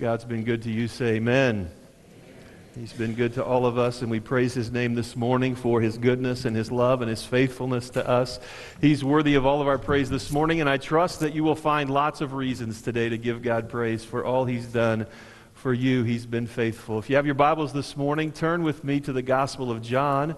God's 0.00 0.24
been 0.24 0.44
good 0.44 0.62
to 0.62 0.70
you, 0.70 0.88
say 0.88 1.16
amen. 1.16 1.70
He's 2.74 2.94
been 2.94 3.12
good 3.12 3.34
to 3.34 3.44
all 3.44 3.66
of 3.66 3.76
us, 3.76 4.00
and 4.00 4.10
we 4.10 4.18
praise 4.18 4.54
his 4.54 4.72
name 4.72 4.94
this 4.94 5.14
morning 5.14 5.54
for 5.54 5.82
his 5.82 5.98
goodness 5.98 6.46
and 6.46 6.56
his 6.56 6.72
love 6.72 7.02
and 7.02 7.10
his 7.10 7.22
faithfulness 7.22 7.90
to 7.90 8.08
us. 8.08 8.40
He's 8.80 9.04
worthy 9.04 9.34
of 9.34 9.44
all 9.44 9.60
of 9.60 9.68
our 9.68 9.76
praise 9.76 10.08
this 10.08 10.32
morning, 10.32 10.62
and 10.62 10.70
I 10.70 10.78
trust 10.78 11.20
that 11.20 11.34
you 11.34 11.44
will 11.44 11.54
find 11.54 11.90
lots 11.90 12.22
of 12.22 12.32
reasons 12.32 12.80
today 12.80 13.10
to 13.10 13.18
give 13.18 13.42
God 13.42 13.68
praise 13.68 14.02
for 14.02 14.24
all 14.24 14.46
he's 14.46 14.64
done 14.64 15.06
for 15.52 15.74
you. 15.74 16.02
He's 16.02 16.24
been 16.24 16.46
faithful. 16.46 16.98
If 16.98 17.10
you 17.10 17.16
have 17.16 17.26
your 17.26 17.34
Bibles 17.34 17.74
this 17.74 17.94
morning, 17.94 18.32
turn 18.32 18.62
with 18.62 18.82
me 18.82 19.00
to 19.00 19.12
the 19.12 19.20
Gospel 19.20 19.70
of 19.70 19.82
John. 19.82 20.34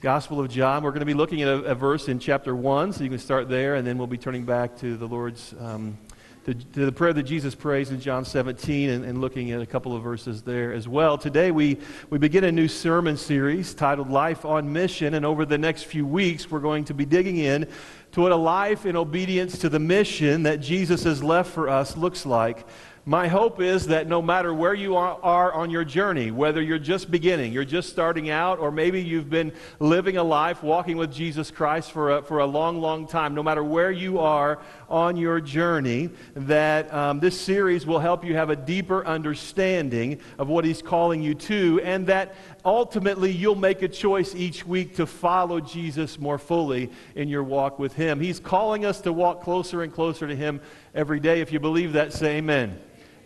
Gospel 0.00 0.38
of 0.38 0.48
John. 0.48 0.84
We're 0.84 0.90
going 0.90 1.00
to 1.00 1.06
be 1.06 1.14
looking 1.14 1.42
at 1.42 1.48
a, 1.48 1.56
a, 1.64 1.74
verse 1.74 2.06
in 2.06 2.20
chapter 2.20 2.54
1, 2.54 2.92
so 2.92 3.02
you 3.02 3.10
can 3.10 3.18
start 3.18 3.48
there, 3.48 3.74
and 3.74 3.84
then 3.84 3.98
we'll 3.98 4.06
be 4.06 4.16
turning 4.16 4.44
back 4.44 4.78
to 4.78 4.96
the 4.96 5.08
Lord's, 5.08 5.56
um, 5.58 5.98
to, 6.44 6.54
to, 6.54 6.86
the 6.86 6.92
prayer 6.92 7.12
that 7.12 7.22
Jesus 7.22 7.54
prays 7.54 7.90
in 7.90 8.00
John 8.00 8.24
17, 8.24 8.90
and, 8.90 9.04
and, 9.04 9.20
looking 9.20 9.52
at 9.52 9.60
a 9.60 9.66
couple 9.66 9.94
of 9.94 10.02
verses 10.02 10.42
there 10.42 10.72
as 10.72 10.88
well. 10.88 11.16
Today, 11.16 11.52
we, 11.52 11.78
we 12.10 12.18
begin 12.18 12.42
a 12.42 12.50
new 12.50 12.66
sermon 12.66 13.16
series 13.16 13.74
titled 13.74 14.10
Life 14.10 14.44
on 14.44 14.72
Mission, 14.72 15.14
and 15.14 15.24
over 15.24 15.44
the 15.44 15.58
next 15.58 15.84
few 15.84 16.04
weeks, 16.04 16.50
we're 16.50 16.58
going 16.58 16.84
to 16.86 16.94
be 16.94 17.04
digging 17.04 17.38
in 17.38 17.68
to 18.12 18.20
what 18.20 18.32
a 18.32 18.36
life 18.36 18.86
in 18.86 18.96
obedience 18.96 19.58
to 19.58 19.68
the 19.68 19.78
mission 19.78 20.42
that 20.42 20.60
Jesus 20.60 21.04
has 21.04 21.22
left 21.22 21.50
for 21.50 21.68
us 21.68 21.96
looks 21.96 22.26
like. 22.26 22.66
My 23.04 23.26
hope 23.26 23.60
is 23.60 23.88
that 23.88 24.06
no 24.06 24.22
matter 24.22 24.54
where 24.54 24.74
you 24.74 24.94
are, 24.94 25.52
on 25.52 25.70
your 25.70 25.84
journey, 25.84 26.30
whether 26.30 26.62
you're 26.62 26.78
just 26.78 27.10
beginning, 27.10 27.52
you're 27.52 27.64
just 27.64 27.88
starting 27.88 28.30
out, 28.30 28.60
or 28.60 28.70
maybe 28.70 29.02
you've 29.02 29.28
been 29.28 29.52
living 29.80 30.18
a 30.18 30.22
life 30.22 30.62
walking 30.62 30.96
with 30.96 31.12
Jesus 31.12 31.50
Christ 31.50 31.90
for 31.90 32.18
a, 32.18 32.22
for 32.22 32.38
a 32.38 32.46
long, 32.46 32.80
long 32.80 33.08
time, 33.08 33.34
no 33.34 33.42
matter 33.42 33.64
where 33.64 33.90
you 33.90 34.20
are 34.20 34.60
on 34.92 35.16
your 35.16 35.40
journey, 35.40 36.10
that 36.34 36.92
um, 36.92 37.18
this 37.18 37.40
series 37.40 37.86
will 37.86 37.98
help 37.98 38.24
you 38.24 38.34
have 38.34 38.50
a 38.50 38.56
deeper 38.56 39.04
understanding 39.06 40.20
of 40.38 40.48
what 40.48 40.64
He's 40.64 40.82
calling 40.82 41.22
you 41.22 41.34
to, 41.34 41.80
and 41.82 42.06
that 42.06 42.34
ultimately 42.64 43.30
you'll 43.30 43.54
make 43.54 43.82
a 43.82 43.88
choice 43.88 44.34
each 44.34 44.66
week 44.66 44.94
to 44.96 45.06
follow 45.06 45.60
Jesus 45.60 46.18
more 46.18 46.38
fully 46.38 46.90
in 47.14 47.28
your 47.28 47.42
walk 47.42 47.78
with 47.78 47.94
Him. 47.94 48.20
He's 48.20 48.38
calling 48.38 48.84
us 48.84 49.00
to 49.00 49.12
walk 49.12 49.42
closer 49.42 49.82
and 49.82 49.92
closer 49.92 50.28
to 50.28 50.36
Him 50.36 50.60
every 50.94 51.18
day. 51.18 51.40
If 51.40 51.52
you 51.52 51.58
believe 51.58 51.94
that, 51.94 52.12
say 52.12 52.36
amen. 52.36 52.78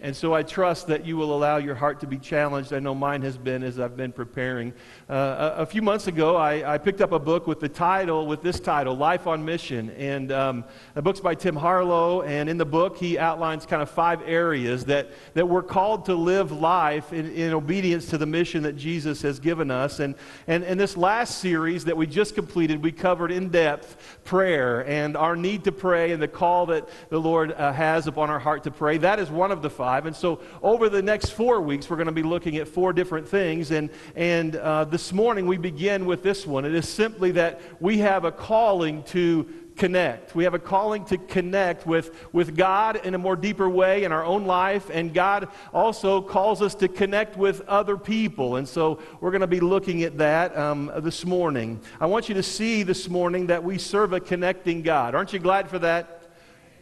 And 0.07 0.15
so 0.15 0.33
I 0.33 0.45
trust 0.45 0.87
that 0.87 1.05
you 1.05 1.17
will 1.17 1.35
allow 1.35 1.57
your 1.57 1.75
heart 1.75 1.99
to 1.99 2.07
be 2.07 2.17
challenged. 2.17 2.73
I 2.73 2.79
know 2.79 2.95
mine 2.95 3.23
has 3.23 3.37
been 3.37 3.65
as 3.65 3.81
I've 3.81 3.97
been 3.97 4.13
preparing. 4.13 4.73
Uh, 5.11 5.55
a, 5.57 5.63
a, 5.63 5.67
few 5.67 5.83
months 5.83 6.07
ago, 6.07 6.37
I, 6.37 6.75
I, 6.75 6.79
picked 6.79 7.01
up 7.01 7.11
a 7.11 7.19
book 7.19 7.49
with 7.49 7.59
the 7.59 7.69
title, 7.69 8.25
with 8.25 8.41
this 8.41 8.61
title, 8.61 8.97
Life 8.97 9.27
on 9.27 9.45
Mission. 9.45 9.91
And 9.91 10.31
um, 10.31 10.65
the 10.95 11.03
book's 11.03 11.19
by 11.19 11.35
Tim 11.35 11.57
Harlow. 11.57 12.23
And 12.23 12.49
in 12.49 12.57
the 12.57 12.65
book, 12.65 12.97
he 12.99 13.19
outlines 13.19 13.67
kind 13.67 13.83
of 13.83 13.91
five 13.91 14.23
areas 14.25 14.85
that, 14.85 15.11
that 15.35 15.49
we're 15.49 15.65
called 15.65 16.05
to 16.05 16.15
live 16.15 16.53
life 16.53 17.13
in, 17.13 17.29
in 17.33 17.53
obedience 17.53 18.07
to 18.11 18.17
the 18.17 18.27
mission 18.27 18.63
that 18.63 18.77
Jesus 18.77 19.23
has 19.23 19.41
given 19.41 19.73
us. 19.73 19.99
And, 19.99 20.15
and, 20.47 20.63
and 20.63 20.79
this 20.79 20.97
last 20.97 21.39
series 21.39 21.85
that 21.87 21.97
we 21.97 22.07
just 22.07 22.37
completed, 22.37 22.81
we 22.81 22.93
covered 22.93 23.33
in 23.33 23.49
depth 23.49 24.21
prayer 24.23 24.87
and 24.87 25.17
our 25.17 25.35
need 25.35 25.65
to 25.65 25.73
pray 25.73 26.13
and 26.13 26.23
the 26.23 26.29
call 26.29 26.67
that 26.67 26.89
the 27.09 27.19
Lord 27.19 27.51
uh, 27.51 27.73
has 27.73 28.07
upon 28.07 28.31
our 28.31 28.39
heart 28.39 28.63
to 28.65 28.71
pray. 28.71 28.99
That 28.99 29.19
is 29.19 29.33
one 29.33 29.51
of 29.51 29.63
the 29.63 29.71
five 29.71 29.96
five. 29.97 30.07
And 30.07 30.17
so 30.17 30.41
over 30.63 30.89
the 30.89 31.03
next 31.03 31.31
four 31.31 31.61
weeks, 31.61 31.89
we're 31.89 31.97
going 31.97 32.07
to 32.07 32.13
be 32.13 32.23
looking 32.23 32.57
at 32.57 32.69
four 32.69 32.93
different 32.93 33.27
things. 33.27 33.71
And, 33.71 33.91
and 34.15 34.57
uh, 34.57 34.85
this 34.85 35.13
morning, 35.13 35.47
we 35.47 35.57
begin 35.57 36.05
with 36.05 36.23
this 36.23 36.47
one. 36.47 36.65
It 36.65 36.75
is 36.75 36.89
simply 36.89 37.33
that 37.33 37.61
we 37.81 37.99
have 37.99 38.25
a 38.25 38.33
calling 38.33 39.03
to 39.05 39.47
connect. 39.77 40.35
We 40.35 40.45
have 40.45 40.55
a 40.55 40.59
calling 40.59 41.05
to 41.07 41.19
connect 41.19 41.87
with, 41.87 42.15
with 42.33 42.57
God 42.57 42.97
in 43.05 43.15
a 43.15 43.19
more 43.19 43.37
deeper 43.37 43.69
way 43.69 44.05
in 44.05 44.13
our 44.13 44.25
own 44.25 44.47
life, 44.47 44.91
and 44.91 45.13
God 45.13 45.49
also 45.73 46.23
calls 46.23 46.63
us 46.63 46.75
to 46.77 46.89
connect 46.89 47.37
with 47.37 47.61
other 47.69 47.97
people. 47.97 48.57
And 48.57 48.67
so 48.67 49.01
we're 49.21 49.33
going 49.33 49.43
to 49.43 49.47
be 49.47 49.61
looking 49.61 50.03
at 50.03 50.17
that 50.19 50.57
um, 50.57 50.91
this 51.01 51.25
morning. 51.27 51.81
I 52.01 52.07
want 52.07 52.29
you 52.29 52.35
to 52.37 52.43
see 52.43 52.83
this 52.85 53.09
morning 53.09 53.49
that 53.49 53.63
we 53.65 53.77
serve 53.79 54.13
a 54.13 54.21
connecting 54.21 54.83
God. 54.83 55.15
Aren't 55.15 55.33
you 55.33 55.39
glad 55.39 55.69
for 55.69 55.79
that? 55.81 56.17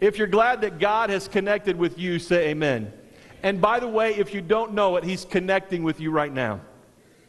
If 0.00 0.18
you're 0.18 0.26
glad 0.26 0.60
that 0.62 0.78
God 0.78 1.10
has 1.10 1.28
connected 1.28 1.76
with 1.76 1.98
you, 1.98 2.18
say 2.18 2.50
amen. 2.50 2.92
And 3.44 3.60
by 3.60 3.78
the 3.78 3.86
way, 3.86 4.16
if 4.16 4.34
you 4.34 4.40
don't 4.40 4.72
know 4.72 4.96
it, 4.96 5.04
He's 5.04 5.24
connecting 5.24 5.84
with 5.84 6.00
you 6.00 6.10
right 6.10 6.32
now. 6.32 6.62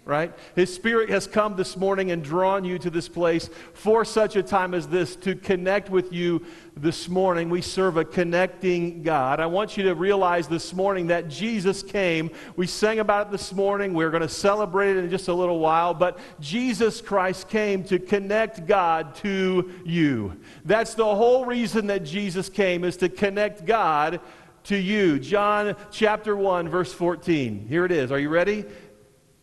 Right? 0.05 0.31
His 0.55 0.71
Spirit 0.71 1.09
has 1.09 1.25
come 1.25 1.55
this 1.55 1.75
morning 1.75 2.11
and 2.11 2.23
drawn 2.23 2.63
you 2.63 2.77
to 2.77 2.91
this 2.91 3.09
place 3.09 3.49
for 3.73 4.05
such 4.05 4.35
a 4.35 4.43
time 4.43 4.75
as 4.75 4.87
this 4.87 5.15
to 5.17 5.33
connect 5.33 5.89
with 5.89 6.13
you 6.13 6.45
this 6.77 7.09
morning. 7.09 7.49
We 7.49 7.61
serve 7.61 7.97
a 7.97 8.05
connecting 8.05 9.01
God. 9.01 9.39
I 9.39 9.47
want 9.47 9.77
you 9.77 9.83
to 9.85 9.95
realize 9.95 10.47
this 10.47 10.75
morning 10.75 11.07
that 11.07 11.27
Jesus 11.27 11.81
came. 11.81 12.29
We 12.55 12.67
sang 12.67 12.99
about 12.99 13.27
it 13.27 13.31
this 13.31 13.51
morning. 13.51 13.95
We're 13.95 14.11
going 14.11 14.21
to 14.21 14.29
celebrate 14.29 14.91
it 14.91 15.03
in 15.03 15.09
just 15.09 15.27
a 15.27 15.33
little 15.33 15.57
while. 15.57 15.95
But 15.95 16.19
Jesus 16.39 17.01
Christ 17.01 17.49
came 17.49 17.83
to 17.85 17.97
connect 17.97 18.67
God 18.67 19.15
to 19.15 19.71
you. 19.83 20.37
That's 20.65 20.93
the 20.93 21.03
whole 21.03 21.45
reason 21.45 21.87
that 21.87 22.03
Jesus 22.03 22.47
came, 22.47 22.83
is 22.83 22.95
to 22.97 23.09
connect 23.09 23.65
God 23.65 24.21
to 24.65 24.77
you. 24.77 25.19
John 25.19 25.75
chapter 25.91 26.35
1, 26.35 26.69
verse 26.69 26.93
14. 26.93 27.67
Here 27.67 27.85
it 27.85 27.91
is. 27.91 28.11
Are 28.11 28.19
you 28.19 28.29
ready? 28.29 28.65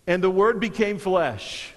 And 0.06 0.22
the 0.22 0.31
Word 0.31 0.60
became 0.60 0.99
flesh 0.99 1.72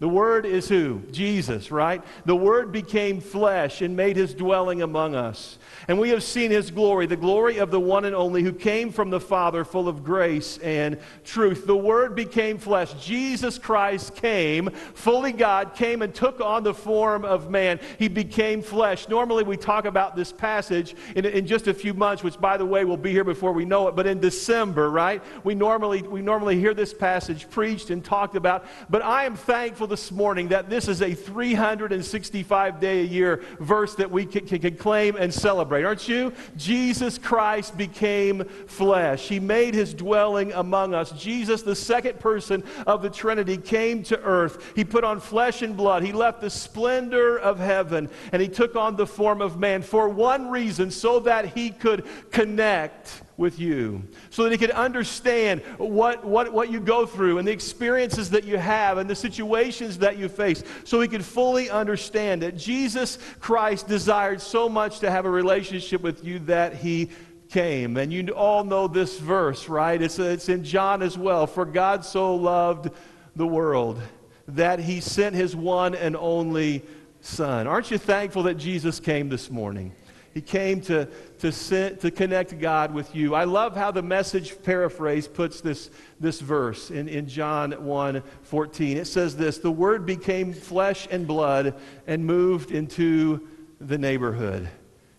the 0.00 0.08
Word 0.08 0.46
is 0.46 0.68
who? 0.68 1.02
Jesus, 1.10 1.72
right? 1.72 2.04
The 2.24 2.36
Word 2.36 2.70
became 2.70 3.20
flesh 3.20 3.82
and 3.82 3.96
made 3.96 4.16
his 4.16 4.32
dwelling 4.32 4.82
among 4.82 5.16
us. 5.16 5.58
And 5.88 5.98
we 5.98 6.10
have 6.10 6.22
seen 6.22 6.52
his 6.52 6.70
glory, 6.70 7.06
the 7.06 7.16
glory 7.16 7.58
of 7.58 7.72
the 7.72 7.80
one 7.80 8.04
and 8.04 8.14
only 8.14 8.44
who 8.44 8.52
came 8.52 8.92
from 8.92 9.10
the 9.10 9.18
Father, 9.18 9.64
full 9.64 9.88
of 9.88 10.04
grace 10.04 10.58
and 10.58 10.98
truth. 11.24 11.66
The 11.66 11.76
Word 11.76 12.14
became 12.14 12.58
flesh. 12.58 12.92
Jesus 13.04 13.58
Christ 13.58 14.14
came, 14.14 14.70
fully 14.94 15.32
God, 15.32 15.74
came 15.74 16.02
and 16.02 16.14
took 16.14 16.40
on 16.40 16.62
the 16.62 16.74
form 16.74 17.24
of 17.24 17.50
man. 17.50 17.80
He 17.98 18.06
became 18.06 18.62
flesh. 18.62 19.08
Normally, 19.08 19.42
we 19.42 19.56
talk 19.56 19.84
about 19.84 20.14
this 20.14 20.30
passage 20.30 20.94
in, 21.16 21.24
in 21.24 21.44
just 21.44 21.66
a 21.66 21.74
few 21.74 21.92
months, 21.92 22.22
which, 22.22 22.40
by 22.40 22.56
the 22.56 22.66
way, 22.66 22.84
will 22.84 22.96
be 22.96 23.10
here 23.10 23.24
before 23.24 23.52
we 23.52 23.64
know 23.64 23.88
it, 23.88 23.96
but 23.96 24.06
in 24.06 24.20
December, 24.20 24.90
right? 24.90 25.20
We 25.42 25.56
normally, 25.56 26.02
we 26.02 26.22
normally 26.22 26.60
hear 26.60 26.72
this 26.72 26.94
passage 26.94 27.50
preached 27.50 27.90
and 27.90 28.04
talked 28.04 28.36
about. 28.36 28.64
But 28.88 29.02
I 29.02 29.24
am 29.24 29.34
thankful 29.34 29.87
this 29.88 30.12
morning 30.12 30.48
that 30.48 30.70
this 30.70 30.86
is 30.86 31.02
a 31.02 31.14
365 31.14 32.80
day 32.80 33.00
a 33.00 33.04
year 33.04 33.42
verse 33.58 33.94
that 33.96 34.10
we 34.10 34.24
can, 34.24 34.46
can, 34.46 34.60
can, 34.60 34.76
claim 34.76 35.16
and 35.16 35.32
celebrate, 35.32 35.84
aren't 35.84 36.08
you? 36.08 36.32
Jesus 36.56 37.18
Christ 37.18 37.76
became 37.76 38.44
flesh. 38.66 39.28
He 39.28 39.40
made 39.40 39.74
his 39.74 39.94
dwelling 39.94 40.52
among 40.52 40.94
us. 40.94 41.10
Jesus, 41.12 41.62
the 41.62 41.74
second 41.74 42.20
person 42.20 42.62
of 42.86 43.02
the 43.02 43.10
Trinity, 43.10 43.56
came 43.56 44.02
to 44.04 44.20
earth. 44.22 44.72
He 44.76 44.84
put 44.84 45.04
on 45.04 45.20
flesh 45.20 45.62
and 45.62 45.76
blood. 45.76 46.02
He 46.02 46.12
left 46.12 46.40
the 46.40 46.50
splendor 46.50 47.38
of 47.38 47.58
heaven 47.58 48.10
and 48.32 48.40
he 48.40 48.48
took 48.48 48.76
on 48.76 48.96
the 48.96 49.06
form 49.06 49.40
of 49.40 49.58
man 49.58 49.82
for 49.82 50.08
one 50.08 50.50
reason 50.50 50.90
so 50.90 51.20
that 51.20 51.56
he 51.56 51.70
could 51.70 52.06
connect 52.30 53.22
with 53.38 53.58
you 53.58 54.02
so 54.28 54.42
that 54.42 54.52
he 54.52 54.58
could 54.58 54.72
understand 54.72 55.62
what, 55.78 56.24
what, 56.24 56.52
what 56.52 56.70
you 56.70 56.80
go 56.80 57.06
through 57.06 57.38
and 57.38 57.48
the 57.48 57.52
experiences 57.52 58.28
that 58.30 58.44
you 58.44 58.58
have 58.58 58.98
and 58.98 59.08
the 59.08 59.14
situations 59.14 59.98
that 59.98 60.18
you 60.18 60.28
face 60.28 60.62
so 60.84 61.00
he 61.00 61.08
could 61.08 61.24
fully 61.24 61.70
understand 61.70 62.42
it. 62.42 62.56
Jesus 62.56 63.16
Christ 63.38 63.86
desired 63.86 64.42
so 64.42 64.68
much 64.68 64.98
to 64.98 65.10
have 65.10 65.24
a 65.24 65.30
relationship 65.30 66.02
with 66.02 66.24
you 66.24 66.40
that 66.40 66.74
he 66.74 67.08
came. 67.48 67.96
And 67.96 68.12
you 68.12 68.26
all 68.34 68.64
know 68.64 68.88
this 68.88 69.18
verse, 69.18 69.68
right? 69.68 70.02
It's, 70.02 70.18
it's 70.18 70.48
in 70.48 70.64
John 70.64 71.00
as 71.00 71.16
well. 71.16 71.46
For 71.46 71.64
God 71.64 72.04
so 72.04 72.34
loved 72.34 72.90
the 73.36 73.46
world 73.46 74.00
that 74.48 74.80
he 74.80 75.00
sent 75.00 75.36
his 75.36 75.54
one 75.54 75.94
and 75.94 76.16
only 76.16 76.82
Son. 77.20 77.66
Aren't 77.66 77.90
you 77.90 77.98
thankful 77.98 78.44
that 78.44 78.54
Jesus 78.54 79.00
came 79.00 79.28
this 79.28 79.50
morning? 79.50 79.92
He 80.38 80.42
came 80.42 80.80
to, 80.82 81.08
to, 81.40 81.50
send, 81.50 81.98
to 81.98 82.12
connect 82.12 82.60
God 82.60 82.94
with 82.94 83.12
you. 83.12 83.34
I 83.34 83.42
love 83.42 83.74
how 83.74 83.90
the 83.90 84.04
message 84.04 84.62
paraphrase 84.62 85.26
puts 85.26 85.60
this, 85.60 85.90
this 86.20 86.38
verse 86.40 86.92
in, 86.92 87.08
in 87.08 87.26
John 87.26 87.72
1 87.72 88.22
14. 88.42 88.98
It 88.98 89.06
says 89.06 89.34
this 89.34 89.58
The 89.58 89.72
Word 89.72 90.06
became 90.06 90.52
flesh 90.52 91.08
and 91.10 91.26
blood 91.26 91.74
and 92.06 92.24
moved 92.24 92.70
into 92.70 93.48
the 93.80 93.98
neighborhood, 93.98 94.68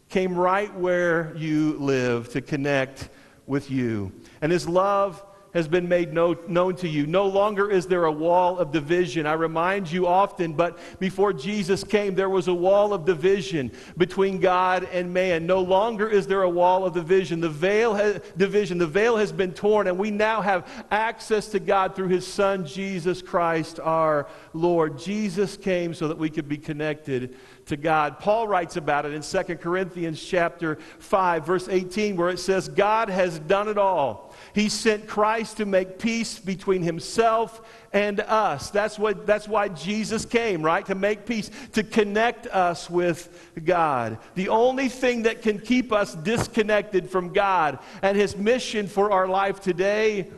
came 0.08 0.36
right 0.36 0.74
where 0.74 1.36
you 1.36 1.74
live 1.80 2.30
to 2.30 2.40
connect 2.40 3.10
with 3.46 3.70
you. 3.70 4.14
And 4.40 4.54
His 4.54 4.70
love 4.70 5.22
has 5.54 5.68
been 5.68 5.90
made 5.90 6.14
know, 6.14 6.38
known 6.48 6.76
to 6.78 6.88
you. 6.88 7.08
No 7.08 7.26
longer 7.26 7.70
is 7.72 7.88
there 7.88 8.06
a 8.06 8.12
wall 8.12 8.60
of 8.60 8.72
division. 8.72 9.26
I 9.26 9.34
remind 9.34 9.92
you 9.92 10.08
often, 10.08 10.54
but 10.54 10.78
before 11.00 11.34
Jesus 11.34 11.84
came, 11.84 12.16
there 12.16 12.30
was 12.30 12.48
a 12.48 12.54
wall 12.54 12.94
of 12.94 13.06
division 13.06 13.72
between 13.98 14.40
God 14.40 14.88
and 14.92 15.14
man. 15.14 15.46
No 15.46 15.62
longer 15.62 16.08
is 16.08 16.28
there 16.28 16.44
a 16.44 16.50
wall 16.50 16.86
of 16.86 16.94
division. 16.94 17.40
The 17.40 17.50
veil 17.50 17.94
has, 17.96 18.22
division, 18.38 18.78
the 18.78 18.88
veil 18.88 19.18
has 19.18 19.32
been 19.32 19.54
torn, 19.54 19.88
and 19.88 19.98
we 19.98 20.12
now 20.12 20.42
have 20.42 20.86
access 20.92 21.48
to 21.50 21.60
God 21.60 21.96
through 21.96 22.10
His 22.10 22.28
Son 22.28 22.66
Jesus 22.66 23.22
Christ, 23.22 23.80
our 23.80 24.28
Lord. 24.54 25.00
Jesus 25.00 25.58
came 25.58 25.94
so 25.94 26.08
that 26.08 26.18
we 26.18 26.30
could 26.30 26.48
be 26.48 26.58
connected 26.58 27.36
to 27.70 27.78
God. 27.78 28.20
Paul 28.20 28.48
writes 28.48 28.76
about 28.76 29.06
it 29.06 29.14
in 29.14 29.22
2 29.22 29.56
Corinthians 29.56 30.24
chapter 30.24 30.76
5 31.00 31.46
verse 31.46 31.70
18 31.70 32.16
where 32.16 32.30
it 32.30 32.40
says 32.40 32.68
God 32.68 33.10
has 33.10 33.40
done 33.40 33.68
it 33.68 33.78
all. 33.78 34.36
He 34.54 34.70
sent 34.70 35.08
Christ 35.08 35.58
to 35.58 35.66
make 35.66 36.00
peace 36.00 36.40
between 36.40 36.82
himself 36.82 37.62
and 37.94 38.20
us. 38.22 38.72
That's 38.72 38.98
what 38.98 39.26
that's 39.26 39.48
why 39.48 39.70
Jesus 39.70 40.26
came, 40.26 40.62
right? 40.62 40.86
To 40.88 40.96
make 40.96 41.26
peace, 41.26 41.52
to 41.74 41.84
connect 41.84 42.48
us 42.48 42.90
with 42.90 43.52
God. 43.64 44.18
The 44.36 44.50
only 44.50 44.90
thing 44.90 45.24
that 45.24 45.42
can 45.42 45.60
keep 45.60 45.92
us 45.92 46.16
disconnected 46.16 47.10
from 47.10 47.34
God 47.34 47.80
and 48.02 48.18
his 48.18 48.36
mission 48.36 48.88
for 48.88 49.12
our 49.12 49.28
life 49.28 49.60
today 49.60 50.32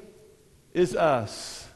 is 0.74 0.96
us. 0.96 1.68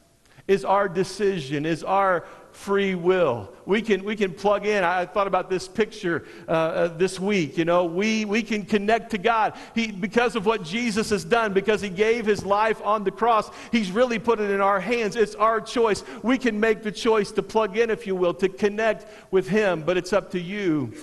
Is 0.48 0.64
our 0.64 0.88
decision, 0.88 1.66
is 1.66 1.84
our 1.84 2.26
free 2.56 2.96
will. 2.96 3.52
We 3.66 3.82
can, 3.82 4.04
we 4.04 4.16
can 4.16 4.34
plug 4.34 4.66
in. 4.66 4.84
I 4.84 5.06
thought 5.06 5.28
about 5.28 5.50
this 5.50 5.68
picture 5.68 6.26
uh, 6.48 6.52
uh, 6.52 6.88
this 6.88 7.20
week. 7.20 7.58
You 7.58 7.66
know, 7.66 7.86
we, 7.86 8.26
we 8.26 8.42
can 8.42 8.66
connect 8.66 9.12
to 9.12 9.18
God. 9.18 9.54
He, 9.76 9.92
because 9.92 10.36
of 10.36 10.46
what 10.46 10.64
Jesus 10.64 11.10
has 11.10 11.26
done, 11.26 11.54
because 11.54 11.82
he 11.82 11.90
gave 11.90 12.26
his 12.26 12.46
life 12.46 12.82
on 12.84 13.04
the 13.04 13.12
cross, 13.12 13.52
he's 13.72 13.92
really 13.92 14.20
put 14.20 14.40
it 14.40 14.50
in 14.50 14.62
our 14.62 14.80
hands. 14.80 15.16
It's 15.16 15.36
our 15.36 15.60
choice. 15.60 16.04
We 16.24 16.38
can 16.38 16.60
make 16.60 16.82
the 16.82 16.92
choice 16.92 17.32
to 17.34 17.44
plug 17.44 17.78
in, 17.78 17.90
if 17.90 18.08
you 18.08 18.16
will, 18.16 18.34
to 18.36 18.48
connect 18.48 19.06
with 19.32 19.50
him, 19.50 19.84
but 19.84 19.98
it's 19.98 20.14
up 20.14 20.32
to 20.32 20.40
you 20.40 20.94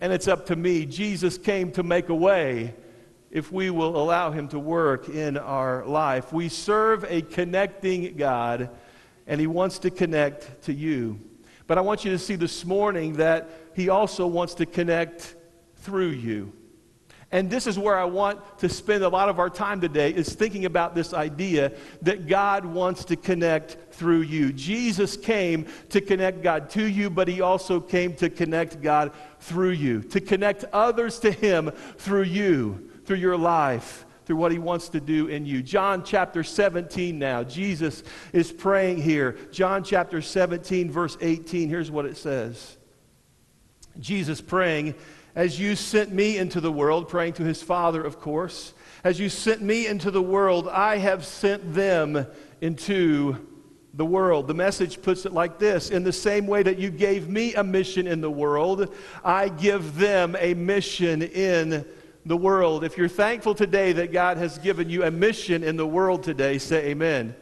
and 0.00 0.12
it's 0.12 0.28
up 0.28 0.46
to 0.46 0.56
me. 0.56 0.86
Jesus 0.86 1.38
came 1.38 1.70
to 1.72 1.82
make 1.82 2.08
a 2.08 2.14
way 2.14 2.74
if 3.30 3.52
we 3.52 3.70
will 3.70 3.96
allow 3.96 4.30
him 4.30 4.48
to 4.48 4.58
work 4.58 5.08
in 5.08 5.36
our 5.36 5.86
life. 5.86 6.32
We 6.32 6.48
serve 6.48 7.04
a 7.08 7.22
connecting 7.22 8.16
God 8.16 8.70
and 9.26 9.40
He 9.40 9.46
wants 9.46 9.78
to 9.80 9.90
connect 9.90 10.62
to 10.64 10.72
you. 10.72 11.18
But 11.66 11.78
I 11.78 11.80
want 11.80 12.04
you 12.04 12.10
to 12.12 12.18
see 12.18 12.36
this 12.36 12.64
morning 12.64 13.14
that 13.14 13.50
He 13.74 13.88
also 13.88 14.26
wants 14.26 14.54
to 14.54 14.66
connect 14.66 15.36
through 15.76 16.10
you. 16.10 16.52
And 17.32 17.48
this 17.48 17.66
is 17.66 17.78
where 17.78 17.96
I 17.96 18.04
want 18.04 18.58
to 18.58 18.68
spend 18.68 19.02
a 19.02 19.08
lot 19.08 19.30
of 19.30 19.38
our 19.38 19.48
time 19.48 19.80
today 19.80 20.12
is 20.12 20.34
thinking 20.34 20.66
about 20.66 20.94
this 20.94 21.14
idea 21.14 21.72
that 22.02 22.26
God 22.26 22.66
wants 22.66 23.06
to 23.06 23.16
connect 23.16 23.94
through 23.94 24.20
you. 24.20 24.52
Jesus 24.52 25.16
came 25.16 25.66
to 25.88 26.02
connect 26.02 26.42
God 26.42 26.68
to 26.70 26.84
you, 26.84 27.08
but 27.08 27.28
he 27.28 27.40
also 27.40 27.80
came 27.80 28.14
to 28.16 28.28
connect 28.28 28.82
God 28.82 29.12
through 29.40 29.70
you, 29.70 30.02
to 30.02 30.20
connect 30.20 30.64
others 30.74 31.18
to 31.20 31.32
him 31.32 31.70
through 31.96 32.24
you, 32.24 32.90
through 33.06 33.16
your 33.16 33.38
life 33.38 34.04
through 34.24 34.36
what 34.36 34.52
he 34.52 34.58
wants 34.58 34.88
to 34.90 35.00
do 35.00 35.26
in 35.26 35.46
you. 35.46 35.62
John 35.62 36.04
chapter 36.04 36.44
17 36.44 37.18
now. 37.18 37.42
Jesus 37.42 38.02
is 38.32 38.52
praying 38.52 39.02
here. 39.02 39.36
John 39.50 39.82
chapter 39.84 40.22
17, 40.22 40.90
verse 40.90 41.16
18. 41.20 41.68
Here's 41.68 41.90
what 41.90 42.06
it 42.06 42.16
says 42.16 42.76
Jesus 43.98 44.40
praying, 44.40 44.94
As 45.34 45.58
you 45.58 45.76
sent 45.76 46.12
me 46.12 46.38
into 46.38 46.60
the 46.60 46.72
world, 46.72 47.08
praying 47.08 47.34
to 47.34 47.44
his 47.44 47.62
Father, 47.62 48.02
of 48.02 48.20
course, 48.20 48.74
as 49.04 49.18
you 49.18 49.28
sent 49.28 49.62
me 49.62 49.86
into 49.86 50.10
the 50.10 50.22
world, 50.22 50.68
I 50.68 50.98
have 50.98 51.24
sent 51.24 51.74
them 51.74 52.26
into 52.60 53.36
the 53.94 54.06
world. 54.06 54.46
The 54.46 54.54
message 54.54 55.02
puts 55.02 55.26
it 55.26 55.32
like 55.32 55.58
this 55.58 55.90
In 55.90 56.04
the 56.04 56.12
same 56.12 56.46
way 56.46 56.62
that 56.62 56.78
you 56.78 56.90
gave 56.90 57.28
me 57.28 57.54
a 57.54 57.64
mission 57.64 58.06
in 58.06 58.20
the 58.20 58.30
world, 58.30 58.94
I 59.24 59.48
give 59.48 59.96
them 59.96 60.36
a 60.38 60.54
mission 60.54 61.22
in 61.22 61.84
the 62.24 62.36
world. 62.36 62.84
If 62.84 62.96
you're 62.96 63.08
thankful 63.08 63.54
today 63.54 63.92
that 63.92 64.12
God 64.12 64.36
has 64.36 64.58
given 64.58 64.88
you 64.88 65.04
a 65.04 65.10
mission 65.10 65.64
in 65.64 65.76
the 65.76 65.86
world 65.86 66.22
today, 66.22 66.58
say 66.58 66.90
amen. 66.90 67.34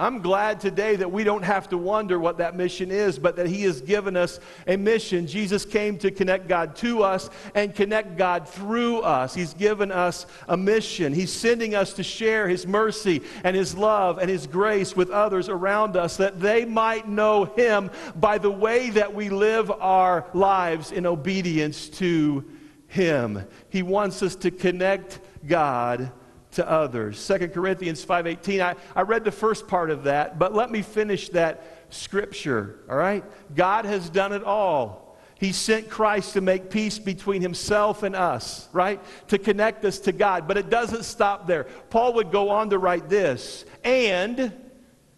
I'm 0.00 0.22
glad 0.22 0.60
today 0.60 0.96
that 0.96 1.12
we 1.12 1.24
don't 1.24 1.42
have 1.42 1.68
to 1.68 1.76
wonder 1.76 2.18
what 2.18 2.38
that 2.38 2.56
mission 2.56 2.90
is, 2.90 3.18
but 3.18 3.36
that 3.36 3.46
He 3.46 3.64
has 3.64 3.82
given 3.82 4.16
us 4.16 4.40
a 4.66 4.78
mission. 4.78 5.26
Jesus 5.26 5.66
came 5.66 5.98
to 5.98 6.10
connect 6.10 6.48
God 6.48 6.74
to 6.76 7.02
us 7.02 7.28
and 7.54 7.74
connect 7.74 8.16
God 8.16 8.48
through 8.48 9.00
us. 9.00 9.34
He's 9.34 9.52
given 9.52 9.92
us 9.92 10.24
a 10.48 10.56
mission. 10.56 11.12
He's 11.12 11.30
sending 11.30 11.74
us 11.74 11.92
to 11.94 12.02
share 12.02 12.48
His 12.48 12.66
mercy 12.66 13.20
and 13.44 13.54
His 13.54 13.76
love 13.76 14.16
and 14.16 14.30
His 14.30 14.46
grace 14.46 14.96
with 14.96 15.10
others 15.10 15.50
around 15.50 15.98
us 15.98 16.16
that 16.16 16.40
they 16.40 16.64
might 16.64 17.06
know 17.06 17.44
Him 17.44 17.90
by 18.16 18.38
the 18.38 18.50
way 18.50 18.88
that 18.88 19.12
we 19.14 19.28
live 19.28 19.70
our 19.70 20.24
lives 20.32 20.92
in 20.92 21.04
obedience 21.04 21.90
to 21.90 22.42
him. 22.90 23.46
He 23.68 23.82
wants 23.82 24.22
us 24.22 24.34
to 24.36 24.50
connect 24.50 25.20
God 25.46 26.10
to 26.52 26.68
others. 26.68 27.24
2 27.24 27.48
Corinthians 27.48 28.04
5:18. 28.04 28.60
I, 28.60 28.74
I 28.94 29.02
read 29.02 29.24
the 29.24 29.30
first 29.30 29.68
part 29.68 29.90
of 29.90 30.04
that, 30.04 30.38
but 30.38 30.52
let 30.52 30.70
me 30.70 30.82
finish 30.82 31.28
that 31.30 31.86
scripture. 31.90 32.80
All 32.90 32.96
right? 32.96 33.24
God 33.54 33.84
has 33.84 34.10
done 34.10 34.32
it 34.32 34.42
all. 34.42 35.16
He 35.36 35.52
sent 35.52 35.88
Christ 35.88 36.34
to 36.34 36.40
make 36.40 36.68
peace 36.68 36.98
between 36.98 37.40
himself 37.40 38.02
and 38.02 38.14
us, 38.14 38.68
right? 38.72 39.00
To 39.28 39.38
connect 39.38 39.84
us 39.84 40.00
to 40.00 40.12
God. 40.12 40.46
But 40.46 40.58
it 40.58 40.68
doesn't 40.68 41.04
stop 41.04 41.46
there. 41.46 41.64
Paul 41.88 42.14
would 42.14 42.30
go 42.30 42.50
on 42.50 42.70
to 42.70 42.78
write 42.78 43.08
this, 43.08 43.64
and 43.84 44.52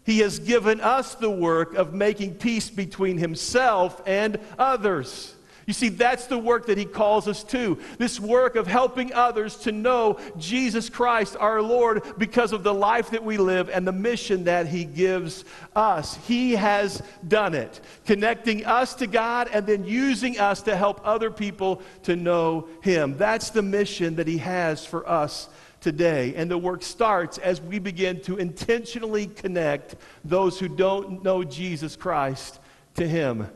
he 0.05 0.19
has 0.19 0.39
given 0.39 0.79
us 0.79 1.15
the 1.15 1.29
work 1.29 1.73
of 1.73 1.93
making 1.93 2.35
peace 2.35 2.69
between 2.69 3.17
himself 3.17 4.01
and 4.05 4.39
others. 4.59 5.35
You 5.65 5.73
see, 5.73 5.89
that's 5.89 6.27
the 6.27 6.37
work 6.37 6.65
that 6.65 6.77
he 6.77 6.85
calls 6.85 7.27
us 7.27 7.43
to. 7.45 7.79
This 7.97 8.19
work 8.19 8.55
of 8.55 8.67
helping 8.67 9.13
others 9.13 9.55
to 9.57 9.71
know 9.71 10.19
Jesus 10.37 10.89
Christ, 10.89 11.37
our 11.39 11.61
Lord, 11.61 12.03
because 12.17 12.51
of 12.51 12.63
the 12.63 12.73
life 12.73 13.11
that 13.11 13.23
we 13.23 13.37
live 13.37 13.69
and 13.69 13.87
the 13.87 13.93
mission 13.93 14.43
that 14.43 14.67
he 14.67 14.83
gives 14.83 15.45
us. 15.75 16.15
He 16.27 16.51
has 16.53 17.01
done 17.27 17.53
it, 17.53 17.79
connecting 18.05 18.65
us 18.65 18.93
to 18.95 19.07
God 19.07 19.49
and 19.53 19.65
then 19.65 19.85
using 19.85 20.39
us 20.39 20.61
to 20.63 20.75
help 20.75 21.01
other 21.05 21.31
people 21.31 21.81
to 22.03 22.15
know 22.15 22.67
him. 22.81 23.17
That's 23.17 23.49
the 23.49 23.61
mission 23.61 24.15
that 24.15 24.27
he 24.27 24.39
has 24.39 24.85
for 24.85 25.07
us 25.07 25.47
today. 25.79 26.33
And 26.35 26.49
the 26.49 26.57
work 26.57 26.83
starts 26.83 27.37
as 27.37 27.61
we 27.61 27.79
begin 27.79 28.21
to 28.21 28.37
intentionally 28.37 29.27
connect 29.27 29.95
those 30.25 30.59
who 30.59 30.67
don't 30.67 31.23
know 31.23 31.43
Jesus 31.43 31.95
Christ 31.95 32.59
to 32.95 33.07
him. 33.07 33.47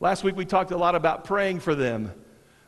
Last 0.00 0.22
week 0.22 0.36
we 0.36 0.44
talked 0.44 0.70
a 0.70 0.76
lot 0.76 0.94
about 0.94 1.24
praying 1.24 1.58
for 1.58 1.74
them, 1.74 2.12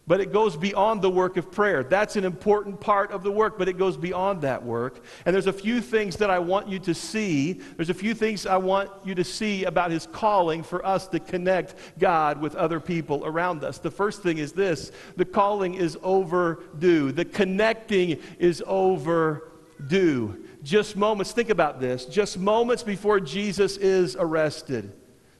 but 0.04 0.20
it 0.20 0.32
goes 0.32 0.56
beyond 0.56 1.00
the 1.00 1.10
work 1.10 1.36
of 1.36 1.52
prayer. 1.52 1.84
That's 1.84 2.16
an 2.16 2.24
important 2.24 2.80
part 2.80 3.12
of 3.12 3.22
the 3.22 3.30
work, 3.30 3.56
but 3.56 3.68
it 3.68 3.78
goes 3.78 3.96
beyond 3.96 4.42
that 4.42 4.64
work. 4.64 5.04
And 5.24 5.32
there's 5.32 5.46
a 5.46 5.52
few 5.52 5.80
things 5.80 6.16
that 6.16 6.28
I 6.28 6.40
want 6.40 6.66
you 6.66 6.80
to 6.80 6.92
see. 6.92 7.52
There's 7.52 7.90
a 7.90 7.94
few 7.94 8.14
things 8.14 8.46
I 8.46 8.56
want 8.56 8.90
you 9.04 9.14
to 9.14 9.22
see 9.22 9.62
about 9.62 9.92
his 9.92 10.06
calling 10.06 10.64
for 10.64 10.84
us 10.84 11.06
to 11.08 11.20
connect 11.20 11.76
God 12.00 12.40
with 12.40 12.56
other 12.56 12.80
people 12.80 13.24
around 13.24 13.62
us. 13.62 13.78
The 13.78 13.92
first 13.92 14.24
thing 14.24 14.38
is 14.38 14.52
this 14.52 14.90
the 15.16 15.24
calling 15.24 15.74
is 15.74 15.96
overdue, 16.02 17.12
the 17.12 17.24
connecting 17.24 18.20
is 18.40 18.60
overdue. 18.66 20.44
Just 20.64 20.96
moments, 20.96 21.30
think 21.30 21.50
about 21.50 21.80
this, 21.80 22.06
just 22.06 22.38
moments 22.40 22.82
before 22.82 23.20
Jesus 23.20 23.76
is 23.76 24.16
arrested. 24.18 24.92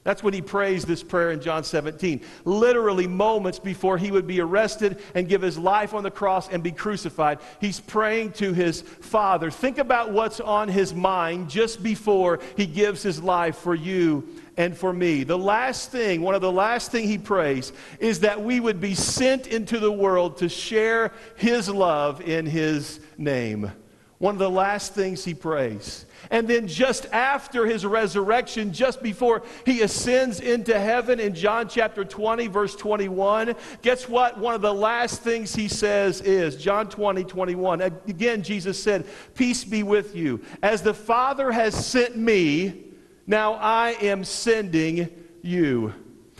That's 0.03 0.23
when 0.23 0.33
he 0.33 0.41
prays 0.41 0.83
this 0.83 1.03
prayer 1.03 1.29
in 1.29 1.41
John 1.41 1.63
17. 1.63 2.21
Literally, 2.43 3.05
moments 3.05 3.59
before 3.59 3.99
he 3.99 4.09
would 4.09 4.25
be 4.25 4.41
arrested 4.41 4.99
and 5.13 5.29
give 5.29 5.43
his 5.43 5.59
life 5.59 5.93
on 5.93 6.01
the 6.01 6.09
cross 6.09 6.49
and 6.49 6.63
be 6.63 6.71
crucified, 6.71 7.37
he's 7.59 7.79
praying 7.79 8.31
to 8.33 8.51
his 8.51 8.81
Father. 8.81 9.51
Think 9.51 9.77
about 9.77 10.11
what's 10.11 10.39
on 10.39 10.69
his 10.69 10.95
mind 10.95 11.51
just 11.51 11.83
before 11.83 12.39
he 12.57 12.65
gives 12.65 13.03
his 13.03 13.21
life 13.21 13.57
for 13.57 13.75
you 13.75 14.27
and 14.57 14.75
for 14.75 14.91
me. 14.91 15.23
The 15.23 15.37
last 15.37 15.91
thing, 15.91 16.21
one 16.21 16.33
of 16.33 16.41
the 16.41 16.51
last 16.51 16.91
thing 16.91 17.07
he 17.07 17.19
prays 17.19 17.71
is 17.99 18.21
that 18.21 18.41
we 18.41 18.59
would 18.59 18.81
be 18.81 18.95
sent 18.95 19.45
into 19.45 19.77
the 19.77 19.91
world 19.91 20.37
to 20.37 20.49
share 20.49 21.11
his 21.35 21.69
love 21.69 22.21
in 22.21 22.47
his 22.47 22.99
name. 23.19 23.71
One 24.21 24.35
of 24.35 24.39
the 24.39 24.51
last 24.51 24.93
things 24.93 25.25
he 25.25 25.33
prays. 25.33 26.05
And 26.29 26.47
then, 26.47 26.67
just 26.67 27.07
after 27.07 27.65
his 27.65 27.87
resurrection, 27.87 28.71
just 28.71 29.01
before 29.01 29.41
he 29.65 29.81
ascends 29.81 30.39
into 30.39 30.79
heaven 30.79 31.19
in 31.19 31.33
John 31.33 31.67
chapter 31.67 32.05
20, 32.05 32.45
verse 32.45 32.75
21, 32.75 33.55
guess 33.81 34.07
what? 34.07 34.37
One 34.37 34.53
of 34.53 34.61
the 34.61 34.75
last 34.75 35.23
things 35.23 35.55
he 35.55 35.67
says 35.67 36.21
is 36.21 36.55
John 36.55 36.87
20, 36.87 37.23
21. 37.23 37.81
Again, 37.81 38.43
Jesus 38.43 38.81
said, 38.81 39.07
Peace 39.33 39.63
be 39.63 39.81
with 39.81 40.15
you. 40.15 40.39
As 40.61 40.83
the 40.83 40.93
Father 40.93 41.51
has 41.51 41.73
sent 41.73 42.15
me, 42.15 42.83
now 43.25 43.53
I 43.55 43.95
am 44.01 44.23
sending 44.23 45.09
you. 45.41 45.95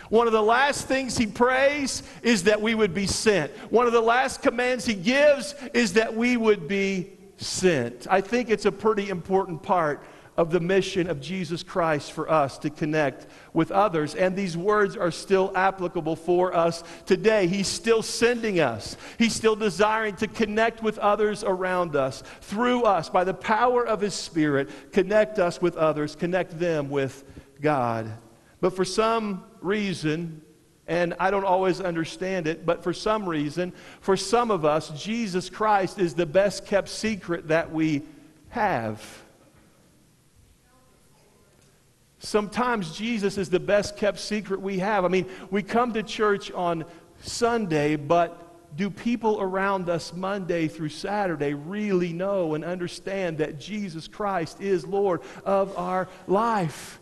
One 0.09 0.27
of 0.27 0.33
the 0.33 0.43
last 0.43 0.87
things 0.87 1.17
he 1.17 1.25
prays 1.25 2.03
is 2.21 2.43
that 2.43 2.61
we 2.61 2.75
would 2.75 2.93
be 2.93 3.07
sent. 3.07 3.51
One 3.71 3.87
of 3.87 3.93
the 3.93 4.01
last 4.01 4.43
commands 4.43 4.85
he 4.85 4.93
gives 4.93 5.55
is 5.73 5.93
that 5.93 6.15
we 6.15 6.37
would 6.37 6.67
be 6.67 7.17
sent. 7.41 8.07
I 8.09 8.21
think 8.21 8.49
it's 8.49 8.65
a 8.65 8.71
pretty 8.71 9.09
important 9.09 9.63
part 9.63 10.03
of 10.37 10.49
the 10.49 10.59
mission 10.59 11.09
of 11.09 11.19
Jesus 11.19 11.61
Christ 11.61 12.13
for 12.13 12.31
us 12.31 12.57
to 12.59 12.69
connect 12.69 13.27
with 13.53 13.69
others. 13.69 14.15
And 14.15 14.35
these 14.35 14.55
words 14.55 14.95
are 14.95 15.11
still 15.11 15.51
applicable 15.55 16.15
for 16.15 16.55
us 16.55 16.83
today. 17.05 17.47
He's 17.47 17.67
still 17.67 18.01
sending 18.01 18.59
us, 18.59 18.95
He's 19.17 19.35
still 19.35 19.55
desiring 19.55 20.15
to 20.17 20.27
connect 20.27 20.81
with 20.81 20.97
others 20.99 21.43
around 21.43 21.95
us, 21.95 22.23
through 22.41 22.83
us, 22.83 23.09
by 23.09 23.23
the 23.23 23.33
power 23.33 23.85
of 23.85 24.01
His 24.01 24.13
Spirit, 24.13 24.69
connect 24.93 25.37
us 25.37 25.61
with 25.61 25.75
others, 25.75 26.15
connect 26.15 26.57
them 26.57 26.89
with 26.89 27.23
God. 27.59 28.11
But 28.61 28.75
for 28.75 28.85
some 28.85 29.43
reason, 29.59 30.41
And 30.91 31.13
I 31.21 31.31
don't 31.31 31.45
always 31.45 31.79
understand 31.79 32.47
it, 32.47 32.65
but 32.65 32.83
for 32.83 32.91
some 32.91 33.23
reason, 33.29 33.71
for 34.01 34.17
some 34.17 34.51
of 34.51 34.65
us, 34.65 34.89
Jesus 34.89 35.49
Christ 35.49 35.99
is 35.99 36.15
the 36.15 36.25
best 36.25 36.65
kept 36.65 36.89
secret 36.89 37.47
that 37.47 37.71
we 37.71 38.01
have. 38.49 39.01
Sometimes 42.19 42.93
Jesus 42.93 43.37
is 43.37 43.49
the 43.49 43.57
best 43.57 43.95
kept 43.95 44.19
secret 44.19 44.59
we 44.59 44.79
have. 44.79 45.05
I 45.05 45.07
mean, 45.07 45.27
we 45.49 45.63
come 45.63 45.93
to 45.93 46.03
church 46.03 46.51
on 46.51 46.83
Sunday, 47.21 47.95
but 47.95 48.75
do 48.75 48.89
people 48.89 49.39
around 49.39 49.89
us 49.89 50.13
Monday 50.13 50.67
through 50.67 50.89
Saturday 50.89 51.53
really 51.53 52.11
know 52.11 52.53
and 52.53 52.65
understand 52.65 53.37
that 53.37 53.61
Jesus 53.61 54.09
Christ 54.09 54.59
is 54.59 54.85
Lord 54.85 55.21
of 55.45 55.77
our 55.77 56.09
life? 56.27 57.00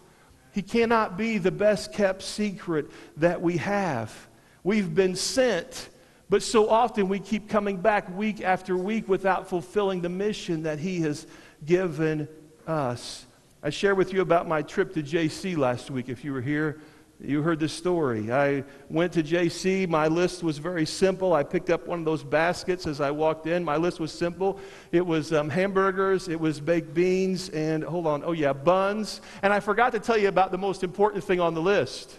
He 0.59 0.63
cannot 0.63 1.17
be 1.17 1.37
the 1.37 1.53
best 1.53 1.93
kept 1.93 2.21
secret 2.21 2.91
that 3.15 3.41
we 3.41 3.55
have. 3.55 4.13
We've 4.61 4.93
been 4.93 5.15
sent, 5.15 5.87
but 6.29 6.43
so 6.43 6.69
often 6.69 7.07
we 7.07 7.19
keep 7.19 7.47
coming 7.47 7.77
back 7.77 8.13
week 8.17 8.41
after 8.41 8.75
week 8.75 9.07
without 9.07 9.47
fulfilling 9.47 10.01
the 10.01 10.09
mission 10.09 10.63
that 10.63 10.77
He 10.77 10.99
has 10.99 11.27
given 11.65 12.27
us. 12.67 13.25
I 13.63 13.69
shared 13.69 13.97
with 13.97 14.11
you 14.11 14.19
about 14.19 14.49
my 14.49 14.61
trip 14.61 14.93
to 14.95 15.01
JC 15.01 15.55
last 15.55 15.89
week. 15.89 16.09
If 16.09 16.25
you 16.25 16.33
were 16.33 16.41
here, 16.41 16.81
you 17.21 17.41
heard 17.41 17.59
the 17.59 17.67
story. 17.67 18.31
I 18.31 18.63
went 18.89 19.11
to 19.13 19.23
JC. 19.23 19.89
My 19.89 20.07
list 20.07 20.41
was 20.41 20.57
very 20.57 20.85
simple. 20.85 21.33
I 21.33 21.43
picked 21.43 21.69
up 21.69 21.85
one 21.85 21.99
of 21.99 22.05
those 22.05 22.23
baskets 22.23 22.87
as 22.87 23.01
I 23.01 23.11
walked 23.11 23.45
in. 23.45 23.63
My 23.63 23.75
list 23.75 23.99
was 23.99 24.13
simple. 24.13 24.57
It 24.93 25.05
was 25.05 25.33
um, 25.33 25.49
hamburgers, 25.49 26.29
it 26.29 26.39
was 26.39 26.61
baked 26.61 26.93
beans, 26.93 27.49
and 27.49 27.83
hold 27.83 28.07
on, 28.07 28.23
oh 28.23 28.31
yeah, 28.31 28.53
buns. 28.53 29.19
And 29.41 29.51
I 29.51 29.59
forgot 29.59 29.91
to 29.91 29.99
tell 29.99 30.17
you 30.17 30.29
about 30.29 30.51
the 30.51 30.57
most 30.57 30.81
important 30.81 31.23
thing 31.23 31.41
on 31.41 31.53
the 31.53 31.61
list. 31.61 32.17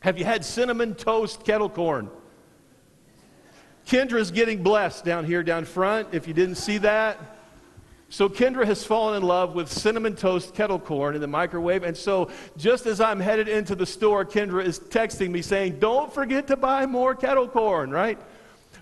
Have 0.00 0.18
you 0.18 0.24
had 0.24 0.44
cinnamon 0.44 0.94
toast 0.94 1.44
kettle 1.44 1.70
corn? 1.70 2.10
Kendra's 3.86 4.30
getting 4.30 4.62
blessed 4.62 5.02
down 5.06 5.24
here, 5.24 5.42
down 5.42 5.64
front. 5.64 6.08
If 6.12 6.28
you 6.28 6.34
didn't 6.34 6.56
see 6.56 6.76
that, 6.78 7.37
so 8.10 8.28
Kendra 8.28 8.64
has 8.64 8.84
fallen 8.84 9.16
in 9.16 9.22
love 9.22 9.54
with 9.54 9.70
cinnamon 9.70 10.16
toast 10.16 10.54
kettle 10.54 10.78
corn 10.78 11.14
in 11.14 11.20
the 11.20 11.26
microwave. 11.26 11.82
And 11.82 11.94
so 11.94 12.30
just 12.56 12.86
as 12.86 13.02
I'm 13.02 13.20
headed 13.20 13.48
into 13.48 13.74
the 13.74 13.84
store, 13.84 14.24
Kendra 14.24 14.64
is 14.64 14.78
texting 14.78 15.30
me 15.30 15.42
saying, 15.42 15.78
Don't 15.78 16.12
forget 16.12 16.46
to 16.46 16.56
buy 16.56 16.86
more 16.86 17.14
kettle 17.14 17.46
corn, 17.46 17.90
right? 17.90 18.18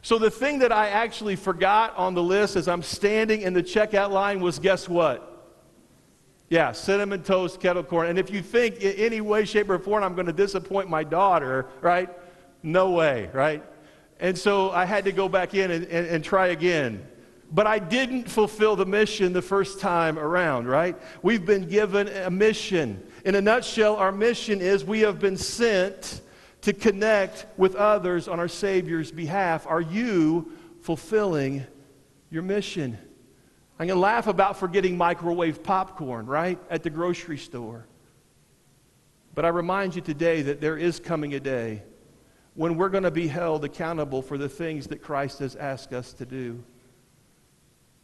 So 0.03 0.19
the 0.19 0.31
thing 0.31 0.61
that 0.61 0.71
I 0.71 0.91
actually 0.91 1.35
forgot 1.35 1.97
on 1.97 2.15
the 2.15 2.23
list 2.23 2.55
as 2.55 2.69
I'm 2.69 2.83
standing 2.83 3.43
in 3.43 3.53
the 3.53 3.63
checkout 3.63 4.11
line 4.11 4.41
was 4.41 4.61
guess 4.61 4.89
what? 4.89 5.33
Yeah, 6.49 6.71
cinnamon 6.71 7.25
toast 7.25 7.59
kettle 7.59 7.83
corn. 7.83 8.07
And 8.07 8.21
if 8.21 8.31
you 8.31 8.41
think 8.41 8.77
in 8.77 8.93
any 8.93 9.21
way, 9.21 9.45
shape, 9.45 9.69
or 9.69 9.81
form 9.81 10.05
I'm 10.05 10.15
going 10.15 10.29
to 10.29 10.33
disappoint 10.33 10.89
my 10.89 11.03
daughter, 11.03 11.67
right? 11.81 12.09
No 12.63 12.93
way, 12.93 13.29
right? 13.33 13.65
And 14.21 14.39
so 14.39 14.71
I 14.71 14.85
had 14.85 15.05
to 15.07 15.13
go 15.13 15.29
back 15.29 15.55
in 15.55 15.73
and, 15.73 15.85
and, 15.87 16.07
and 16.07 16.25
try 16.25 16.49
again 16.49 17.05
but 17.53 17.67
I 17.67 17.79
didn't 17.79 18.29
fulfill 18.29 18.77
the 18.77 18.87
mission 18.87 19.33
the 19.33 19.43
first 19.43 19.81
time 19.81 20.19
around, 20.19 20.67
right? 20.67 20.97
We've 21.23 21.45
been 21.45 21.69
given 21.69 22.09
a 22.09 22.31
mission. 22.31 23.03
In 23.25 23.35
a 23.35 23.41
nutshell, 23.41 23.97
our 23.97 24.13
mission 24.13 24.61
is 24.61 24.85
we 24.85 25.01
have 25.01 25.21
been 25.21 25.37
sent 25.37 26.23
to 26.63 26.73
connect 26.73 27.47
with 27.57 27.77
others 27.77 28.27
on 28.27 28.41
our 28.41 28.49
Savior's 28.49 29.13
behalf. 29.13 29.67
Are 29.67 29.81
you 29.81 30.53
fulfilling 30.83 31.65
your 32.31 32.43
mission? 32.43 32.99
I'm 33.79 33.87
going 33.87 33.97
to 33.97 34.01
laugh 34.01 34.27
about 34.27 34.57
forgetting 34.57 34.97
microwave 34.97 35.63
popcorn, 35.63 36.27
right, 36.27 36.59
at 36.71 36.83
the 36.83 36.91
grocery 36.91 37.39
store. 37.39 37.87
But 39.35 39.45
I 39.45 39.49
remind 39.49 39.95
you 39.95 40.01
today 40.01 40.43
that 40.43 40.61
there 40.61 40.79
is 40.79 40.99
coming 40.99 41.35
a 41.35 41.41
day 41.41 41.83
when 42.55 42.77
we're 42.77 42.89
going 42.89 43.05
to 43.05 43.11
be 43.11 43.29
held 43.29 43.65
accountable 43.65 44.23
for 44.23 44.39
the 44.39 44.49
things 44.49 44.87
that 44.87 45.03
Christ 45.03 45.41
has 45.41 45.55
asked 45.57 45.93
us 45.93 46.15
to 46.15 46.25
do. 46.25 46.65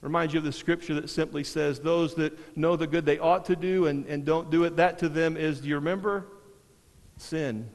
Remind 0.03 0.33
you 0.33 0.39
of 0.39 0.45
the 0.45 0.53
scripture 0.53 0.95
that 0.95 1.09
simply 1.09 1.45
says, 1.45 1.79
Those 1.79 2.17
that 2.17 2.57
know 2.57 2.75
the 2.77 2.89
good 2.89 3.07
they 3.07 3.21
ought 3.21 3.45
to 3.47 3.57
do 3.57 3.87
and, 3.87 4.05
and 4.07 4.25
don't 4.25 4.51
do 4.51 4.65
it, 4.65 4.77
that 4.77 4.99
to 4.99 5.09
them 5.09 5.37
is, 5.37 5.61
do 5.61 5.69
you 5.69 5.77
remember? 5.77 6.27
Sin. 7.17 7.71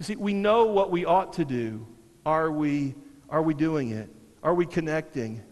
You 0.00 0.04
see, 0.04 0.16
we 0.16 0.34
know 0.34 0.66
what 0.66 0.90
we 0.90 1.04
ought 1.04 1.34
to 1.34 1.44
do. 1.44 1.86
Are 2.26 2.50
we, 2.50 2.96
are 3.30 3.40
we 3.40 3.54
doing 3.54 3.90
it? 3.90 4.10
Are 4.42 4.52
we 4.52 4.66
connecting? 4.66 5.42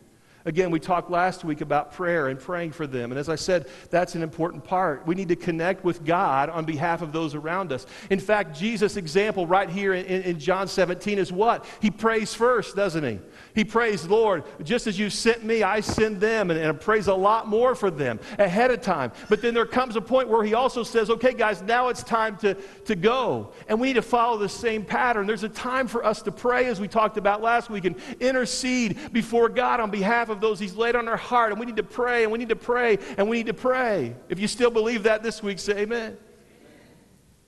Again, 0.47 0.71
we 0.71 0.81
talked 0.81 1.11
last 1.11 1.45
week 1.45 1.61
about 1.61 1.93
prayer 1.93 2.29
and 2.29 2.41
praying 2.41 2.73
for 2.73 2.87
them. 2.87 3.13
And 3.13 3.19
as 3.19 3.29
I 3.29 3.35
said, 3.35 3.69
that's 3.91 4.15
an 4.15 4.23
important 4.23 4.65
part. 4.65 5.07
We 5.07 5.15
need 5.15 5.29
to 5.29 5.37
connect 5.37 5.85
with 5.85 6.05
God 6.05 6.49
on 6.49 6.65
behalf 6.65 7.03
of 7.03 7.13
those 7.13 7.35
around 7.35 7.73
us. 7.73 7.85
In 8.09 8.19
fact, 8.19 8.57
Jesus' 8.57 8.97
example 8.97 9.47
right 9.47 9.69
here 9.69 9.93
in, 9.93 10.23
in, 10.23 10.39
John 10.39 10.67
17 10.67 11.19
is 11.19 11.31
what? 11.31 11.67
He 11.81 11.91
prays 11.91 12.33
first, 12.33 12.75
doesn't 12.75 13.05
he? 13.05 13.19
He 13.55 13.65
prays, 13.65 14.07
Lord, 14.07 14.45
just 14.63 14.87
as 14.87 14.99
you 14.99 15.11
sent 15.11 15.45
me, 15.45 15.63
I 15.63 15.81
send 15.81 16.21
them, 16.21 16.51
and, 16.51 16.59
and 16.59 16.81
prays 16.81 17.09
a 17.09 17.15
lot 17.15 17.47
more 17.47 17.75
for 17.75 17.91
them 17.91 18.19
ahead 18.39 18.71
of 18.71 18.81
time. 18.81 19.13
But 19.29 19.43
then 19.43 19.53
there 19.53 19.67
comes 19.67 19.97
a 19.97 20.01
point 20.01 20.29
where 20.29 20.43
he 20.43 20.55
also 20.55 20.83
says, 20.83 21.11
okay, 21.11 21.35
guys, 21.35 21.61
now 21.61 21.89
it's 21.89 22.03
time 22.03 22.39
to, 22.39 22.55
to 22.55 22.97
go. 22.97 23.53
And 23.69 23.79
we 23.79 23.89
need 23.89 23.95
to 23.95 24.03
follow 24.03 24.39
the 24.39 24.49
same 24.49 24.85
pattern. 24.87 25.27
There's 25.27 25.45
a 25.45 25.49
time 25.51 25.87
for 25.87 26.03
us 26.03 26.23
to 26.23 26.33
pray, 26.33 26.67
as 26.67 26.81
we 26.81 26.89
talked 26.89 27.19
about 27.19 27.43
last 27.43 27.69
week, 27.69 27.85
and 27.85 27.97
intercede 28.21 29.13
before 29.13 29.51
God 29.51 29.81
on 29.81 29.91
behalf 29.91 30.30
of 30.31 30.41
those 30.41 30.59
He's 30.59 30.75
laid 30.75 30.97
on 30.97 31.09
our 31.09 31.17
heart. 31.17 31.53
And 31.53 31.61
we 31.61 31.67
need 31.67 31.77
to 31.77 31.83
pray, 31.83 32.23
and 32.23 32.33
we 32.33 32.39
need 32.39 32.49
to 32.49 32.57
pray, 32.57 32.99
and 33.17 33.29
we 33.29 33.39
need 33.39 33.47
to 33.47 33.55
pray. 33.55 34.15
If 34.29 34.39
you 34.39 34.49
still 34.49 34.71
believe 34.71 35.05
that 35.05 35.23
this 35.23 35.43
week, 35.43 35.59
say 35.59 35.79
amen. 35.79 36.17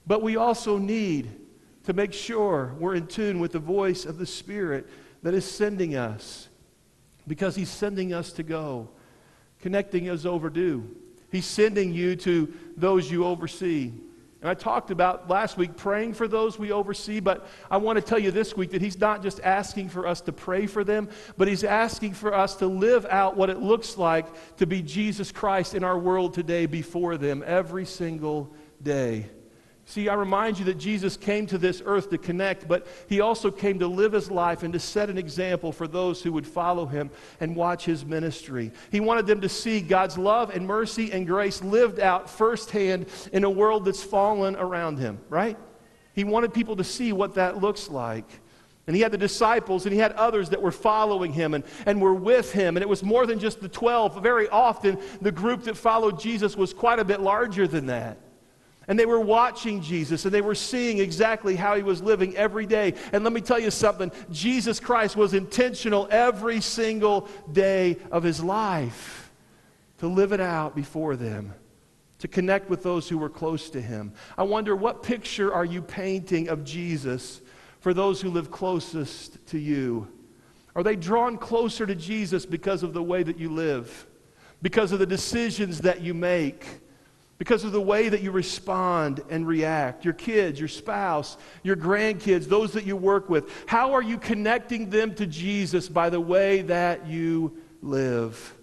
But 0.06 0.22
we 0.22 0.36
also 0.36 0.78
need 0.78 1.30
to 1.84 1.92
make 1.92 2.12
sure 2.12 2.74
we're 2.78 2.94
in 2.94 3.06
tune 3.06 3.40
with 3.40 3.52
the 3.52 3.58
voice 3.58 4.04
of 4.04 4.18
the 4.18 4.26
Spirit 4.26 4.88
that 5.22 5.34
is 5.34 5.44
sending 5.44 5.96
us 5.96 6.48
because 7.26 7.54
He's 7.56 7.70
sending 7.70 8.12
us 8.12 8.32
to 8.32 8.42
go. 8.42 8.88
Connecting 9.60 10.06
is 10.06 10.26
overdue. 10.26 10.88
He's 11.30 11.46
sending 11.46 11.94
you 11.94 12.16
to 12.16 12.52
those 12.76 13.10
you 13.10 13.24
oversee. 13.24 13.92
And 14.42 14.50
I 14.50 14.54
talked 14.54 14.90
about 14.90 15.30
last 15.30 15.56
week 15.56 15.76
praying 15.76 16.14
for 16.14 16.26
those 16.26 16.58
we 16.58 16.72
oversee, 16.72 17.20
but 17.20 17.46
I 17.70 17.76
want 17.76 17.96
to 17.96 18.02
tell 18.02 18.18
you 18.18 18.32
this 18.32 18.56
week 18.56 18.72
that 18.72 18.82
He's 18.82 18.99
not 18.99 19.22
just 19.22 19.38
asking 19.40 19.88
for 19.90 20.04
us 20.04 20.20
to 20.22 20.32
pray 20.32 20.66
for 20.66 20.82
them, 20.82 21.08
but 21.37 21.46
He's 21.46 21.62
asking 21.62 22.14
for 22.14 22.34
us 22.34 22.56
to 22.56 22.66
live 22.66 23.06
out 23.06 23.37
what 23.37 23.50
it 23.50 23.58
looks 23.61 23.96
like 23.96 24.26
to 24.56 24.66
be 24.66 24.82
Jesus 24.82 25.30
Christ 25.30 25.76
in 25.76 25.84
our 25.84 25.96
world 25.96 26.34
today 26.34 26.66
before 26.66 27.16
them 27.16 27.44
every 27.46 27.87
single 27.87 28.52
day. 28.82 29.26
See, 29.84 30.08
I 30.08 30.14
remind 30.14 30.58
you 30.58 30.64
that 30.66 30.78
Jesus 30.78 31.16
came 31.16 31.46
to 31.48 31.58
this 31.58 31.82
earth 31.84 32.10
to 32.10 32.18
connect, 32.18 32.68
but 32.68 32.86
he 33.08 33.20
also 33.20 33.50
came 33.50 33.80
to 33.80 33.86
live 33.86 34.12
his 34.12 34.30
life 34.30 34.62
and 34.62 34.72
to 34.72 34.78
set 34.78 35.10
an 35.10 35.18
example 35.18 35.72
for 35.72 35.88
those 35.88 36.22
who 36.22 36.32
would 36.32 36.46
follow 36.46 36.86
him 36.86 37.10
and 37.40 37.56
watch 37.56 37.84
his 37.84 38.04
ministry. 38.04 38.70
He 38.90 39.00
wanted 39.00 39.26
them 39.26 39.40
to 39.40 39.48
see 39.48 39.80
God's 39.80 40.16
love 40.16 40.50
and 40.50 40.66
mercy 40.66 41.12
and 41.12 41.26
grace 41.26 41.62
lived 41.62 41.98
out 41.98 42.30
firsthand 42.30 43.06
in 43.32 43.44
a 43.44 43.50
world 43.50 43.84
that's 43.84 44.02
fallen 44.02 44.54
around 44.56 44.98
him, 44.98 45.18
right? 45.28 45.58
He 46.14 46.24
wanted 46.24 46.54
people 46.54 46.76
to 46.76 46.84
see 46.84 47.12
what 47.12 47.34
that 47.34 47.60
looks 47.60 47.90
like. 47.90 48.26
And 48.86 48.96
he 48.96 49.02
had 49.02 49.12
the 49.12 49.18
disciples 49.18 49.84
and 49.84 49.92
he 49.92 49.98
had 49.98 50.12
others 50.12 50.50
that 50.50 50.62
were 50.62 50.72
following 50.72 51.32
him 51.32 51.54
and, 51.54 51.64
and 51.86 52.00
were 52.00 52.14
with 52.14 52.52
him. 52.52 52.76
And 52.76 52.82
it 52.82 52.88
was 52.88 53.02
more 53.02 53.26
than 53.26 53.38
just 53.38 53.60
the 53.60 53.68
12. 53.68 54.22
Very 54.22 54.48
often, 54.48 54.98
the 55.20 55.32
group 55.32 55.64
that 55.64 55.76
followed 55.76 56.18
Jesus 56.18 56.56
was 56.56 56.72
quite 56.72 56.98
a 56.98 57.04
bit 57.04 57.20
larger 57.20 57.66
than 57.66 57.86
that. 57.86 58.18
And 58.88 58.98
they 58.98 59.06
were 59.06 59.20
watching 59.20 59.80
Jesus 59.80 60.24
and 60.24 60.34
they 60.34 60.40
were 60.40 60.56
seeing 60.56 60.98
exactly 60.98 61.54
how 61.54 61.76
he 61.76 61.82
was 61.82 62.02
living 62.02 62.36
every 62.36 62.66
day. 62.66 62.94
And 63.12 63.22
let 63.22 63.32
me 63.32 63.40
tell 63.40 63.58
you 63.58 63.70
something 63.70 64.10
Jesus 64.30 64.80
Christ 64.80 65.16
was 65.16 65.34
intentional 65.34 66.08
every 66.10 66.60
single 66.60 67.28
day 67.52 67.96
of 68.10 68.22
his 68.22 68.42
life 68.42 69.30
to 69.98 70.08
live 70.08 70.32
it 70.32 70.40
out 70.40 70.74
before 70.74 71.14
them, 71.14 71.54
to 72.18 72.26
connect 72.26 72.68
with 72.68 72.82
those 72.82 73.08
who 73.08 73.18
were 73.18 73.28
close 73.28 73.70
to 73.70 73.80
him. 73.80 74.12
I 74.36 74.42
wonder 74.42 74.74
what 74.74 75.04
picture 75.04 75.54
are 75.54 75.64
you 75.64 75.80
painting 75.80 76.48
of 76.48 76.64
Jesus 76.64 77.40
for 77.78 77.94
those 77.94 78.20
who 78.20 78.30
live 78.30 78.50
closest 78.50 79.46
to 79.48 79.58
you? 79.58 80.08
Are 80.74 80.82
they 80.82 80.96
drawn 80.96 81.38
closer 81.38 81.86
to 81.86 81.94
Jesus 81.94 82.46
because 82.46 82.82
of 82.82 82.94
the 82.94 83.02
way 83.02 83.22
that 83.22 83.38
you 83.38 83.52
live, 83.52 84.06
because 84.60 84.90
of 84.90 84.98
the 84.98 85.06
decisions 85.06 85.82
that 85.82 86.00
you 86.00 86.14
make? 86.14 86.66
Because 87.42 87.64
of 87.64 87.72
the 87.72 87.80
way 87.80 88.08
that 88.08 88.22
you 88.22 88.30
respond 88.30 89.20
and 89.28 89.49
react. 89.49 90.04
Your 90.04 90.14
kids, 90.14 90.61
your 90.61 90.68
spouse, 90.68 91.37
your 91.64 91.75
grandkids, 91.75 92.44
those 92.44 92.75
that 92.75 92.87
you 92.87 92.94
work 92.94 93.28
with. 93.28 93.52
How 93.66 93.94
are 93.94 94.00
you 94.00 94.16
connecting 94.16 94.90
them 94.90 95.12
to 95.16 95.26
Jesus 95.26 95.88
by 95.88 96.08
the 96.08 96.20
way 96.20 96.62
that 96.62 97.08
you 97.08 97.56
live? 97.80 98.54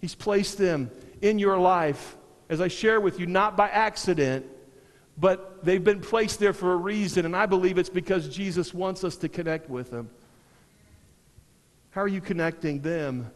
He's 0.00 0.14
placed 0.14 0.56
them 0.56 0.88
in 1.20 1.40
your 1.40 1.58
life, 1.58 2.16
as 2.48 2.60
I 2.60 2.68
share 2.68 3.00
with 3.00 3.18
you, 3.18 3.26
not 3.26 3.56
by 3.56 3.68
accident, 3.68 4.46
but 5.18 5.64
they've 5.64 5.82
been 5.82 6.00
placed 6.00 6.38
there 6.38 6.52
for 6.52 6.74
a 6.74 6.76
reason, 6.76 7.26
and 7.26 7.34
I 7.34 7.46
believe 7.46 7.76
it's 7.76 7.90
because 7.90 8.28
Jesus 8.28 8.72
wants 8.72 9.02
us 9.02 9.16
to 9.16 9.28
connect 9.28 9.68
with 9.68 9.90
them. 9.90 10.08
How 11.90 12.02
are 12.02 12.08
you 12.08 12.20
connecting 12.20 12.82
them 12.82 13.32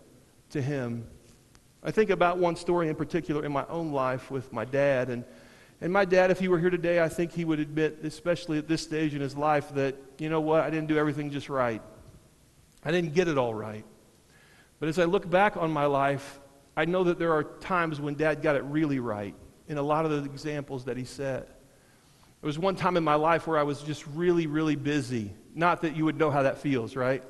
to 0.51 0.63
Him? 0.63 1.09
I 1.87 1.93
think 1.93 2.11
about 2.11 2.37
one 2.37 2.57
story 2.57 2.89
in 2.89 2.97
particular 2.97 3.45
in 3.45 3.53
my 3.53 3.65
own 3.69 3.93
life 3.93 4.31
with 4.31 4.53
my 4.53 4.67
dad. 4.67 5.09
And 5.09 5.25
And 5.81 5.93
my 5.93 6.05
dad, 6.07 6.31
if 6.31 6.41
he 6.41 6.49
were 6.49 6.59
here 6.59 6.71
today, 6.71 7.03
I 7.03 7.09
think 7.09 7.33
he 7.33 7.45
would 7.45 7.61
admit, 7.61 7.99
especially 8.03 8.59
at 8.59 8.67
this 8.67 8.83
stage 8.83 9.15
in 9.15 9.21
his 9.21 9.37
life, 9.37 9.75
that, 9.75 9.95
you 10.19 10.31
know 10.31 10.41
what, 10.41 10.63
I 10.63 10.71
didn't 10.71 10.89
do 10.89 10.97
everything 10.97 11.31
just 11.31 11.49
right. 11.49 11.83
I 12.83 12.91
didn't 12.91 13.15
get 13.15 13.29
it 13.29 13.37
all 13.37 13.53
right. 13.53 13.85
But 14.81 14.89
as 14.89 14.99
I 14.99 15.05
look 15.05 15.29
back 15.29 15.57
on 15.57 15.71
my 15.71 15.85
life, 15.87 16.41
I 16.77 16.87
know 16.87 17.05
that 17.05 17.19
there 17.19 17.33
are 17.33 17.45
times 17.45 18.01
when 18.01 18.15
dad 18.15 18.43
got 18.43 18.57
it 18.57 18.65
really 18.65 19.01
right 19.01 19.35
in 19.69 19.77
a 19.77 19.83
lot 19.83 20.05
of 20.07 20.11
the 20.11 20.31
examples 20.31 20.85
that 20.85 20.97
he 20.97 21.05
set. 21.05 21.47
There 22.41 22.49
was 22.49 22.59
one 22.59 22.77
time 22.77 22.97
in 22.97 23.05
my 23.05 23.15
life 23.15 23.47
where 23.47 23.59
I 23.59 23.63
was 23.63 23.83
just 23.83 24.07
really, 24.09 24.47
really 24.47 24.77
busy. 24.77 25.33
Not 25.55 25.83
that 25.83 25.97
you 25.97 26.05
would 26.05 26.19
know 26.19 26.31
how 26.31 26.43
that 26.43 26.59
feels, 26.59 26.97
right? 26.97 27.23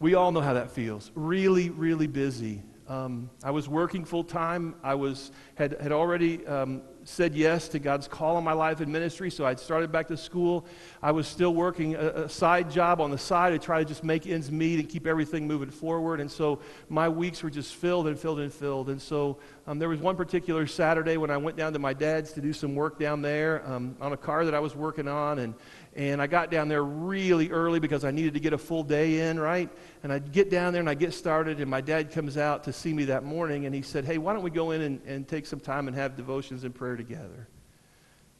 We 0.00 0.14
all 0.14 0.32
know 0.32 0.40
how 0.40 0.54
that 0.54 0.70
feels. 0.70 1.10
Really, 1.14 1.70
really 1.70 2.06
busy. 2.06 2.62
Um, 2.88 3.28
I 3.44 3.50
was 3.50 3.68
working 3.68 4.04
full 4.06 4.24
time. 4.24 4.74
I 4.82 4.94
was, 4.94 5.30
had, 5.56 5.76
had 5.78 5.92
already 5.92 6.46
um, 6.46 6.80
said 7.04 7.34
yes 7.34 7.68
to 7.68 7.78
God's 7.78 8.08
call 8.08 8.36
on 8.36 8.44
my 8.44 8.54
life 8.54 8.80
in 8.80 8.90
ministry, 8.90 9.30
so 9.30 9.44
I'd 9.44 9.60
started 9.60 9.92
back 9.92 10.08
to 10.08 10.16
school. 10.16 10.64
I 11.02 11.12
was 11.12 11.28
still 11.28 11.54
working 11.54 11.96
a, 11.96 12.24
a, 12.24 12.28
side 12.30 12.70
job 12.70 13.02
on 13.02 13.10
the 13.10 13.18
side 13.18 13.50
to 13.50 13.58
try 13.58 13.78
to 13.80 13.84
just 13.84 14.04
make 14.04 14.26
ends 14.26 14.50
meet 14.50 14.78
and 14.80 14.88
keep 14.88 15.06
everything 15.06 15.46
moving 15.46 15.70
forward. 15.70 16.20
And 16.20 16.30
so 16.30 16.60
my 16.88 17.10
weeks 17.10 17.42
were 17.42 17.50
just 17.50 17.74
filled 17.74 18.06
and 18.06 18.18
filled 18.18 18.40
and 18.40 18.52
filled. 18.52 18.88
And 18.88 19.00
so 19.00 19.38
um, 19.66 19.78
there 19.78 19.90
was 19.90 20.00
one 20.00 20.16
particular 20.16 20.66
Saturday 20.66 21.18
when 21.18 21.30
I 21.30 21.36
went 21.36 21.58
down 21.58 21.74
to 21.74 21.78
my 21.78 21.92
dad's 21.92 22.32
to 22.32 22.40
do 22.40 22.54
some 22.54 22.74
work 22.74 22.98
down 22.98 23.20
there 23.20 23.66
um, 23.66 23.96
on 24.00 24.14
a 24.14 24.16
car 24.16 24.46
that 24.46 24.54
I 24.54 24.60
was 24.60 24.74
working 24.74 25.08
on. 25.08 25.40
And, 25.40 25.54
and 25.98 26.22
I 26.22 26.28
got 26.28 26.48
down 26.52 26.68
there 26.68 26.84
really 26.84 27.50
early 27.50 27.80
because 27.80 28.04
I 28.04 28.12
needed 28.12 28.34
to 28.34 28.40
get 28.40 28.52
a 28.52 28.58
full 28.58 28.84
day 28.84 29.28
in, 29.28 29.38
right? 29.38 29.68
And 30.04 30.12
I 30.12 30.20
get 30.20 30.48
down 30.48 30.72
there 30.72 30.78
and 30.78 30.88
I 30.88 30.94
get 30.94 31.12
started, 31.12 31.58
and 31.58 31.68
my 31.68 31.80
dad 31.80 32.12
comes 32.12 32.36
out 32.36 32.62
to 32.64 32.72
see 32.72 32.94
me 32.94 33.06
that 33.06 33.24
morning, 33.24 33.66
and 33.66 33.74
he 33.74 33.82
said, 33.82 34.04
Hey, 34.04 34.16
why 34.16 34.32
don't 34.32 34.44
we 34.44 34.50
go 34.50 34.70
in 34.70 34.80
and, 34.80 35.00
and 35.06 35.26
take 35.26 35.44
some 35.44 35.58
time 35.58 35.88
and 35.88 35.96
have 35.96 36.16
devotions 36.16 36.62
and 36.62 36.72
prayer 36.72 36.94
together? 36.94 37.48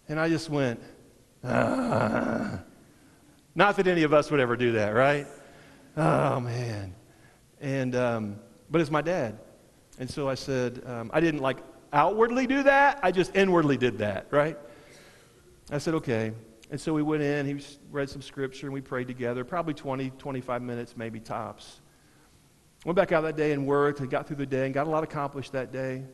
And 0.09 0.21
I 0.21 0.29
just 0.29 0.49
went, 0.49 0.81
ah. 1.43 2.61
Not 3.57 3.77
that 3.77 3.89
any 3.89 4.05
of 4.05 4.15
us 4.15 4.31
would 4.31 4.39
ever 4.39 4.55
do 4.55 4.73
that, 4.73 4.91
right? 4.91 5.27
Oh, 5.97 6.39
man. 6.39 6.95
And, 7.61 7.97
um, 7.97 8.37
but 8.71 8.81
it's 8.81 8.91
my 8.93 9.03
dad. 9.03 9.37
And 9.99 10.09
so 10.09 10.29
I 10.29 10.37
said, 10.37 10.81
um, 10.87 11.11
I 11.13 11.19
didn't 11.19 11.41
like 11.41 11.59
outwardly 11.93 12.47
do 12.47 12.63
that, 12.63 13.01
I 13.03 13.11
just 13.11 13.35
inwardly 13.35 13.77
did 13.77 13.99
that, 13.99 14.29
right? 14.31 14.57
I 15.73 15.79
said, 15.79 15.95
okay. 15.95 16.35
And 16.71 16.81
so 16.81 16.93
we 16.93 17.03
went 17.03 17.23
in, 17.23 17.47
he 17.47 17.65
read 17.91 18.11
some 18.11 18.21
scripture, 18.21 18.67
and 18.67 18.75
we 18.75 18.81
prayed 18.81 19.07
together, 19.07 19.45
probably 19.45 19.75
20, 19.75 20.11
25 20.11 20.63
minutes, 20.63 20.97
maybe 20.97 21.19
tops. 21.19 21.81
Went 22.85 22.97
back 22.97 23.11
out 23.11 23.23
that 23.23 23.37
day 23.37 23.53
and 23.53 23.67
worked 23.67 24.01
and 24.01 24.11
got 24.11 24.27
through 24.27 24.37
the 24.37 24.47
day 24.47 24.67
and 24.67 24.75
got 24.75 24.87
a 24.87 24.91
lot 24.91 25.03
accomplished 25.03 25.53
that 25.53 25.73
day. 25.73 26.05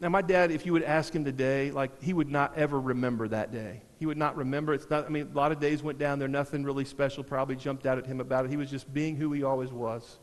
Now, 0.00 0.08
my 0.08 0.22
dad, 0.22 0.52
if 0.52 0.64
you 0.64 0.72
would 0.74 0.84
ask 0.84 1.12
him 1.12 1.24
today, 1.24 1.72
like, 1.72 2.00
he 2.00 2.12
would 2.12 2.30
not 2.30 2.56
ever 2.56 2.80
remember 2.80 3.26
that 3.28 3.50
day. 3.50 3.82
He 3.98 4.06
would 4.06 4.16
not 4.16 4.36
remember. 4.36 4.72
It's 4.72 4.88
not, 4.88 5.06
I 5.06 5.08
mean, 5.08 5.28
a 5.32 5.36
lot 5.36 5.50
of 5.50 5.58
days 5.58 5.82
went 5.82 5.98
down 5.98 6.20
there, 6.20 6.28
nothing 6.28 6.62
really 6.62 6.84
special 6.84 7.24
probably 7.24 7.56
jumped 7.56 7.84
out 7.84 7.98
at 7.98 8.06
him 8.06 8.20
about 8.20 8.44
it. 8.44 8.50
He 8.50 8.56
was 8.56 8.70
just 8.70 8.92
being 8.94 9.16
who 9.16 9.32
he 9.32 9.42
always 9.42 9.72
was. 9.72 10.18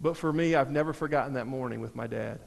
But 0.00 0.16
for 0.16 0.32
me, 0.32 0.54
I've 0.54 0.70
never 0.70 0.94
forgotten 0.94 1.34
that 1.34 1.46
morning 1.46 1.80
with 1.80 1.94
my 1.94 2.06
dad 2.06 2.40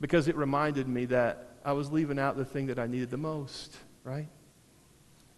because 0.00 0.28
it 0.28 0.36
reminded 0.36 0.86
me 0.86 1.06
that 1.06 1.56
I 1.64 1.72
was 1.72 1.90
leaving 1.90 2.18
out 2.18 2.36
the 2.36 2.44
thing 2.44 2.66
that 2.66 2.78
I 2.78 2.86
needed 2.86 3.10
the 3.10 3.16
most 3.16 3.74
right? 4.04 4.28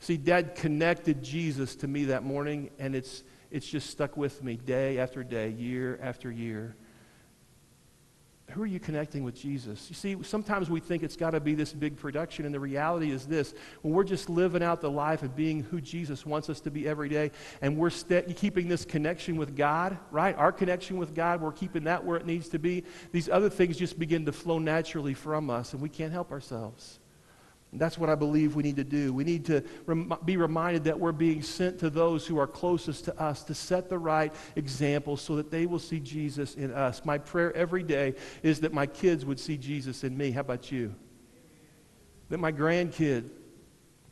See, 0.01 0.17
Dad 0.17 0.55
connected 0.55 1.23
Jesus 1.23 1.75
to 1.77 1.89
me 1.89 2.07
that 2.07 2.23
morning, 2.23 2.71
and 2.79 2.95
it's, 2.95 3.23
it's 3.51 3.67
just 3.67 3.89
stuck 3.91 4.17
with 4.17 4.43
me 4.43 4.57
day 4.57 4.99
after 4.99 5.25
day, 5.25 5.51
year 5.51 5.99
after 6.03 6.31
year. 6.31 6.77
Who 8.51 8.63
are 8.63 8.67
you 8.67 8.79
connecting 8.79 9.25
with 9.25 9.35
Jesus? 9.35 9.87
You 9.89 9.97
see, 9.97 10.17
sometimes 10.23 10.71
we 10.71 10.79
think 10.79 11.03
it's 11.03 11.17
got 11.17 11.31
to 11.31 11.41
be 11.41 11.55
this 11.55 11.73
big 11.73 11.97
production, 11.97 12.45
and 12.45 12.55
the 12.55 12.61
reality 12.61 13.11
is 13.11 13.27
this 13.27 13.55
when 13.83 13.93
we're 13.93 14.05
just 14.05 14.31
living 14.31 14.63
out 14.63 14.81
the 14.81 14.91
life 14.91 15.25
of 15.25 15.35
being 15.35 15.65
who 15.65 15.81
Jesus 15.81 16.25
wants 16.25 16.49
us 16.49 16.61
to 16.61 16.71
be 16.71 16.87
every 16.87 17.09
day, 17.09 17.33
and 17.61 17.77
we're 17.77 17.91
st- 17.91 18.37
keeping 18.37 18.69
this 18.69 18.85
connection 18.85 19.37
with 19.37 19.57
God, 19.57 19.99
right? 20.13 20.37
Our 20.37 20.53
connection 20.53 20.97
with 20.97 21.13
God, 21.15 21.41
we're 21.41 21.51
keeping 21.51 21.85
that 21.85 22.05
where 22.05 22.17
it 22.17 22.27
needs 22.27 22.49
to 22.51 22.61
be. 22.61 22.85
These 23.11 23.29
other 23.29 23.51
things 23.51 23.77
just 23.77 23.99
begin 23.99 24.25
to 24.27 24.33
flow 24.33 24.61
naturally 24.61 25.15
from 25.15 25.51
us, 25.51 25.73
and 25.73 25.83
we 25.83 25.89
can't 25.89 26.13
help 26.13 26.31
ourselves. 26.31 27.01
That's 27.79 27.99
what 27.99 28.11
I 28.11 28.15
believe 28.15 28.57
we 28.57 28.63
need 28.63 28.77
to 28.77 28.85
do. 28.85 29.13
We 29.13 29.25
need 29.25 29.45
to 29.47 29.63
rem- 29.87 30.13
be 30.25 30.37
reminded 30.37 30.85
that 30.85 30.99
we're 30.99 31.13
being 31.13 31.43
sent 31.43 31.79
to 31.81 31.91
those 31.91 32.27
who 32.27 32.39
are 32.39 32.47
closest 32.47 33.05
to 33.07 33.21
us 33.21 33.43
to 33.45 33.55
set 33.55 33.89
the 33.89 33.99
right 33.99 34.35
example 34.57 35.17
so 35.17 35.37
that 35.37 35.51
they 35.51 35.67
will 35.67 35.79
see 35.79 36.01
Jesus 36.01 36.55
in 36.55 36.73
us. 36.73 37.05
My 37.05 37.19
prayer 37.19 37.55
every 37.55 37.83
day 37.83 38.15
is 38.43 38.61
that 38.61 38.73
my 38.73 38.87
kids 38.87 39.25
would 39.25 39.41
see 39.41 39.57
Jesus 39.57 40.05
in 40.05 40.17
me. 40.17 40.31
How 40.31 40.41
about 40.41 40.73
you? 40.73 40.95
That 42.29 42.39
my 42.39 42.53
grandkid, 42.53 43.29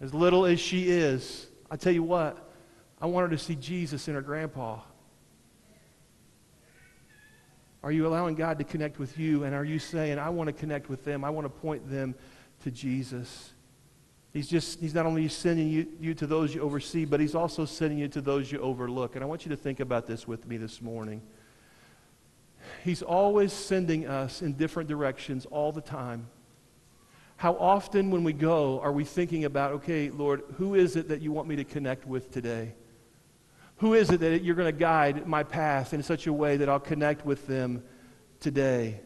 as 0.00 0.12
little 0.12 0.46
as 0.46 0.60
she 0.60 0.90
is, 0.90 1.46
I 1.70 1.76
tell 1.76 1.92
you 1.92 2.02
what, 2.02 2.52
I 3.00 3.06
want 3.06 3.30
her 3.30 3.36
to 3.36 3.42
see 3.42 3.54
Jesus 3.54 4.08
in 4.08 4.14
her 4.14 4.22
grandpa. 4.22 4.80
Are 7.82 7.92
you 7.92 8.06
allowing 8.06 8.34
God 8.34 8.58
to 8.58 8.64
connect 8.64 8.98
with 8.98 9.18
you? 9.18 9.44
And 9.44 9.54
are 9.54 9.64
you 9.64 9.78
saying, 9.78 10.18
I 10.18 10.30
want 10.30 10.48
to 10.48 10.54
connect 10.54 10.88
with 10.88 11.04
them? 11.04 11.22
I 11.22 11.30
want 11.30 11.44
to 11.44 11.50
point 11.50 11.90
them 11.90 12.14
to 12.62 12.70
Jesus. 12.70 13.52
He's 14.34 14.48
just, 14.48 14.80
he's 14.80 14.94
not 14.94 15.06
only 15.06 15.28
sending 15.28 15.68
you, 15.68 15.86
you 16.00 16.12
to 16.14 16.26
those 16.26 16.52
you 16.52 16.60
oversee, 16.60 17.04
but 17.04 17.20
he's 17.20 17.36
also 17.36 17.64
sending 17.64 17.98
you 17.98 18.08
to 18.08 18.20
those 18.20 18.50
you 18.50 18.58
overlook. 18.58 19.14
And 19.14 19.22
I 19.22 19.28
want 19.28 19.46
you 19.46 19.50
to 19.50 19.56
think 19.56 19.78
about 19.78 20.08
this 20.08 20.26
with 20.26 20.46
me 20.48 20.56
this 20.56 20.82
morning. 20.82 21.22
He's 22.82 23.00
always 23.00 23.52
sending 23.52 24.08
us 24.08 24.42
in 24.42 24.54
different 24.54 24.88
directions 24.88 25.46
all 25.46 25.70
the 25.70 25.80
time. 25.80 26.26
How 27.36 27.54
often, 27.54 28.10
when 28.10 28.24
we 28.24 28.32
go, 28.32 28.80
are 28.80 28.90
we 28.90 29.04
thinking 29.04 29.44
about, 29.44 29.72
okay, 29.72 30.10
Lord, 30.10 30.42
who 30.56 30.74
is 30.74 30.96
it 30.96 31.08
that 31.08 31.22
you 31.22 31.30
want 31.30 31.46
me 31.46 31.54
to 31.56 31.64
connect 31.64 32.04
with 32.04 32.32
today? 32.32 32.74
Who 33.76 33.94
is 33.94 34.10
it 34.10 34.18
that 34.18 34.42
you're 34.42 34.56
going 34.56 34.72
to 34.72 34.78
guide 34.78 35.28
my 35.28 35.44
path 35.44 35.94
in 35.94 36.02
such 36.02 36.26
a 36.26 36.32
way 36.32 36.56
that 36.56 36.68
I'll 36.68 36.80
connect 36.80 37.24
with 37.24 37.46
them 37.46 37.84
today? 38.40 39.00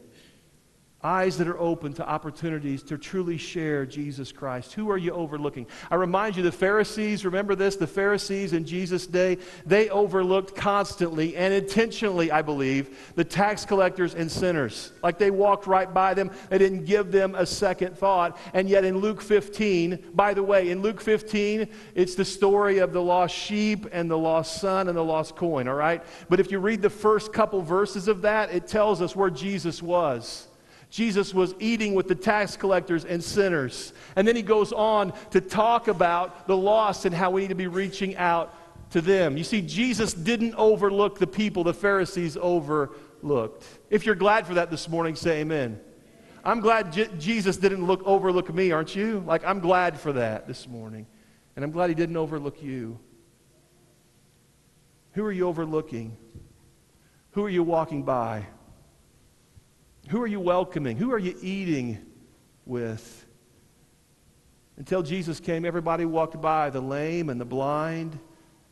Eyes 1.01 1.37
that 1.37 1.47
are 1.47 1.57
open 1.57 1.93
to 1.93 2.05
opportunities 2.05 2.83
to 2.83 2.97
truly 2.97 3.37
share 3.37 3.85
Jesus 3.85 4.33
Christ. 4.33 4.73
Who 4.73 4.91
are 4.91 4.97
you 4.97 5.13
overlooking? 5.13 5.65
I 5.89 5.95
remind 5.95 6.35
you, 6.35 6.43
the 6.43 6.51
Pharisees, 6.51 7.23
remember 7.23 7.55
this? 7.55 7.77
The 7.77 7.87
Pharisees 7.87 8.51
in 8.51 8.65
Jesus' 8.65 9.07
day, 9.07 9.37
they 9.65 9.87
overlooked 9.87 10.57
constantly 10.57 11.37
and 11.37 11.53
intentionally, 11.53 12.31
I 12.31 12.41
believe, 12.41 13.13
the 13.15 13.23
tax 13.23 13.63
collectors 13.63 14.13
and 14.13 14.29
sinners. 14.29 14.91
Like 15.01 15.17
they 15.17 15.31
walked 15.31 15.67
right 15.67 15.93
by 15.93 16.13
them, 16.13 16.31
they 16.49 16.57
didn't 16.57 16.83
give 16.83 17.13
them 17.13 17.33
a 17.33 17.45
second 17.45 17.97
thought. 17.97 18.37
And 18.53 18.67
yet 18.67 18.83
in 18.83 18.97
Luke 18.97 19.21
15, 19.21 20.11
by 20.13 20.33
the 20.33 20.43
way, 20.43 20.69
in 20.69 20.81
Luke 20.81 20.99
15, 20.99 21.69
it's 21.95 22.15
the 22.15 22.25
story 22.25 22.79
of 22.79 22.91
the 22.91 23.01
lost 23.01 23.33
sheep 23.33 23.87
and 23.93 24.11
the 24.11 24.17
lost 24.17 24.59
son 24.59 24.89
and 24.89 24.97
the 24.97 25.03
lost 25.05 25.37
coin, 25.37 25.69
all 25.69 25.75
right? 25.75 26.03
But 26.27 26.41
if 26.41 26.51
you 26.51 26.59
read 26.59 26.81
the 26.81 26.89
first 26.89 27.31
couple 27.31 27.61
verses 27.61 28.09
of 28.09 28.23
that, 28.23 28.53
it 28.53 28.67
tells 28.67 29.01
us 29.01 29.15
where 29.15 29.29
Jesus 29.29 29.81
was. 29.81 30.48
Jesus 30.89 31.33
was 31.33 31.53
eating 31.59 31.93
with 31.93 32.07
the 32.07 32.15
tax 32.15 32.57
collectors 32.57 33.05
and 33.05 33.23
sinners. 33.23 33.93
And 34.15 34.27
then 34.27 34.35
he 34.35 34.41
goes 34.41 34.73
on 34.73 35.13
to 35.31 35.39
talk 35.39 35.87
about 35.87 36.47
the 36.47 36.57
lost 36.57 37.05
and 37.05 37.13
how 37.13 37.29
we 37.31 37.41
need 37.41 37.49
to 37.49 37.55
be 37.55 37.67
reaching 37.67 38.17
out 38.17 38.55
to 38.91 39.01
them. 39.01 39.37
You 39.37 39.43
see, 39.43 39.61
Jesus 39.61 40.13
didn't 40.13 40.55
overlook 40.55 41.19
the 41.19 41.27
people 41.27 41.63
the 41.63 41.73
Pharisees 41.73 42.37
overlooked. 42.37 43.65
If 43.91 44.05
you're 44.05 44.15
glad 44.15 44.47
for 44.47 44.55
that 44.55 44.71
this 44.71 44.89
morning, 44.89 45.15
say 45.15 45.41
amen. 45.41 45.79
I'm 46.43 46.61
glad 46.61 47.19
Jesus 47.19 47.57
didn't 47.57 47.85
look 47.85 48.01
overlook 48.03 48.51
me, 48.51 48.71
aren't 48.71 48.95
you? 48.95 49.23
Like 49.27 49.45
I'm 49.45 49.59
glad 49.59 49.99
for 49.99 50.13
that 50.13 50.47
this 50.47 50.67
morning. 50.67 51.05
And 51.55 51.63
I'm 51.63 51.71
glad 51.71 51.89
he 51.89 51.95
didn't 51.95 52.17
overlook 52.17 52.63
you. 52.63 52.99
Who 55.13 55.23
are 55.25 55.31
you 55.31 55.47
overlooking? 55.47 56.17
Who 57.31 57.43
are 57.43 57.49
you 57.49 57.61
walking 57.61 58.03
by? 58.03 58.45
Who 60.09 60.19
are 60.23 60.27
you 60.27 60.39
welcoming? 60.39 60.97
Who 60.97 61.13
are 61.13 61.19
you 61.19 61.37
eating 61.39 61.99
with? 62.65 63.27
Until 64.75 65.03
Jesus 65.03 65.39
came, 65.39 65.65
everybody 65.65 66.03
walked 66.03 66.41
by 66.41 66.71
the 66.71 66.81
lame 66.81 67.29
and 67.29 67.39
the 67.39 67.45
blind 67.45 68.17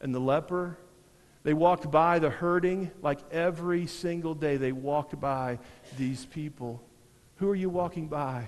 and 0.02 0.16
the 0.16 0.20
leper. 0.20 0.80
They 1.44 1.54
walked 1.54 1.92
by 1.92 2.18
the 2.18 2.32
hurting 2.32 2.90
like 3.04 3.20
every 3.32 3.86
single 3.86 4.34
day. 4.34 4.58
They 4.58 4.72
walked 4.72 5.20
by 5.20 5.60
these 5.96 6.26
people. 6.26 6.82
Who 7.36 7.52
are 7.52 7.56
you 7.56 7.70
walking 7.70 8.08
by? 8.08 8.48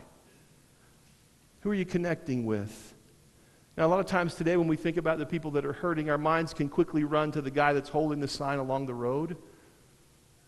Who 1.59 1.69
are 1.69 1.75
you 1.75 1.85
connecting 1.85 2.43
with? 2.43 2.95
Now, 3.77 3.85
a 3.85 3.89
lot 3.89 3.99
of 3.99 4.07
times 4.07 4.33
today, 4.33 4.57
when 4.57 4.67
we 4.67 4.77
think 4.77 4.97
about 4.97 5.19
the 5.19 5.27
people 5.27 5.51
that 5.51 5.65
are 5.65 5.73
hurting, 5.73 6.09
our 6.09 6.17
minds 6.17 6.55
can 6.55 6.67
quickly 6.69 7.03
run 7.03 7.31
to 7.33 7.41
the 7.43 7.51
guy 7.51 7.71
that's 7.71 7.89
holding 7.89 8.19
the 8.19 8.27
sign 8.27 8.57
along 8.57 8.87
the 8.87 8.95
road. 8.95 9.37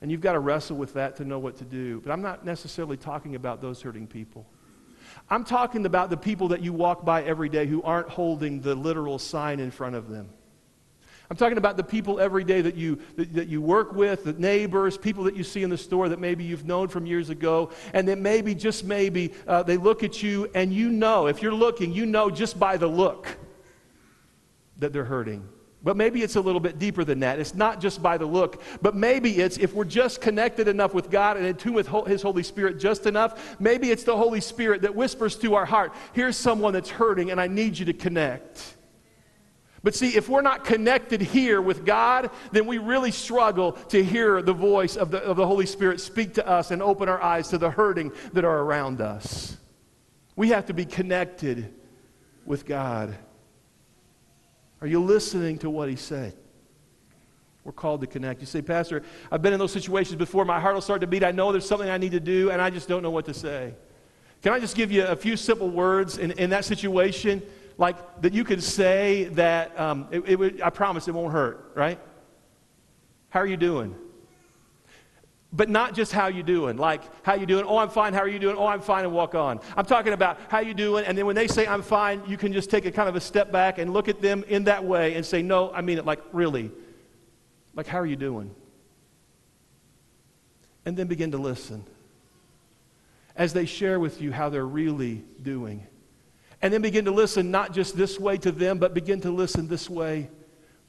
And 0.02 0.10
you've 0.10 0.22
got 0.22 0.34
to 0.34 0.40
wrestle 0.40 0.78
with 0.78 0.94
that 0.96 1.16
to 1.18 1.26
know 1.26 1.40
what 1.40 1.58
to 1.58 1.64
do. 1.64 2.02
But 2.02 2.12
I'm 2.12 2.22
not 2.22 2.44
necessarily 2.44 2.98
talking 2.98 3.36
about 3.36 3.62
those 3.62 3.82
hurting 3.82 4.08
people. 4.08 4.46
I'm 5.30 5.44
talking 5.44 5.86
about 5.86 6.10
the 6.10 6.18
people 6.18 6.50
that 6.50 6.62
you 6.62 6.74
walk 6.74 7.06
by 7.06 7.24
every 7.24 7.50
day 7.50 7.68
who 7.68 7.84
aren't 7.84 8.10
holding 8.10 8.62
the 8.62 8.76
literal 8.76 9.20
sign 9.20 9.60
in 9.60 9.70
front 9.72 9.96
of 9.96 10.10
them. 10.10 10.30
I'm 11.30 11.38
talking 11.38 11.58
about 11.58 11.78
the 11.78 11.84
people 11.84 12.20
every 12.20 12.44
day 12.44 12.60
that 12.60 12.76
you, 12.76 13.00
that, 13.16 13.34
that, 13.34 13.48
you 13.48 13.62
work 13.62 13.94
with, 13.94 14.26
the 14.26 14.34
neighbors, 14.34 14.98
people 14.98 15.24
that 15.24 15.36
you 15.38 15.46
see 15.46 15.64
in 15.64 15.70
the 15.70 15.78
store 15.78 16.10
that 16.10 16.20
maybe 16.20 16.44
you've 16.44 16.66
known 16.66 16.90
from 16.90 17.06
years 17.06 17.30
ago, 17.30 17.72
and 17.94 18.06
that 18.10 18.18
maybe, 18.18 18.54
just 18.54 18.84
maybe, 18.84 19.34
uh, 19.48 19.64
they 19.64 19.78
look 19.78 20.04
at 20.04 20.22
you 20.22 20.52
and 20.54 20.74
you 20.74 20.90
know, 20.90 21.28
if 21.28 21.42
you're 21.42 21.54
looking, 21.54 21.94
you 21.94 22.06
know 22.06 22.30
just 22.30 22.60
by 22.60 22.76
the 22.76 22.88
look 22.88 23.38
that 24.80 24.92
they're 24.92 25.06
hurting. 25.06 25.48
But 25.84 25.98
maybe 25.98 26.22
it's 26.22 26.36
a 26.36 26.42
little 26.42 26.60
bit 26.60 26.78
deeper 26.78 27.04
than 27.04 27.22
that. 27.22 27.40
It's 27.40 27.56
not 27.56 27.82
just 27.82 28.04
by 28.04 28.18
the 28.18 28.26
look, 28.26 28.62
but 28.82 28.96
maybe 28.96 29.40
it's 29.40 29.58
if 29.58 29.74
we're 29.74 29.84
just 29.84 30.22
connected 30.22 30.68
enough 30.68 30.94
with 30.94 31.10
God 31.10 31.38
and 31.38 31.46
in 31.46 31.56
tune 31.56 31.74
with 31.74 31.88
His 32.06 32.22
Holy 32.22 32.44
Spirit 32.44 32.80
just 32.80 33.08
enough, 33.08 33.60
maybe 33.60 33.90
it's 33.90 34.04
the 34.04 34.16
Holy 34.16 34.42
Spirit 34.42 34.84
that 34.84 34.94
whispers 34.94 35.36
to 35.38 35.56
our 35.56 35.66
heart, 35.66 35.92
here's 36.14 36.38
someone 36.38 36.74
that's 36.74 36.90
hurting 36.90 37.32
and 37.32 37.42
I 37.42 37.48
need 37.48 37.80
you 37.80 37.86
to 37.86 37.94
connect. 37.94 38.76
But 39.84 39.96
see, 39.96 40.16
if 40.16 40.30
we're 40.30 40.42
not 40.42 40.64
connected 40.64 41.22
here 41.22 41.60
with 41.60 41.84
God, 41.86 42.30
then 42.52 42.68
we 42.68 42.78
really 42.78 43.10
struggle 43.10 43.72
to 43.90 44.04
hear 44.04 44.44
the 44.44 44.54
voice 44.54 44.96
of 44.96 45.10
the, 45.10 45.24
of 45.24 45.38
the 45.38 45.48
Holy 45.48 45.66
Spirit 45.66 46.00
speak 46.00 46.36
to 46.36 46.48
us 46.48 46.70
and 46.70 46.84
open 46.84 47.10
our 47.10 47.22
eyes 47.22 47.48
to 47.48 47.58
the 47.58 47.72
hurting 47.72 48.12
that 48.34 48.46
are 48.46 48.60
around 48.60 49.02
us. 49.02 49.58
We 50.36 50.50
have 50.50 50.68
to 50.68 50.74
be 50.74 50.86
connected 50.86 51.74
with 52.46 52.68
God. 52.68 53.16
Are 54.82 54.88
you 54.88 55.02
listening 55.02 55.60
to 55.60 55.70
what 55.70 55.90
he 55.90 55.96
said? 55.96 56.36
We're 57.64 57.72
called 57.72 58.02
to 58.02 58.08
connect. 58.08 58.42
You 58.42 58.48
say, 58.48 58.64
Pastor, 58.64 59.04
I've 59.32 59.44
been 59.44 59.54
in 59.54 59.60
those 59.60 59.72
situations 59.72 60.16
before. 60.16 60.46
My 60.46 60.60
heart 60.60 60.74
will 60.74 60.82
start 60.82 61.02
to 61.02 61.08
beat. 61.08 61.24
I 61.24 61.32
know 61.32 61.52
there's 61.52 61.68
something 61.68 61.90
I 61.90 61.98
need 61.98 62.14
to 62.14 62.20
do, 62.20 62.50
and 62.50 62.60
I 62.60 62.72
just 62.72 62.88
don't 62.88 63.04
know 63.04 63.12
what 63.12 63.26
to 63.26 63.34
say. 63.34 63.76
Can 64.42 64.54
I 64.54 64.60
just 64.60 64.76
give 64.76 64.92
you 64.92 65.06
a 65.06 65.16
few 65.16 65.38
simple 65.38 65.70
words 65.70 66.18
in, 66.18 66.32
in 66.32 66.50
that 66.50 66.66
situation? 66.66 67.44
Like 67.78 68.22
that 68.22 68.34
you 68.34 68.44
could 68.44 68.64
say 68.64 69.26
that, 69.26 69.80
um, 69.80 70.08
it, 70.12 70.24
it 70.28 70.40
would, 70.40 70.62
I 70.62 70.72
promise 70.72 71.08
it 71.08 71.14
won't 71.14 71.32
hurt, 71.32 71.72
right? 71.76 72.00
How 73.30 73.40
are 73.40 73.46
you 73.46 73.58
doing? 73.58 73.96
But 75.54 75.70
not 75.70 75.94
just 75.94 76.12
how 76.12 76.28
you 76.28 76.44
doing 76.44 76.78
like 76.78 77.02
how 77.24 77.34
you 77.34 77.46
doing 77.46 77.66
oh 77.66 77.78
i'm 77.78 77.90
fine 77.90 78.14
how 78.14 78.22
are 78.22 78.28
you 78.28 78.40
doing? 78.40 78.56
Oh 78.58 78.68
i'm 78.68 78.82
fine 78.82 79.04
and 79.04 79.14
walk 79.14 79.36
on. 79.36 79.60
I'm 79.76 79.86
talking 79.86 80.14
about 80.14 80.40
how 80.50 80.60
you 80.60 80.74
doing 80.74 81.06
and 81.06 81.18
then 81.18 81.26
when 81.26 81.36
they 81.36 81.48
say 81.48 81.68
i'm 81.68 81.82
fine 81.82 82.22
you 82.28 82.38
can 82.38 82.54
just 82.54 82.70
take 82.70 82.86
a 82.86 82.92
kind 82.92 83.10
of 83.10 83.16
a 83.16 83.22
step 83.22 83.52
back 83.52 83.78
and 83.78 83.92
look 83.94 84.08
at 84.08 84.22
them 84.22 84.44
in 84.48 84.66
that 84.66 84.84
way 84.84 85.16
and 85.16 85.26
say 85.26 85.42
no 85.42 85.72
i 85.72 85.82
mean 85.82 85.98
it 85.98 86.06
like 86.06 86.22
really. 86.32 86.72
Like 87.74 87.88
how 87.88 88.00
are 88.00 88.06
you 88.06 88.16
doing? 88.16 88.54
And 90.86 90.98
then 90.98 91.08
begin 91.08 91.32
to 91.32 91.38
listen 91.38 91.84
as 93.36 93.54
they 93.54 93.66
share 93.66 94.00
with 94.00 94.22
you 94.22 94.32
how 94.32 94.50
they're 94.50 94.66
really 94.66 95.24
doing. 95.42 95.88
And 96.62 96.74
then 96.74 96.82
begin 96.82 97.06
to 97.06 97.12
listen 97.12 97.50
not 97.50 97.74
just 97.74 97.96
this 97.96 98.20
way 98.20 98.38
to 98.40 98.52
them 98.52 98.78
but 98.78 98.94
begin 98.94 99.22
to 99.22 99.32
listen 99.32 99.68
this 99.68 99.90
way 99.90 100.30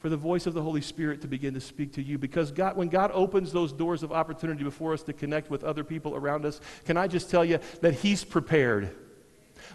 for 0.03 0.09
the 0.09 0.17
voice 0.17 0.47
of 0.47 0.53
the 0.53 0.61
Holy 0.61 0.81
Spirit 0.81 1.21
to 1.21 1.29
begin 1.29 1.53
to 1.53 1.61
speak 1.61 1.93
to 1.93 2.03
you. 2.03 2.17
Because 2.17 2.51
God, 2.51 2.75
when 2.75 2.89
God 2.89 3.09
opens 3.13 3.53
those 3.53 3.71
doors 3.71 4.03
of 4.03 4.11
opportunity 4.11 4.61
before 4.61 4.91
us 4.91 5.01
to 5.03 5.13
connect 5.13 5.49
with 5.49 5.63
other 5.63 5.85
people 5.85 6.13
around 6.13 6.45
us, 6.45 6.59
can 6.83 6.97
I 6.97 7.07
just 7.07 7.29
tell 7.29 7.45
you 7.45 7.59
that 7.79 7.93
He's 7.93 8.21
prepared? 8.25 8.93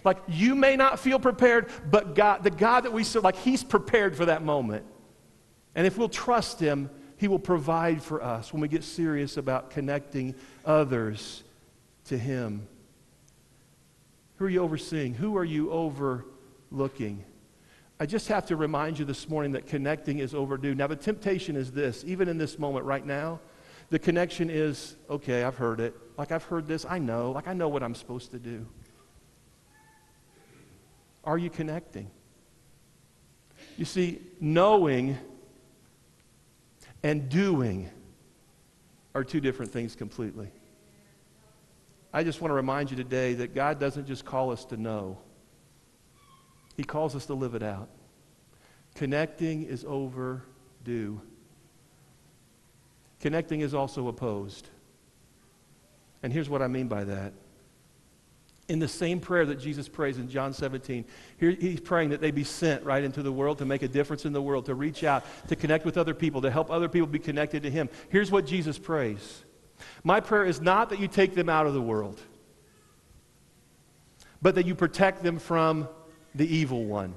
Like 0.04 0.18
you 0.28 0.54
may 0.54 0.76
not 0.76 1.00
feel 1.00 1.18
prepared, 1.18 1.70
but 1.90 2.14
God, 2.14 2.44
the 2.44 2.50
God 2.50 2.82
that 2.82 2.92
we 2.92 3.04
serve, 3.04 3.24
like 3.24 3.36
He's 3.36 3.64
prepared 3.64 4.14
for 4.14 4.26
that 4.26 4.42
moment. 4.42 4.84
And 5.74 5.86
if 5.86 5.96
we'll 5.96 6.10
trust 6.10 6.60
Him, 6.60 6.90
He 7.16 7.26
will 7.26 7.38
provide 7.38 8.02
for 8.02 8.22
us 8.22 8.52
when 8.52 8.60
we 8.60 8.68
get 8.68 8.84
serious 8.84 9.38
about 9.38 9.70
connecting 9.70 10.34
others 10.62 11.42
to 12.08 12.18
Him. 12.18 12.68
Who 14.36 14.44
are 14.44 14.50
you 14.50 14.60
overseeing? 14.60 15.14
Who 15.14 15.38
are 15.38 15.44
you 15.44 15.70
overlooking? 15.70 17.24
I 18.00 18.06
just 18.06 18.28
have 18.28 18.46
to 18.46 18.56
remind 18.56 18.98
you 18.98 19.04
this 19.04 19.28
morning 19.28 19.52
that 19.52 19.66
connecting 19.66 20.18
is 20.18 20.34
overdue. 20.34 20.74
Now, 20.74 20.86
the 20.86 20.96
temptation 20.96 21.56
is 21.56 21.72
this, 21.72 22.04
even 22.06 22.28
in 22.28 22.38
this 22.38 22.58
moment 22.58 22.84
right 22.84 23.04
now, 23.04 23.40
the 23.90 23.98
connection 23.98 24.50
is 24.50 24.96
okay, 25.10 25.42
I've 25.42 25.56
heard 25.56 25.80
it. 25.80 25.94
Like, 26.16 26.30
I've 26.30 26.44
heard 26.44 26.68
this. 26.68 26.84
I 26.88 26.98
know. 26.98 27.32
Like, 27.32 27.48
I 27.48 27.54
know 27.54 27.68
what 27.68 27.82
I'm 27.82 27.94
supposed 27.94 28.30
to 28.32 28.38
do. 28.38 28.66
Are 31.24 31.38
you 31.38 31.50
connecting? 31.50 32.10
You 33.76 33.84
see, 33.84 34.20
knowing 34.40 35.18
and 37.02 37.28
doing 37.28 37.90
are 39.14 39.24
two 39.24 39.40
different 39.40 39.72
things 39.72 39.94
completely. 39.96 40.50
I 42.12 42.24
just 42.24 42.40
want 42.40 42.50
to 42.50 42.54
remind 42.54 42.90
you 42.90 42.96
today 42.96 43.34
that 43.34 43.54
God 43.54 43.78
doesn't 43.78 44.06
just 44.06 44.24
call 44.24 44.50
us 44.50 44.64
to 44.66 44.76
know. 44.76 45.18
He 46.78 46.84
calls 46.84 47.16
us 47.16 47.26
to 47.26 47.34
live 47.34 47.56
it 47.56 47.62
out. 47.64 47.88
Connecting 48.94 49.64
is 49.64 49.84
overdue. 49.84 51.20
Connecting 53.20 53.62
is 53.62 53.74
also 53.74 54.06
opposed. 54.06 54.68
And 56.22 56.32
here's 56.32 56.48
what 56.48 56.62
I 56.62 56.68
mean 56.68 56.86
by 56.86 57.02
that. 57.02 57.32
In 58.68 58.78
the 58.78 58.86
same 58.86 59.18
prayer 59.18 59.44
that 59.46 59.56
Jesus 59.56 59.88
prays 59.88 60.18
in 60.18 60.28
John 60.28 60.52
17, 60.52 61.04
here 61.38 61.50
he's 61.50 61.80
praying 61.80 62.10
that 62.10 62.20
they 62.20 62.30
be 62.30 62.44
sent 62.44 62.84
right 62.84 63.02
into 63.02 63.24
the 63.24 63.32
world 63.32 63.58
to 63.58 63.64
make 63.64 63.82
a 63.82 63.88
difference 63.88 64.24
in 64.24 64.32
the 64.32 64.42
world, 64.42 64.66
to 64.66 64.76
reach 64.76 65.02
out, 65.02 65.24
to 65.48 65.56
connect 65.56 65.84
with 65.84 65.98
other 65.98 66.14
people, 66.14 66.40
to 66.42 66.50
help 66.50 66.70
other 66.70 66.88
people 66.88 67.08
be 67.08 67.18
connected 67.18 67.64
to 67.64 67.70
Him. 67.70 67.88
Here's 68.08 68.30
what 68.30 68.46
Jesus 68.46 68.78
prays 68.78 69.42
My 70.04 70.20
prayer 70.20 70.44
is 70.44 70.60
not 70.60 70.90
that 70.90 71.00
you 71.00 71.08
take 71.08 71.34
them 71.34 71.48
out 71.48 71.66
of 71.66 71.74
the 71.74 71.82
world, 71.82 72.20
but 74.40 74.54
that 74.54 74.64
you 74.64 74.76
protect 74.76 75.24
them 75.24 75.40
from 75.40 75.88
the 76.34 76.46
evil 76.46 76.84
one. 76.84 77.14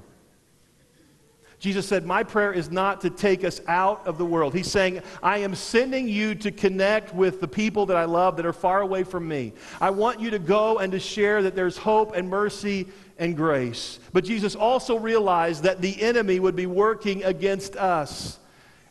Jesus 1.62 1.86
said, 1.86 2.04
My 2.04 2.24
prayer 2.24 2.52
is 2.52 2.72
not 2.72 3.00
to 3.02 3.10
take 3.10 3.44
us 3.44 3.60
out 3.68 4.04
of 4.04 4.18
the 4.18 4.24
world. 4.24 4.52
He's 4.52 4.68
saying, 4.68 5.00
I 5.22 5.38
am 5.38 5.54
sending 5.54 6.08
you 6.08 6.34
to 6.34 6.50
connect 6.50 7.14
with 7.14 7.40
the 7.40 7.46
people 7.46 7.86
that 7.86 7.96
I 7.96 8.04
love 8.04 8.36
that 8.38 8.46
are 8.46 8.52
far 8.52 8.80
away 8.80 9.04
from 9.04 9.28
me. 9.28 9.52
I 9.80 9.90
want 9.90 10.18
you 10.18 10.30
to 10.30 10.40
go 10.40 10.78
and 10.78 10.90
to 10.90 10.98
share 10.98 11.40
that 11.44 11.54
there's 11.54 11.76
hope 11.76 12.16
and 12.16 12.28
mercy 12.28 12.88
and 13.16 13.36
grace. 13.36 14.00
But 14.12 14.24
Jesus 14.24 14.56
also 14.56 14.98
realized 14.98 15.62
that 15.62 15.80
the 15.80 16.02
enemy 16.02 16.40
would 16.40 16.56
be 16.56 16.66
working 16.66 17.22
against 17.22 17.76
us 17.76 18.40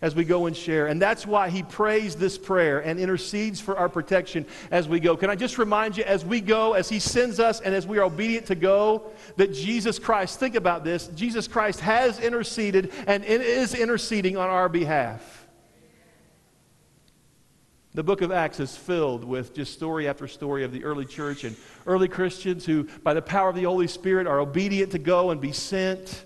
as 0.01 0.15
we 0.15 0.23
go 0.23 0.47
and 0.47 0.57
share. 0.57 0.87
And 0.87 1.01
that's 1.01 1.27
why 1.27 1.49
he 1.49 1.63
prays 1.63 2.15
this 2.15 2.37
prayer 2.37 2.79
and 2.79 2.99
intercedes 2.99 3.61
for 3.61 3.77
our 3.77 3.89
protection 3.89 4.45
as 4.71 4.87
we 4.87 4.99
go. 4.99 5.15
Can 5.15 5.29
I 5.29 5.35
just 5.35 5.57
remind 5.57 5.97
you, 5.97 6.03
as 6.03 6.25
we 6.25 6.41
go, 6.41 6.73
as 6.73 6.89
he 6.89 6.99
sends 6.99 7.39
us, 7.39 7.61
and 7.61 7.75
as 7.75 7.85
we 7.85 7.99
are 7.99 8.03
obedient 8.03 8.47
to 8.47 8.55
go, 8.55 9.11
that 9.37 9.53
Jesus 9.53 9.99
Christ, 9.99 10.39
think 10.39 10.55
about 10.55 10.83
this, 10.83 11.07
Jesus 11.09 11.47
Christ 11.47 11.79
has 11.81 12.19
interceded 12.19 12.91
and 13.07 13.23
is 13.23 13.75
interceding 13.75 14.37
on 14.37 14.49
our 14.49 14.69
behalf. 14.69 15.37
The 17.93 18.03
book 18.03 18.21
of 18.21 18.31
Acts 18.31 18.61
is 18.61 18.75
filled 18.75 19.25
with 19.25 19.53
just 19.53 19.73
story 19.73 20.07
after 20.07 20.25
story 20.25 20.63
of 20.63 20.71
the 20.71 20.85
early 20.85 21.03
church 21.03 21.43
and 21.43 21.57
early 21.85 22.07
Christians 22.07 22.65
who, 22.65 22.85
by 23.03 23.13
the 23.13 23.21
power 23.21 23.49
of 23.49 23.55
the 23.55 23.63
Holy 23.63 23.87
Spirit, 23.87 24.27
are 24.27 24.39
obedient 24.39 24.93
to 24.93 24.99
go 24.99 25.31
and 25.31 25.41
be 25.41 25.51
sent. 25.51 26.23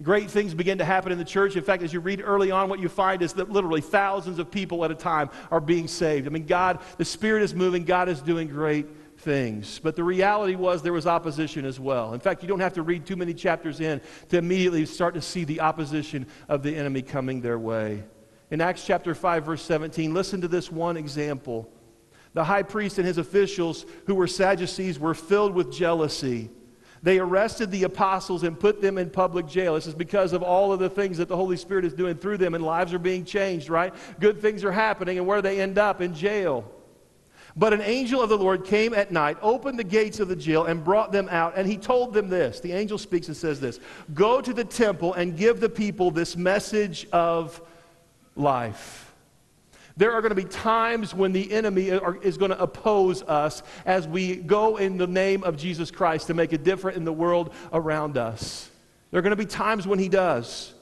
Great 0.00 0.30
things 0.30 0.54
begin 0.54 0.78
to 0.78 0.84
happen 0.84 1.10
in 1.10 1.18
the 1.18 1.24
church. 1.24 1.56
In 1.56 1.64
fact, 1.64 1.82
as 1.82 1.92
you 1.92 1.98
read 1.98 2.22
early 2.24 2.52
on, 2.52 2.68
what 2.68 2.78
you 2.78 2.88
find 2.88 3.20
is 3.20 3.32
that 3.32 3.50
literally 3.50 3.80
thousands 3.80 4.38
of 4.38 4.48
people 4.48 4.84
at 4.84 4.92
a 4.92 4.94
time 4.94 5.28
are 5.50 5.60
being 5.60 5.88
saved. 5.88 6.26
I 6.28 6.30
mean, 6.30 6.46
God, 6.46 6.78
the 6.98 7.04
Spirit 7.04 7.42
is 7.42 7.52
moving, 7.52 7.84
God 7.84 8.08
is 8.08 8.22
doing 8.22 8.46
great 8.46 8.86
things. 9.18 9.80
But 9.82 9.96
the 9.96 10.04
reality 10.04 10.54
was 10.54 10.82
there 10.82 10.92
was 10.92 11.08
opposition 11.08 11.64
as 11.64 11.80
well. 11.80 12.14
In 12.14 12.20
fact, 12.20 12.42
you 12.42 12.48
don't 12.48 12.60
have 12.60 12.74
to 12.74 12.82
read 12.82 13.06
too 13.06 13.16
many 13.16 13.34
chapters 13.34 13.80
in 13.80 14.00
to 14.28 14.38
immediately 14.38 14.86
start 14.86 15.14
to 15.14 15.22
see 15.22 15.42
the 15.42 15.60
opposition 15.60 16.28
of 16.48 16.62
the 16.62 16.76
enemy 16.76 17.02
coming 17.02 17.40
their 17.40 17.58
way. 17.58 18.04
In 18.52 18.60
Acts 18.60 18.86
chapter 18.86 19.16
5, 19.16 19.44
verse 19.44 19.62
17, 19.62 20.14
listen 20.14 20.40
to 20.42 20.48
this 20.48 20.70
one 20.70 20.96
example. 20.96 21.68
The 22.34 22.44
high 22.44 22.62
priest 22.62 22.98
and 22.98 23.06
his 23.06 23.18
officials, 23.18 23.84
who 24.06 24.14
were 24.14 24.28
Sadducees, 24.28 24.98
were 24.98 25.14
filled 25.14 25.54
with 25.54 25.72
jealousy. 25.72 26.50
They 27.02 27.18
arrested 27.18 27.70
the 27.70 27.84
apostles 27.84 28.42
and 28.42 28.58
put 28.58 28.80
them 28.80 28.98
in 28.98 29.10
public 29.10 29.46
jail. 29.46 29.74
This 29.74 29.86
is 29.86 29.94
because 29.94 30.32
of 30.32 30.42
all 30.42 30.72
of 30.72 30.80
the 30.80 30.90
things 30.90 31.18
that 31.18 31.28
the 31.28 31.36
Holy 31.36 31.56
Spirit 31.56 31.84
is 31.84 31.94
doing 31.94 32.16
through 32.16 32.38
them, 32.38 32.54
and 32.54 32.64
lives 32.64 32.92
are 32.92 32.98
being 32.98 33.24
changed, 33.24 33.68
right? 33.68 33.94
Good 34.20 34.40
things 34.40 34.64
are 34.64 34.72
happening, 34.72 35.18
and 35.18 35.26
where 35.26 35.42
they 35.42 35.60
end 35.60 35.78
up? 35.78 36.00
In 36.00 36.14
jail. 36.14 36.70
But 37.56 37.72
an 37.72 37.80
angel 37.80 38.22
of 38.22 38.28
the 38.28 38.38
Lord 38.38 38.64
came 38.64 38.94
at 38.94 39.10
night, 39.10 39.36
opened 39.42 39.78
the 39.78 39.84
gates 39.84 40.20
of 40.20 40.28
the 40.28 40.36
jail, 40.36 40.66
and 40.66 40.84
brought 40.84 41.10
them 41.10 41.28
out. 41.30 41.54
And 41.56 41.66
he 41.66 41.76
told 41.76 42.14
them 42.14 42.28
this. 42.28 42.60
The 42.60 42.72
angel 42.72 42.98
speaks 42.98 43.26
and 43.26 43.36
says 43.36 43.60
this 43.60 43.80
Go 44.14 44.40
to 44.40 44.52
the 44.52 44.64
temple 44.64 45.14
and 45.14 45.36
give 45.36 45.58
the 45.58 45.68
people 45.68 46.10
this 46.10 46.36
message 46.36 47.08
of 47.12 47.60
life. 48.36 49.07
There 49.98 50.12
are 50.12 50.22
going 50.22 50.30
to 50.30 50.36
be 50.36 50.44
times 50.44 51.12
when 51.12 51.32
the 51.32 51.50
enemy 51.52 51.88
is 51.88 52.38
going 52.38 52.52
to 52.52 52.62
oppose 52.62 53.22
us 53.24 53.64
as 53.84 54.06
we 54.06 54.36
go 54.36 54.76
in 54.76 54.96
the 54.96 55.08
name 55.08 55.42
of 55.42 55.56
Jesus 55.56 55.90
Christ 55.90 56.28
to 56.28 56.34
make 56.34 56.52
a 56.52 56.58
difference 56.58 56.96
in 56.96 57.04
the 57.04 57.12
world 57.12 57.52
around 57.72 58.16
us. 58.16 58.70
There 59.10 59.18
are 59.18 59.22
going 59.22 59.36
to 59.36 59.36
be 59.36 59.44
times 59.44 59.88
when 59.88 59.98
he 59.98 60.08
does. 60.08 60.72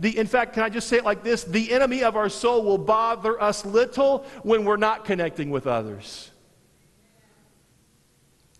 The, 0.00 0.18
in 0.18 0.26
fact, 0.26 0.52
can 0.52 0.64
I 0.64 0.68
just 0.68 0.88
say 0.88 0.96
it 0.96 1.04
like 1.04 1.22
this? 1.22 1.44
The 1.44 1.72
enemy 1.72 2.02
of 2.02 2.16
our 2.16 2.28
soul 2.28 2.64
will 2.64 2.76
bother 2.76 3.40
us 3.40 3.64
little 3.64 4.26
when 4.42 4.64
we're 4.64 4.76
not 4.76 5.04
connecting 5.04 5.50
with 5.50 5.68
others. 5.68 6.32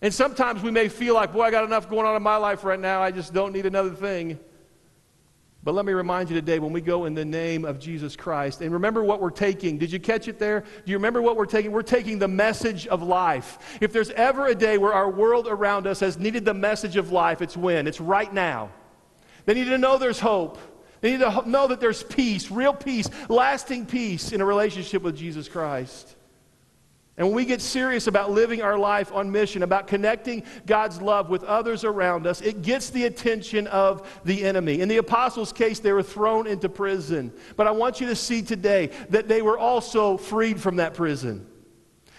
And 0.01 0.13
sometimes 0.13 0.63
we 0.63 0.71
may 0.71 0.87
feel 0.87 1.15
like, 1.15 1.33
boy, 1.33 1.41
I 1.41 1.51
got 1.51 1.65
enough 1.65 1.89
going 1.89 2.05
on 2.05 2.15
in 2.15 2.23
my 2.23 2.37
life 2.37 2.63
right 2.63 2.79
now. 2.79 3.01
I 3.01 3.11
just 3.11 3.33
don't 3.33 3.51
need 3.51 3.65
another 3.65 3.89
thing. 3.89 4.39
But 5.67 5.75
let 5.75 5.83
me 5.83 5.91
remind 5.91 6.29
you 6.29 6.35
today 6.37 6.59
when 6.59 6.71
we 6.71 6.79
go 6.79 7.03
in 7.03 7.13
the 7.13 7.25
name 7.25 7.65
of 7.65 7.77
Jesus 7.77 8.15
Christ, 8.15 8.61
and 8.61 8.71
remember 8.71 9.03
what 9.03 9.19
we're 9.19 9.29
taking. 9.29 9.77
Did 9.77 9.91
you 9.91 9.99
catch 9.99 10.29
it 10.29 10.39
there? 10.39 10.61
Do 10.61 10.91
you 10.93 10.95
remember 10.95 11.21
what 11.21 11.35
we're 11.35 11.45
taking? 11.45 11.73
We're 11.73 11.81
taking 11.81 12.19
the 12.19 12.27
message 12.29 12.87
of 12.87 13.03
life. 13.03 13.77
If 13.81 13.91
there's 13.91 14.09
ever 14.11 14.47
a 14.47 14.55
day 14.55 14.77
where 14.77 14.93
our 14.93 15.09
world 15.09 15.45
around 15.45 15.85
us 15.85 15.99
has 15.99 16.17
needed 16.17 16.45
the 16.45 16.53
message 16.53 16.95
of 16.95 17.11
life, 17.11 17.41
it's 17.41 17.57
when? 17.57 17.85
It's 17.85 17.99
right 17.99 18.33
now. 18.33 18.69
They 19.43 19.55
need 19.55 19.65
to 19.65 19.77
know 19.77 19.97
there's 19.97 20.21
hope. 20.21 20.57
They 21.01 21.11
need 21.11 21.19
to 21.19 21.43
know 21.45 21.67
that 21.67 21.81
there's 21.81 22.01
peace, 22.01 22.49
real 22.49 22.73
peace, 22.73 23.09
lasting 23.27 23.87
peace 23.87 24.31
in 24.31 24.39
a 24.39 24.45
relationship 24.45 25.01
with 25.01 25.17
Jesus 25.17 25.49
Christ. 25.49 26.15
And 27.17 27.25
when 27.27 27.35
we 27.35 27.45
get 27.45 27.61
serious 27.61 28.05
about 28.05 28.29
living 28.29 28.61
our 28.61 28.77
life 28.77 29.11
on 29.11 29.31
mission, 29.31 29.63
about 29.63 29.87
connecting 29.87 30.43
God's 30.67 31.01
love 31.01 31.29
with 31.29 31.43
others 31.43 31.83
around 31.83 32.27
us, 32.27 32.41
it 32.41 32.61
gets 32.61 32.91
the 32.91 33.05
attention 33.05 33.65
of 33.67 34.07
the 34.23 34.43
enemy. 34.43 34.81
In 34.81 34.87
the 34.87 34.97
apostles' 34.97 35.51
case, 35.51 35.79
they 35.79 35.93
were 35.93 36.03
thrown 36.03 36.45
into 36.45 36.69
prison. 36.69 37.33
But 37.55 37.65
I 37.65 37.71
want 37.71 37.99
you 37.99 38.05
to 38.07 38.15
see 38.15 38.43
today 38.43 38.91
that 39.09 39.27
they 39.27 39.41
were 39.41 39.57
also 39.57 40.17
freed 40.17 40.61
from 40.61 40.75
that 40.75 40.93
prison. 40.93 41.47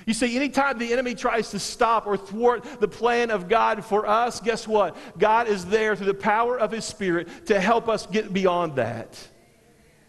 You 0.04 0.14
see, 0.14 0.34
anytime 0.34 0.78
the 0.78 0.92
enemy 0.92 1.14
tries 1.14 1.50
to 1.50 1.60
stop 1.60 2.06
or 2.06 2.16
thwart 2.16 2.64
the 2.80 2.88
plan 2.88 3.30
of 3.30 3.48
God 3.48 3.84
for 3.84 4.04
us, 4.04 4.40
guess 4.40 4.66
what? 4.66 4.96
God 5.16 5.46
is 5.46 5.66
there 5.66 5.94
through 5.94 6.06
the 6.06 6.14
power 6.14 6.58
of 6.58 6.72
His 6.72 6.84
Spirit 6.84 7.46
to 7.46 7.60
help 7.60 7.88
us 7.88 8.04
get 8.06 8.32
beyond 8.32 8.76
that. 8.76 9.16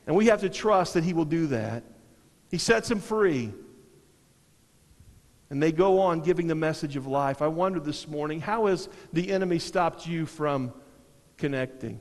And 0.08 0.16
we 0.16 0.28
have 0.28 0.42
to 0.42 0.50
trust 0.50 0.96
that 0.96 1.04
He 1.04 1.14
will 1.14 1.26
do 1.26 1.48
that. 1.48 1.84
He 2.50 2.58
sets 2.58 2.90
them 2.90 3.02
free. 3.02 3.54
And 5.50 5.62
they 5.62 5.72
go 5.72 6.00
on 6.00 6.22
giving 6.22 6.48
the 6.48 6.56
message 6.56 6.96
of 6.96 7.08
life. 7.08 7.42
I 7.42 7.48
wonder 7.48 7.80
this 7.80 8.08
morning, 8.08 8.40
how 8.40 8.68
has 8.68 8.88
the 9.14 9.32
enemy 9.32 9.58
stopped 9.60 10.06
you 10.06 10.26
from 10.26 10.74
connecting? 11.38 12.00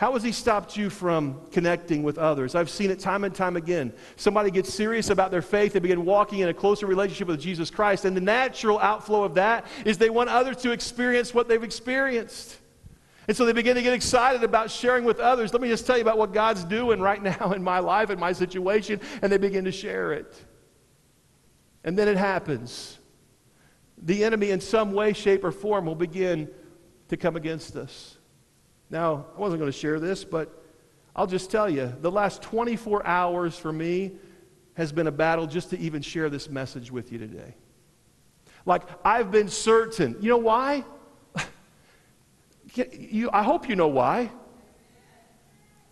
How 0.00 0.14
has 0.14 0.22
he 0.22 0.32
stopped 0.32 0.78
you 0.78 0.88
from 0.88 1.42
connecting 1.52 2.02
with 2.02 2.16
others? 2.16 2.54
I've 2.54 2.70
seen 2.70 2.90
it 2.90 3.00
time 3.00 3.22
and 3.24 3.34
time 3.34 3.56
again. 3.56 3.92
Somebody 4.16 4.50
gets 4.50 4.72
serious 4.72 5.10
about 5.10 5.30
their 5.30 5.42
faith, 5.42 5.74
they 5.74 5.78
begin 5.78 6.06
walking 6.06 6.38
in 6.38 6.48
a 6.48 6.54
closer 6.54 6.86
relationship 6.86 7.28
with 7.28 7.38
Jesus 7.38 7.70
Christ, 7.70 8.06
and 8.06 8.16
the 8.16 8.22
natural 8.22 8.78
outflow 8.78 9.24
of 9.24 9.34
that 9.34 9.66
is 9.84 9.98
they 9.98 10.08
want 10.08 10.30
others 10.30 10.56
to 10.62 10.70
experience 10.70 11.34
what 11.34 11.48
they've 11.48 11.62
experienced. 11.62 12.56
And 13.28 13.36
so 13.36 13.44
they 13.44 13.52
begin 13.52 13.76
to 13.76 13.82
get 13.82 13.92
excited 13.92 14.42
about 14.42 14.70
sharing 14.70 15.04
with 15.04 15.20
others. 15.20 15.52
Let 15.52 15.60
me 15.60 15.68
just 15.68 15.86
tell 15.86 15.98
you 15.98 16.02
about 16.02 16.16
what 16.16 16.32
God's 16.32 16.64
doing 16.64 16.98
right 16.98 17.22
now 17.38 17.52
in 17.52 17.62
my 17.62 17.80
life 17.80 18.08
and 18.08 18.18
my 18.18 18.32
situation, 18.32 19.02
and 19.20 19.30
they 19.30 19.36
begin 19.36 19.66
to 19.66 19.72
share 19.72 20.14
it. 20.14 20.34
And 21.84 21.98
then 21.98 22.08
it 22.08 22.16
happens. 22.16 22.98
The 24.02 24.24
enemy, 24.24 24.50
in 24.50 24.60
some 24.60 24.92
way, 24.92 25.12
shape, 25.12 25.44
or 25.44 25.52
form, 25.52 25.86
will 25.86 25.94
begin 25.94 26.50
to 27.08 27.16
come 27.16 27.36
against 27.36 27.76
us. 27.76 28.16
Now, 28.88 29.26
I 29.36 29.40
wasn't 29.40 29.60
going 29.60 29.72
to 29.72 29.78
share 29.78 30.00
this, 30.00 30.24
but 30.24 30.62
I'll 31.14 31.26
just 31.26 31.50
tell 31.50 31.68
you 31.68 31.94
the 32.00 32.10
last 32.10 32.42
24 32.42 33.06
hours 33.06 33.56
for 33.56 33.72
me 33.72 34.12
has 34.74 34.92
been 34.92 35.06
a 35.06 35.12
battle 35.12 35.46
just 35.46 35.70
to 35.70 35.78
even 35.78 36.02
share 36.02 36.30
this 36.30 36.48
message 36.48 36.90
with 36.90 37.12
you 37.12 37.18
today. 37.18 37.54
Like, 38.66 38.82
I've 39.04 39.30
been 39.30 39.48
certain. 39.48 40.16
You 40.20 40.30
know 40.30 40.38
why? 40.38 40.84
you, 42.74 43.30
I 43.32 43.42
hope 43.42 43.68
you 43.68 43.76
know 43.76 43.88
why. 43.88 44.30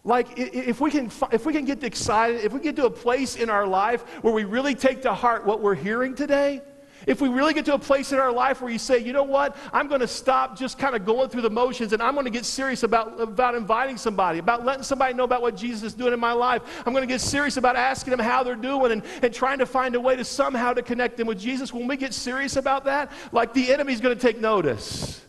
Like, 0.09 0.29
if 0.38 0.81
we, 0.81 0.90
can, 0.90 1.11
if 1.33 1.44
we 1.44 1.53
can 1.53 1.66
get 1.66 1.85
excited, 1.85 2.42
if 2.42 2.55
we 2.55 2.61
get 2.61 2.77
to 2.77 2.87
a 2.87 2.90
place 2.90 3.37
in 3.37 3.51
our 3.51 3.66
life 3.66 4.01
where 4.23 4.33
we 4.33 4.44
really 4.44 4.75
take 4.75 5.03
to 5.03 5.12
heart 5.12 5.44
what 5.44 5.61
we're 5.61 5.75
hearing 5.75 6.14
today, 6.14 6.62
if 7.07 7.21
we 7.21 7.29
really 7.29 7.53
get 7.53 7.66
to 7.66 7.75
a 7.75 7.79
place 7.79 8.11
in 8.11 8.18
our 8.18 8.33
life 8.33 8.62
where 8.62 8.73
you 8.73 8.79
say, 8.79 9.01
you 9.01 9.12
know 9.12 9.23
what, 9.23 9.55
I'm 9.71 9.87
going 9.87 10.01
to 10.01 10.09
stop 10.09 10.57
just 10.57 10.79
kind 10.79 10.97
of 10.97 11.05
going 11.05 11.29
through 11.29 11.42
the 11.42 11.51
motions 11.51 11.92
and 11.92 12.03
I'm 12.03 12.14
going 12.14 12.25
to 12.25 12.31
get 12.31 12.47
serious 12.47 12.85
about, 12.85 13.21
about 13.21 13.55
inviting 13.55 13.99
somebody, 13.99 14.38
about 14.38 14.64
letting 14.64 14.83
somebody 14.83 15.12
know 15.12 15.25
about 15.25 15.42
what 15.42 15.55
Jesus 15.55 15.83
is 15.83 15.92
doing 15.92 16.14
in 16.14 16.21
my 16.21 16.33
life. 16.33 16.62
I'm 16.87 16.94
going 16.94 17.07
to 17.07 17.14
get 17.14 17.21
serious 17.21 17.59
about 17.59 17.77
asking 17.77 18.12
them 18.12 18.21
how 18.21 18.42
they're 18.42 18.57
doing 18.57 18.92
and, 18.92 19.03
and 19.23 19.35
trying 19.35 19.59
to 19.59 19.66
find 19.66 19.94
a 19.94 20.01
way 20.01 20.16
to 20.16 20.25
somehow 20.25 20.73
to 20.73 20.81
connect 20.81 21.18
them 21.18 21.27
with 21.27 21.38
Jesus. 21.38 21.71
When 21.71 21.87
we 21.87 21.99
get 21.99 22.14
serious 22.14 22.57
about 22.57 22.87
that, 22.87 23.12
like 23.31 23.53
the 23.53 23.75
enemy's 23.75 24.01
going 24.01 24.16
to 24.16 24.21
take 24.21 24.40
notice. 24.40 25.21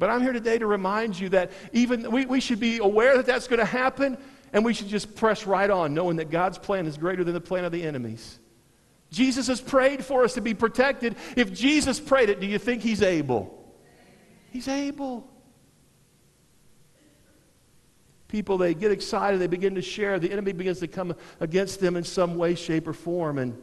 But 0.00 0.08
I'm 0.08 0.22
here 0.22 0.32
today 0.32 0.56
to 0.56 0.66
remind 0.66 1.20
you 1.20 1.28
that 1.28 1.52
even 1.74 2.10
we, 2.10 2.24
we 2.24 2.40
should 2.40 2.58
be 2.58 2.78
aware 2.78 3.18
that 3.18 3.26
that's 3.26 3.46
going 3.46 3.58
to 3.58 3.66
happen, 3.66 4.16
and 4.50 4.64
we 4.64 4.72
should 4.72 4.88
just 4.88 5.14
press 5.14 5.46
right 5.46 5.68
on, 5.68 5.92
knowing 5.92 6.16
that 6.16 6.30
God's 6.30 6.56
plan 6.56 6.86
is 6.86 6.96
greater 6.96 7.22
than 7.22 7.34
the 7.34 7.40
plan 7.40 7.66
of 7.66 7.70
the 7.70 7.82
enemies. 7.82 8.38
Jesus 9.10 9.46
has 9.48 9.60
prayed 9.60 10.02
for 10.02 10.24
us 10.24 10.32
to 10.34 10.40
be 10.40 10.54
protected. 10.54 11.16
If 11.36 11.52
Jesus 11.52 12.00
prayed 12.00 12.30
it, 12.30 12.40
do 12.40 12.46
you 12.46 12.58
think 12.58 12.80
he's 12.80 13.02
able? 13.02 13.62
He's 14.50 14.68
able. 14.68 15.28
People, 18.28 18.56
they 18.56 18.72
get 18.72 18.92
excited, 18.92 19.38
they 19.38 19.48
begin 19.48 19.74
to 19.74 19.82
share. 19.82 20.18
The 20.18 20.32
enemy 20.32 20.52
begins 20.52 20.80
to 20.80 20.88
come 20.88 21.14
against 21.40 21.78
them 21.78 21.94
in 21.96 22.04
some 22.04 22.36
way, 22.36 22.54
shape, 22.54 22.88
or 22.88 22.94
form. 22.94 23.36
And 23.36 23.60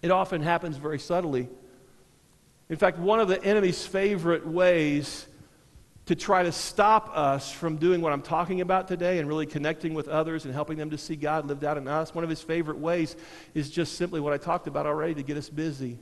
it 0.00 0.12
often 0.12 0.42
happens 0.42 0.76
very 0.76 1.00
subtly. 1.00 1.48
In 2.68 2.76
fact, 2.76 2.98
one 2.98 3.18
of 3.18 3.26
the 3.26 3.42
enemy's 3.42 3.84
favorite 3.84 4.46
ways 4.46 5.26
to 6.10 6.16
try 6.16 6.42
to 6.42 6.50
stop 6.50 7.16
us 7.16 7.52
from 7.52 7.76
doing 7.76 8.00
what 8.00 8.12
I'm 8.12 8.20
talking 8.20 8.62
about 8.62 8.88
today 8.88 9.20
and 9.20 9.28
really 9.28 9.46
connecting 9.46 9.94
with 9.94 10.08
others 10.08 10.44
and 10.44 10.52
helping 10.52 10.76
them 10.76 10.90
to 10.90 10.98
see 10.98 11.14
God 11.14 11.46
lived 11.46 11.62
out 11.62 11.78
in 11.78 11.86
us. 11.86 12.12
One 12.12 12.24
of 12.24 12.30
his 12.30 12.42
favorite 12.42 12.78
ways 12.78 13.14
is 13.54 13.70
just 13.70 13.94
simply 13.94 14.18
what 14.18 14.32
I 14.32 14.36
talked 14.36 14.66
about 14.66 14.86
already 14.86 15.14
to 15.14 15.22
get 15.22 15.36
us 15.36 15.48
busy. 15.48 16.00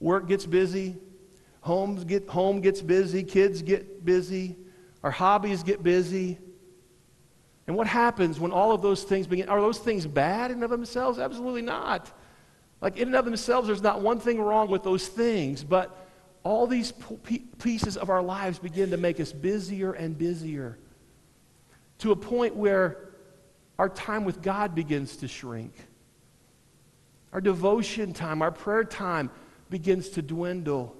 Work 0.00 0.28
gets 0.28 0.46
busy, 0.46 0.96
homes 1.60 2.04
get, 2.04 2.26
home 2.26 2.62
gets 2.62 2.80
busy, 2.80 3.22
kids 3.22 3.60
get 3.60 4.02
busy, 4.02 4.56
our 5.02 5.10
hobbies 5.10 5.62
get 5.62 5.82
busy. 5.82 6.38
And 7.66 7.76
what 7.76 7.86
happens 7.86 8.40
when 8.40 8.50
all 8.50 8.72
of 8.72 8.80
those 8.80 9.02
things 9.02 9.26
begin? 9.26 9.50
Are 9.50 9.60
those 9.60 9.78
things 9.78 10.06
bad 10.06 10.50
in 10.50 10.54
and 10.54 10.64
of 10.64 10.70
themselves? 10.70 11.18
Absolutely 11.18 11.60
not. 11.60 12.10
Like 12.80 12.96
in 12.96 13.08
and 13.08 13.16
of 13.16 13.26
themselves, 13.26 13.66
there's 13.66 13.82
not 13.82 14.00
one 14.00 14.20
thing 14.20 14.40
wrong 14.40 14.70
with 14.70 14.84
those 14.84 15.06
things, 15.06 15.64
but 15.64 16.05
all 16.46 16.68
these 16.68 16.92
pieces 17.58 17.96
of 17.96 18.08
our 18.08 18.22
lives 18.22 18.60
begin 18.60 18.92
to 18.92 18.96
make 18.96 19.18
us 19.18 19.32
busier 19.32 19.92
and 19.92 20.16
busier 20.16 20.78
to 21.98 22.12
a 22.12 22.16
point 22.16 22.54
where 22.54 23.08
our 23.80 23.88
time 23.88 24.24
with 24.24 24.42
God 24.42 24.72
begins 24.72 25.16
to 25.16 25.28
shrink. 25.28 25.74
Our 27.32 27.40
devotion 27.40 28.12
time, 28.12 28.42
our 28.42 28.52
prayer 28.52 28.84
time 28.84 29.28
begins 29.70 30.10
to 30.10 30.22
dwindle. 30.22 30.96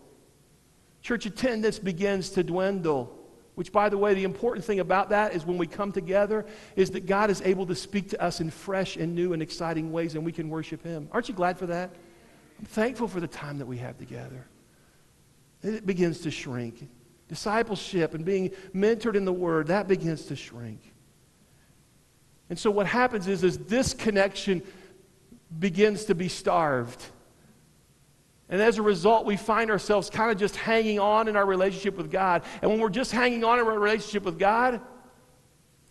Church 1.01 1.27
attendance 1.27 1.79
begins 1.79 2.31
to 2.31 2.43
dwindle. 2.43 3.17
Which, 3.55 3.71
by 3.71 3.89
the 3.89 3.97
way, 3.97 4.15
the 4.15 4.25
important 4.25 4.65
thing 4.65 4.81
about 4.81 5.11
that 5.11 5.33
is 5.33 5.47
when 5.47 5.59
we 5.59 5.69
come 5.69 5.93
together, 5.93 6.45
is 6.75 6.91
that 6.91 7.07
God 7.07 7.31
is 7.31 7.41
able 7.43 7.67
to 7.67 7.77
speak 7.77 8.11
to 8.11 8.21
us 8.21 8.41
in 8.41 8.51
fresh 8.51 8.97
and 8.97 9.15
new 9.15 9.33
and 9.33 9.41
exciting 9.41 9.93
ways, 9.93 10.17
and 10.17 10.25
we 10.25 10.33
can 10.33 10.49
worship 10.49 10.83
Him. 10.83 11.09
Aren't 11.13 11.29
you 11.29 11.35
glad 11.35 11.57
for 11.57 11.67
that? 11.67 11.95
I'm 12.59 12.65
thankful 12.65 13.07
for 13.07 13.21
the 13.21 13.29
time 13.29 13.59
that 13.59 13.67
we 13.67 13.79
have 13.79 13.97
together 13.97 14.45
it 15.74 15.87
begins 15.87 16.20
to 16.20 16.31
shrink. 16.31 16.88
Discipleship 17.29 18.14
and 18.14 18.24
being 18.24 18.50
mentored 18.74 19.16
in 19.16 19.24
the 19.24 19.33
Word, 19.33 19.68
that 19.68 19.88
begins 19.88 20.26
to 20.26 20.37
shrink. 20.37 20.92
And 22.48 22.59
so 22.59 22.70
what 22.70 22.87
happens 22.87 23.26
is, 23.26 23.42
is 23.42 23.59
this 23.59 23.92
connection 23.92 24.62
begins 25.59 26.05
to 26.05 26.14
be 26.14 26.29
starved. 26.29 27.05
And 28.48 28.62
as 28.62 28.79
a 28.79 28.83
result, 28.83 29.26
we 29.26 29.37
find 29.37 29.70
ourselves 29.70 30.09
kind 30.09 30.31
of 30.31 30.38
just 30.38 30.55
hanging 30.55 31.00
on 31.00 31.26
in 31.26 31.37
our 31.37 31.44
relationship 31.44 31.96
with 31.96 32.12
God. 32.12 32.42
And 32.62 32.70
when 32.70 32.81
we're 32.81 32.90
just 32.90 33.11
hanging 33.11 33.42
on 33.42 33.59
in 33.59 33.66
our 33.66 33.79
relationship 33.79 34.22
with 34.22 34.38
God, 34.38 34.81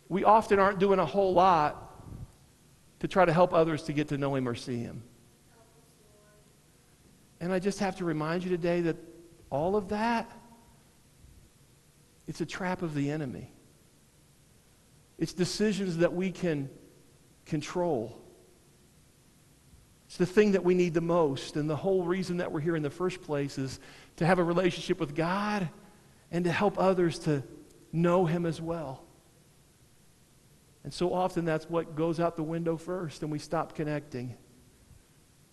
we 0.08 0.24
often 0.24 0.60
aren't 0.60 0.80
doing 0.80 1.00
a 1.00 1.06
whole 1.06 1.34
lot 1.34 1.82
to 3.00 3.08
try 3.08 3.26
to 3.26 3.34
help 3.34 3.54
others 3.54 3.84
to 3.84 3.94
get 3.94 4.08
to 4.10 4.18
know 4.18 4.36
Him 4.36 4.48
or 4.48 4.56
see 4.56 4.78
Him. 4.78 5.04
And 7.42 7.52
I 7.52 7.60
just 7.60 7.80
have 7.80 7.98
to 7.98 8.06
remind 8.06 8.44
you 8.44 8.50
today 8.50 8.80
that 8.82 8.96
all 9.56 9.76
of 9.76 9.90
that, 9.90 10.30
it's 12.28 12.42
a 12.42 12.46
trap 12.46 12.82
of 12.82 12.94
the 12.94 13.10
enemy. 13.10 13.52
It's 15.18 15.34
decisions 15.34 15.98
that 15.98 16.14
we 16.14 16.32
can 16.32 16.70
control. 17.46 18.22
It's 20.08 20.18
the 20.18 20.26
thing 20.26 20.52
that 20.52 20.64
we 20.64 20.76
need 20.76 20.94
the 20.94 21.02
most. 21.02 21.56
And 21.56 21.70
the 21.70 21.76
whole 21.76 22.04
reason 22.04 22.38
that 22.38 22.52
we're 22.52 22.60
here 22.60 22.76
in 22.76 22.84
the 22.84 22.90
first 22.90 23.22
place 23.22 23.58
is 23.58 23.80
to 24.18 24.26
have 24.26 24.40
a 24.40 24.44
relationship 24.44 25.00
with 25.00 25.16
God 25.16 25.70
and 26.32 26.44
to 26.46 26.52
help 26.52 26.78
others 26.78 27.20
to 27.20 27.44
know 27.92 28.26
Him 28.26 28.46
as 28.46 28.60
well. 28.62 29.04
And 30.84 30.94
so 30.94 31.14
often 31.14 31.46
that's 31.46 31.70
what 31.70 31.96
goes 31.96 32.20
out 32.20 32.36
the 32.36 32.44
window 32.44 32.78
first, 32.78 33.24
and 33.24 33.32
we 33.32 33.40
stop 33.40 33.74
connecting. 33.74 34.36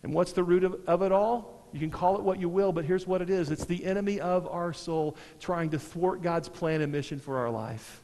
And 0.03 0.13
what's 0.13 0.33
the 0.33 0.43
root 0.43 0.65
of, 0.65 0.77
of 0.87 1.03
it 1.03 1.13
all? 1.13 1.62
You 1.73 1.81
can 1.81 1.91
call 1.91 2.17
it 2.17 2.23
what 2.23 2.39
you 2.39 2.49
will, 2.49 2.73
but 2.73 2.85
here's 2.85 3.07
what 3.07 3.23
it 3.23 3.31
is 3.31 3.51
it's 3.51 3.65
the 3.65 3.85
enemy 3.85 4.21
of 4.21 4.47
our 4.47 4.73
soul 4.73 5.17
trying 5.41 5.71
to 5.71 5.79
thwart 5.79 6.23
God's 6.23 6.49
plan 6.49 6.81
and 6.81 6.93
mission 6.93 7.19
for 7.19 7.39
our 7.39 7.51
life. 7.51 8.03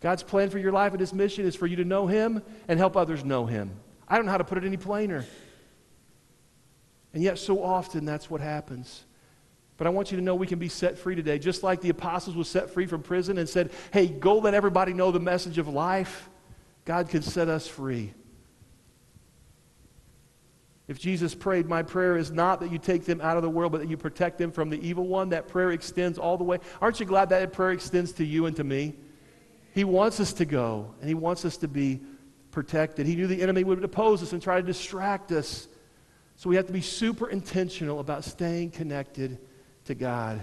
God's 0.00 0.22
plan 0.22 0.48
for 0.50 0.58
your 0.58 0.70
life 0.70 0.92
and 0.92 1.00
his 1.00 1.12
mission 1.12 1.44
is 1.44 1.56
for 1.56 1.66
you 1.66 1.76
to 1.76 1.84
know 1.84 2.06
him 2.06 2.42
and 2.68 2.78
help 2.78 2.96
others 2.96 3.24
know 3.24 3.46
him. 3.46 3.72
I 4.06 4.16
don't 4.16 4.26
know 4.26 4.32
how 4.32 4.38
to 4.38 4.44
put 4.44 4.58
it 4.58 4.64
any 4.64 4.76
plainer. 4.76 5.24
And 7.12 7.22
yet, 7.22 7.38
so 7.38 7.62
often, 7.62 8.04
that's 8.04 8.30
what 8.30 8.40
happens. 8.40 9.04
But 9.76 9.86
I 9.86 9.90
want 9.90 10.10
you 10.10 10.18
to 10.18 10.22
know 10.22 10.34
we 10.34 10.46
can 10.46 10.58
be 10.58 10.68
set 10.68 10.98
free 10.98 11.14
today, 11.14 11.38
just 11.38 11.62
like 11.62 11.80
the 11.80 11.88
apostles 11.88 12.36
was 12.36 12.48
set 12.48 12.70
free 12.70 12.86
from 12.86 13.02
prison 13.02 13.38
and 13.38 13.48
said, 13.48 13.70
hey, 13.92 14.06
go 14.06 14.38
let 14.38 14.54
everybody 14.54 14.92
know 14.92 15.10
the 15.10 15.20
message 15.20 15.58
of 15.58 15.68
life. 15.68 16.28
God 16.84 17.08
can 17.08 17.22
set 17.22 17.48
us 17.48 17.66
free. 17.66 18.12
If 20.88 20.98
Jesus 20.98 21.34
prayed, 21.34 21.68
My 21.68 21.82
prayer 21.82 22.16
is 22.16 22.32
not 22.32 22.60
that 22.60 22.72
you 22.72 22.78
take 22.78 23.04
them 23.04 23.20
out 23.20 23.36
of 23.36 23.42
the 23.42 23.50
world, 23.50 23.72
but 23.72 23.82
that 23.82 23.90
you 23.90 23.98
protect 23.98 24.38
them 24.38 24.50
from 24.50 24.70
the 24.70 24.80
evil 24.86 25.06
one, 25.06 25.28
that 25.28 25.46
prayer 25.46 25.70
extends 25.70 26.18
all 26.18 26.38
the 26.38 26.44
way. 26.44 26.58
Aren't 26.80 26.98
you 26.98 27.06
glad 27.06 27.28
that 27.28 27.52
prayer 27.52 27.72
extends 27.72 28.12
to 28.12 28.24
you 28.24 28.46
and 28.46 28.56
to 28.56 28.64
me? 28.64 28.94
He 29.72 29.84
wants 29.84 30.18
us 30.18 30.32
to 30.34 30.46
go, 30.46 30.94
and 31.00 31.08
He 31.08 31.14
wants 31.14 31.44
us 31.44 31.58
to 31.58 31.68
be 31.68 32.00
protected. 32.50 33.06
He 33.06 33.14
knew 33.14 33.26
the 33.26 33.42
enemy 33.42 33.64
would 33.64 33.84
oppose 33.84 34.22
us 34.22 34.32
and 34.32 34.42
try 34.42 34.60
to 34.60 34.66
distract 34.66 35.30
us. 35.30 35.68
So 36.36 36.48
we 36.48 36.56
have 36.56 36.66
to 36.66 36.72
be 36.72 36.80
super 36.80 37.28
intentional 37.28 38.00
about 38.00 38.24
staying 38.24 38.70
connected 38.70 39.38
to 39.84 39.94
God 39.94 40.40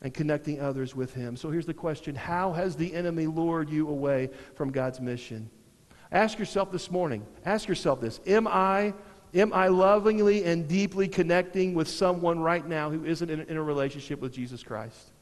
and 0.00 0.14
connecting 0.14 0.60
others 0.60 0.96
with 0.96 1.12
Him. 1.12 1.36
So 1.36 1.50
here's 1.50 1.66
the 1.66 1.74
question 1.74 2.14
How 2.14 2.52
has 2.52 2.76
the 2.76 2.94
enemy 2.94 3.26
lured 3.26 3.68
you 3.68 3.88
away 3.88 4.30
from 4.54 4.72
God's 4.72 5.00
mission? 5.00 5.50
Ask 6.12 6.38
yourself 6.38 6.72
this 6.72 6.90
morning, 6.90 7.26
ask 7.44 7.68
yourself 7.68 8.00
this 8.00 8.20
Am 8.26 8.48
I 8.48 8.94
Am 9.34 9.52
I 9.52 9.68
lovingly 9.68 10.44
and 10.44 10.66
deeply 10.66 11.06
connecting 11.06 11.74
with 11.74 11.88
someone 11.88 12.40
right 12.40 12.66
now 12.66 12.90
who 12.90 13.04
isn't 13.04 13.30
in, 13.30 13.56
a 13.56 13.62
relationship 13.62 14.20
with 14.20 14.32
Jesus 14.32 14.62
Christ? 14.62 15.12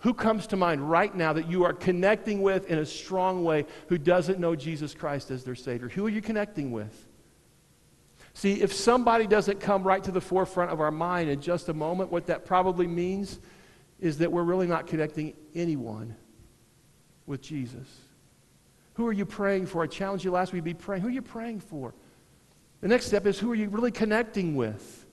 Who 0.00 0.12
comes 0.12 0.46
to 0.48 0.56
mind 0.56 0.88
right 0.88 1.14
now 1.14 1.32
that 1.32 1.48
you 1.48 1.64
are 1.64 1.72
connecting 1.72 2.42
with 2.42 2.70
in 2.70 2.78
a 2.78 2.86
strong 2.86 3.42
way 3.42 3.64
who 3.88 3.96
doesn't 3.96 4.38
know 4.38 4.54
Jesus 4.54 4.94
Christ 4.94 5.30
as 5.30 5.44
their 5.44 5.54
Savior? 5.54 5.88
Who 5.88 6.04
are 6.04 6.10
you 6.10 6.20
connecting 6.20 6.70
with? 6.70 7.06
See, 8.34 8.60
if 8.60 8.74
somebody 8.74 9.26
doesn't 9.26 9.60
come 9.60 9.82
right 9.82 10.04
to 10.04 10.12
the 10.12 10.20
forefront 10.20 10.70
of 10.70 10.78
our 10.78 10.90
mind 10.90 11.30
in 11.30 11.40
just 11.40 11.70
a 11.70 11.74
moment, 11.74 12.12
what 12.12 12.26
that 12.26 12.44
probably 12.44 12.86
means 12.86 13.38
is 13.98 14.18
that 14.18 14.30
we're 14.30 14.42
really 14.42 14.66
not 14.66 14.86
connecting 14.86 15.32
anyone 15.54 16.14
with 17.24 17.40
Jesus. 17.40 17.86
Who 18.94 19.06
are 19.06 19.12
you 19.12 19.24
praying 19.24 19.66
for? 19.66 19.82
I 19.82 19.86
challenge 19.86 20.22
you 20.22 20.30
last 20.30 20.52
week 20.52 20.64
be 20.64 20.74
praying. 20.74 21.00
Who 21.00 21.08
are 21.08 21.12
you 21.12 21.22
praying 21.22 21.60
for? 21.60 21.94
The 22.80 22.88
next 22.88 23.06
step 23.06 23.26
is 23.26 23.38
who 23.38 23.50
are 23.50 23.54
you 23.54 23.68
really 23.68 23.90
connecting 23.90 24.54
with? 24.54 25.06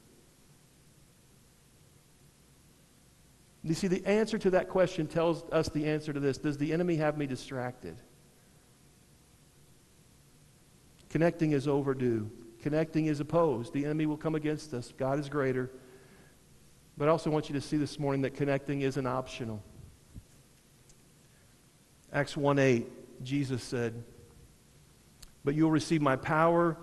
You 3.63 3.73
see, 3.73 3.87
the 3.87 4.05
answer 4.05 4.37
to 4.37 4.49
that 4.51 4.67
question 4.67 5.07
tells 5.07 5.43
us 5.51 5.69
the 5.69 5.85
answer 5.85 6.11
to 6.11 6.19
this 6.19 6.37
Does 6.37 6.57
the 6.57 6.73
enemy 6.73 6.97
have 6.97 7.17
me 7.17 7.25
distracted? 7.25 7.95
Connecting 11.09 11.51
is 11.51 11.67
overdue. 11.67 12.29
Connecting 12.61 13.05
is 13.05 13.19
opposed. 13.19 13.73
The 13.73 13.85
enemy 13.85 14.05
will 14.05 14.17
come 14.17 14.35
against 14.35 14.73
us. 14.73 14.93
God 14.97 15.19
is 15.19 15.29
greater. 15.29 15.69
But 16.97 17.07
I 17.07 17.11
also 17.11 17.29
want 17.29 17.49
you 17.49 17.55
to 17.55 17.61
see 17.61 17.77
this 17.77 17.99
morning 17.99 18.21
that 18.23 18.33
connecting 18.35 18.81
isn't 18.81 19.05
optional. 19.05 19.63
Acts 22.11 22.35
1 22.37 22.59
8, 22.59 23.23
Jesus 23.23 23.63
said, 23.63 24.03
But 25.43 25.55
you'll 25.55 25.71
receive 25.71 26.01
my 26.01 26.15
power 26.15 26.77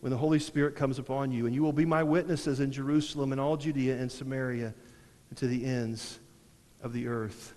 when 0.00 0.10
the 0.10 0.16
Holy 0.16 0.38
Spirit 0.38 0.76
comes 0.76 0.98
upon 0.98 1.32
you, 1.32 1.46
and 1.46 1.54
you 1.54 1.62
will 1.62 1.72
be 1.72 1.84
my 1.84 2.02
witnesses 2.02 2.60
in 2.60 2.70
Jerusalem 2.70 3.32
and 3.32 3.40
all 3.40 3.56
Judea 3.56 3.96
and 3.96 4.10
Samaria 4.10 4.72
and 5.30 5.38
to 5.38 5.46
the 5.46 5.64
ends 5.64 6.20
of 6.82 6.92
the 6.92 7.08
earth. 7.08 7.54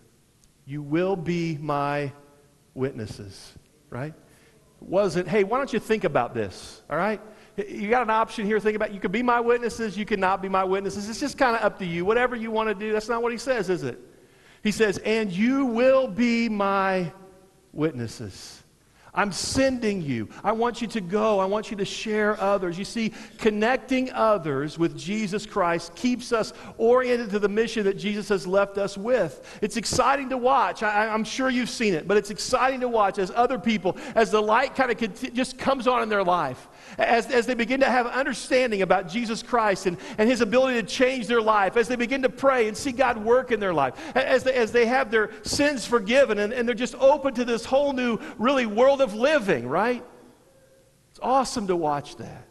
You 0.65 0.82
will 0.82 1.15
be 1.15 1.58
my 1.58 2.12
witnesses, 2.73 3.54
right? 3.89 4.13
It 4.82 4.88
wasn't, 4.88 5.27
hey, 5.27 5.43
why 5.43 5.58
don't 5.58 5.71
you 5.71 5.80
think 5.80 6.04
about 6.04 6.34
this, 6.34 6.82
all 6.89 6.97
right? 6.97 7.21
You 7.58 7.89
got 7.89 8.01
an 8.01 8.10
option 8.10 8.45
here. 8.45 8.60
Think 8.60 8.75
about 8.75 8.89
it. 8.89 8.93
you 8.93 8.99
could 8.99 9.12
be 9.12 9.23
my 9.23 9.39
witnesses, 9.39 9.97
you 9.97 10.06
cannot 10.06 10.41
be 10.41 10.49
my 10.49 10.63
witnesses. 10.63 11.10
It's 11.10 11.19
just 11.19 11.38
kind 11.38 11.56
of 11.56 11.62
up 11.62 11.77
to 11.80 11.86
you. 11.86 12.06
Whatever 12.06 12.36
you 12.36 12.49
want 12.49 12.69
to 12.69 12.75
do, 12.75 12.91
that's 12.91 13.10
not 13.10 13.21
what 13.21 13.32
he 13.32 13.38
says, 13.38 13.69
is 13.69 13.84
it? 13.84 13.99
He 14.63 14.71
says, 14.71 14.97
and 14.99 15.32
you 15.32 15.65
will 15.65 16.08
be 16.08 16.49
my 16.49 17.12
witnesses. 17.73 18.61
I'm 19.13 19.34
sending 19.34 20.02
you. 20.02 20.30
I 20.41 20.54
want 20.54 20.82
you 20.82 20.88
to 20.88 21.02
go. 21.02 21.39
I 21.39 21.45
want 21.45 21.69
you 21.69 21.76
to 21.78 21.86
share 21.86 22.39
others. 22.39 22.80
You 22.80 22.86
see, 22.86 23.12
connecting 23.39 24.10
others 24.13 24.80
with 24.80 24.97
Jesus 24.97 25.45
Christ 25.45 25.93
keeps 25.95 26.32
us 26.32 26.54
oriented 26.78 27.30
to 27.32 27.39
the 27.39 27.50
mission 27.50 27.84
that 27.84 27.97
Jesus 27.97 28.30
has 28.30 28.47
left 28.47 28.78
us 28.78 28.97
with. 28.97 29.60
It's 29.62 29.76
exciting 29.76 30.30
to 30.30 30.38
watch. 30.38 30.82
I, 30.82 31.13
am 31.13 31.26
sure 31.26 31.50
you've 31.50 31.69
seen 31.69 31.93
it, 31.93 32.08
but 32.08 32.15
it's 32.15 32.30
exciting 32.30 32.80
to 32.82 32.88
watch 32.88 33.19
as 33.19 33.32
other 33.36 33.60
people, 33.60 33.97
as 34.15 34.32
the 34.32 34.41
light 34.41 34.76
kind 34.76 34.91
of 34.91 35.34
just 35.34 35.58
comes 35.58 35.88
on 35.88 36.04
in 36.04 36.08
their 36.08 36.24
life, 36.24 36.69
as, 36.97 37.28
as 37.28 37.45
they 37.45 37.54
begin 37.54 37.82
to 37.82 37.89
have 37.89 38.08
understanding 38.08 38.82
about 38.82 39.10
Jesus 39.10 39.43
Christ 39.43 39.88
and, 39.88 39.97
and 40.17 40.30
his 40.30 40.39
ability 40.39 40.82
to 40.82 40.88
change 40.88 41.28
their 41.28 41.41
life, 41.41 41.76
as 41.76 41.89
they 41.89 41.97
begin 41.97 42.21
to 42.21 42.30
pray 42.30 42.69
and 42.69 42.78
see 42.78 42.93
God 42.93 43.17
work 43.17 43.52
in 43.52 43.60
their 43.60 43.74
life, 43.74 43.93
as 44.15 44.43
they, 44.43 44.54
as 44.54 44.71
they 44.71 44.86
have 44.86 45.12
their 45.12 45.32
sins 45.43 45.86
forgiven 45.86 46.39
and, 46.39 46.54
and 46.54 46.65
they're 46.65 46.74
just 46.74 46.95
open 46.95 47.34
to 47.34 47.43
this 47.43 47.65
whole 47.65 47.91
new, 47.91 48.17
really, 48.38 48.65
world 48.65 49.00
of 49.01 49.13
living, 49.13 49.67
right? 49.67 50.03
It's 51.11 51.19
awesome 51.21 51.67
to 51.67 51.75
watch 51.75 52.15
that. 52.17 52.47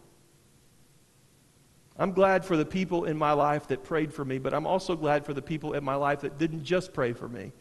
I'm 1.97 2.13
glad 2.13 2.45
for 2.45 2.57
the 2.57 2.65
people 2.65 3.05
in 3.05 3.17
my 3.17 3.33
life 3.33 3.69
that 3.69 3.85
prayed 3.85 4.13
for 4.13 4.25
me, 4.25 4.39
but 4.39 4.55
I'm 4.55 4.67
also 4.67 4.97
glad 4.97 5.27
for 5.27 5.35
the 5.35 5.43
people 5.43 5.75
in 5.75 5.85
my 5.85 5.97
life 5.97 6.21
that 6.21 6.39
didn't 6.39 6.65
just 6.65 6.93
pray 6.93 7.13
for 7.13 7.29
me, 7.29 7.53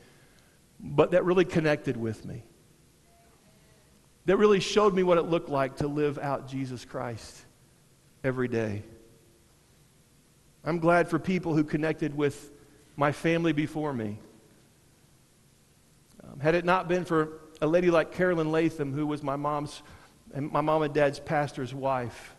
but 0.79 1.11
that 1.11 1.25
really 1.25 1.45
connected 1.45 1.97
with 1.97 2.25
me 2.25 2.43
that 4.29 4.37
really 4.37 4.59
showed 4.59 4.93
me 4.93 5.01
what 5.01 5.17
it 5.17 5.23
looked 5.23 5.49
like 5.49 5.77
to 5.77 5.87
live 5.87 6.19
out 6.19 6.47
Jesus 6.47 6.85
Christ 6.85 7.35
every 8.23 8.47
day. 8.47 8.83
I'm 10.63 10.77
glad 10.77 11.09
for 11.09 11.17
people 11.17 11.55
who 11.55 11.63
connected 11.63 12.15
with 12.15 12.51
my 12.95 13.11
family 13.11 13.53
before 13.53 13.91
me. 13.91 14.19
Um, 16.23 16.39
had 16.39 16.53
it 16.53 16.63
not 16.63 16.87
been 16.87 17.05
for 17.05 17.38
a 17.61 17.67
lady 17.67 17.91
like 17.91 18.11
Carolyn 18.11 18.51
Latham, 18.51 18.93
who 18.93 19.05
was 19.05 19.23
my 19.23 19.35
mom's 19.35 19.81
and 20.33 20.51
my 20.51 20.61
mom 20.61 20.83
and 20.83 20.93
dad's 20.93 21.19
pastor's 21.19 21.73
wife, 21.73 22.35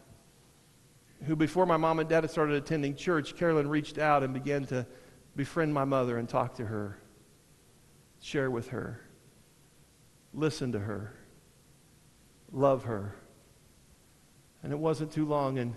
who 1.25 1.35
before 1.35 1.67
my 1.67 1.77
mom 1.77 1.99
and 1.99 2.09
dad 2.09 2.23
had 2.23 2.31
started 2.31 2.55
attending 2.55 2.95
church, 2.95 3.37
Carolyn 3.37 3.69
reached 3.69 3.99
out 3.99 4.23
and 4.23 4.33
began 4.33 4.65
to 4.67 4.87
befriend 5.35 5.75
my 5.75 5.85
mother 5.85 6.17
and 6.17 6.29
talk 6.29 6.55
to 6.55 6.65
her, 6.65 6.99
share 8.21 8.51
with 8.51 8.69
her, 8.69 9.01
listen 10.33 10.71
to 10.73 10.79
her 10.79 11.15
love 12.53 12.85
her. 12.85 13.15
And 14.63 14.73
it 14.73 14.79
wasn't 14.79 15.13
too 15.13 15.25
long, 15.25 15.59
and 15.59 15.75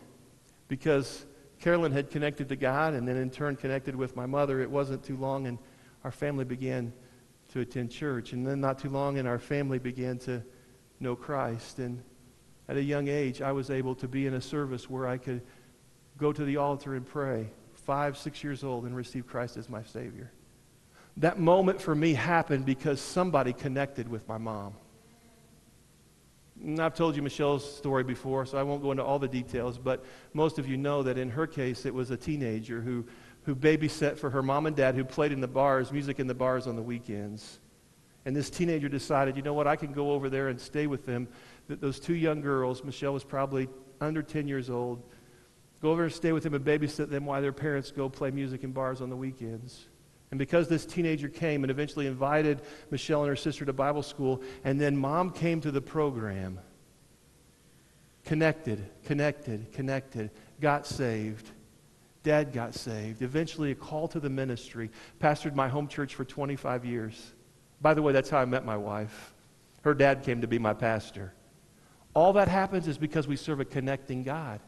because 0.68 1.26
Carolyn 1.60 1.92
had 1.92 2.10
connected 2.10 2.50
to 2.50 2.56
God 2.56 2.94
and 2.94 3.08
then 3.08 3.16
in 3.16 3.30
turn 3.30 3.56
connected 3.56 3.96
with 3.96 4.16
my 4.16 4.26
mother, 4.26 4.60
it 4.60 4.70
wasn't 4.70 5.04
too 5.04 5.16
long, 5.16 5.48
and 5.48 5.58
our 6.04 6.12
family 6.12 6.46
began 6.46 6.92
to 7.54 7.62
attend 7.62 7.92
church. 7.92 8.34
And 8.34 8.46
then 8.46 8.60
not 8.60 8.80
too 8.80 8.90
long, 8.90 9.18
and 9.18 9.28
our 9.28 9.40
family 9.40 9.80
began 9.80 10.18
to 10.20 10.44
know 11.00 11.16
Christ. 11.16 11.80
And 11.80 12.04
at 12.68 12.78
a 12.78 12.84
young 12.84 13.08
age, 13.08 13.42
I 13.42 13.52
was 13.52 13.70
able 13.70 13.96
to 13.96 14.08
be 14.08 14.28
in 14.28 14.34
a 14.34 14.42
service 14.42 14.90
where 14.90 15.08
I 15.08 15.18
could 15.18 15.42
go 16.18 16.34
to 16.34 16.44
the 16.44 16.58
altar 16.58 16.96
and 16.96 17.06
pray, 17.06 17.50
five, 17.74 18.18
six 18.18 18.44
years 18.44 18.64
old, 18.64 18.86
and 18.86 18.96
receive 18.96 19.28
Christ 19.28 19.58
as 19.58 19.70
my 19.70 19.84
Savior. 19.84 20.32
That 21.18 21.40
moment 21.40 21.80
for 21.80 21.94
me 21.94 22.14
happened 22.14 22.66
because 22.66 23.00
somebody 23.00 23.54
connected 23.54 24.08
with 24.10 24.28
my 24.28 24.40
mom. 24.40 24.74
I've 26.80 26.96
told 26.96 27.16
you 27.16 27.22
Michelle's 27.22 27.78
story 27.78 28.04
before, 28.04 28.46
so 28.46 28.58
I 28.58 28.64
won't 28.64 28.82
go 28.82 28.92
into 28.92 29.04
all 29.04 29.20
the 29.20 29.28
details, 29.28 29.78
but 29.78 30.04
most 30.34 30.58
of 30.58 30.68
you 30.68 30.78
know 30.78 31.04
that 31.04 31.18
in 31.18 31.30
her 31.30 31.46
case, 31.46 31.86
it 31.86 31.94
was 31.94 32.10
a 32.10 32.18
teenager 32.18 32.82
who, 32.82 33.06
who 33.44 33.56
babysat 33.56 34.18
for 34.18 34.30
her 34.30 34.42
mom 34.42 34.66
and 34.66 34.76
dad 34.76 34.96
who 34.96 35.04
played 35.04 35.32
in 35.32 35.42
the 35.42 35.48
bars, 35.48 35.92
music 35.92 36.20
in 36.20 36.28
the 36.28 36.34
bars 36.34 36.68
on 36.68 36.76
the 36.76 36.82
weekends. 36.82 37.60
And 38.26 38.36
this 38.36 38.50
teenager 38.50 38.88
decided, 38.88 39.36
you 39.36 39.42
know 39.42 39.54
what, 39.54 39.68
I 39.68 39.76
can 39.76 39.92
go 39.92 40.12
over 40.12 40.30
there 40.30 40.48
and 40.48 40.60
stay 40.60 40.88
with 40.88 41.06
them. 41.06 41.28
That 41.68 41.82
Those 41.82 42.00
two 42.00 42.16
young 42.16 42.42
girls, 42.42 42.84
Michelle 42.84 43.14
was 43.14 43.24
probably 43.24 43.68
under 44.00 44.22
10 44.22 44.48
years 44.48 44.70
old, 44.70 45.02
go 45.82 45.92
over 45.92 46.04
and 46.04 46.14
stay 46.14 46.32
with 46.32 46.44
them 46.44 46.54
and 46.54 46.64
babysit 46.64 47.10
them 47.10 47.26
while 47.26 47.42
their 47.42 47.52
parents 47.52 47.92
go 47.92 48.08
play 48.10 48.32
music 48.32 48.64
in 48.64 48.72
bars 48.72 49.02
on 49.02 49.10
the 49.10 49.16
weekends. 49.16 49.88
And 50.32 50.40
because 50.40 50.68
this 50.68 50.86
teenager 50.86 51.30
came 51.30 51.64
and 51.64 51.70
eventually 51.70 52.08
invited 52.08 52.62
Michelle 52.90 53.22
and 53.22 53.30
her 53.30 53.36
sister 53.36 53.66
to 53.66 53.74
Bible 53.74 54.02
school, 54.02 54.42
and 54.64 54.80
then 54.80 54.98
mom 54.98 55.32
came 55.32 55.62
to 55.62 55.70
the 55.70 55.82
program, 55.82 56.60
connected, 58.26 58.84
connected, 59.06 59.72
connected, 59.74 60.32
got 60.60 60.88
saved. 60.88 61.52
Dad 62.24 62.54
got 62.54 62.74
saved. 62.74 63.22
Eventually, 63.22 63.72
a 63.72 63.76
call 63.76 64.08
to 64.08 64.20
the 64.20 64.30
ministry. 64.30 64.90
Pastored 65.20 65.56
my 65.56 65.68
home 65.68 65.88
church 65.88 66.16
for 66.16 66.24
25 66.24 66.86
years. 66.86 67.34
By 67.82 67.94
the 67.94 68.02
way, 68.02 68.14
that's 68.14 68.30
how 68.30 68.40
I 68.40 68.46
met 68.46 68.66
my 68.66 68.78
wife. 68.78 69.34
Her 69.82 69.94
dad 69.94 70.24
came 70.24 70.42
to 70.42 70.48
be 70.48 70.58
my 70.58 70.74
pastor. 70.74 71.34
All 72.14 72.34
that 72.34 72.48
happens 72.48 72.88
is 72.88 72.98
because 72.98 73.28
we 73.28 73.36
serve 73.36 73.60
a 73.60 73.66
connecting 73.66 74.24
God 74.24 74.62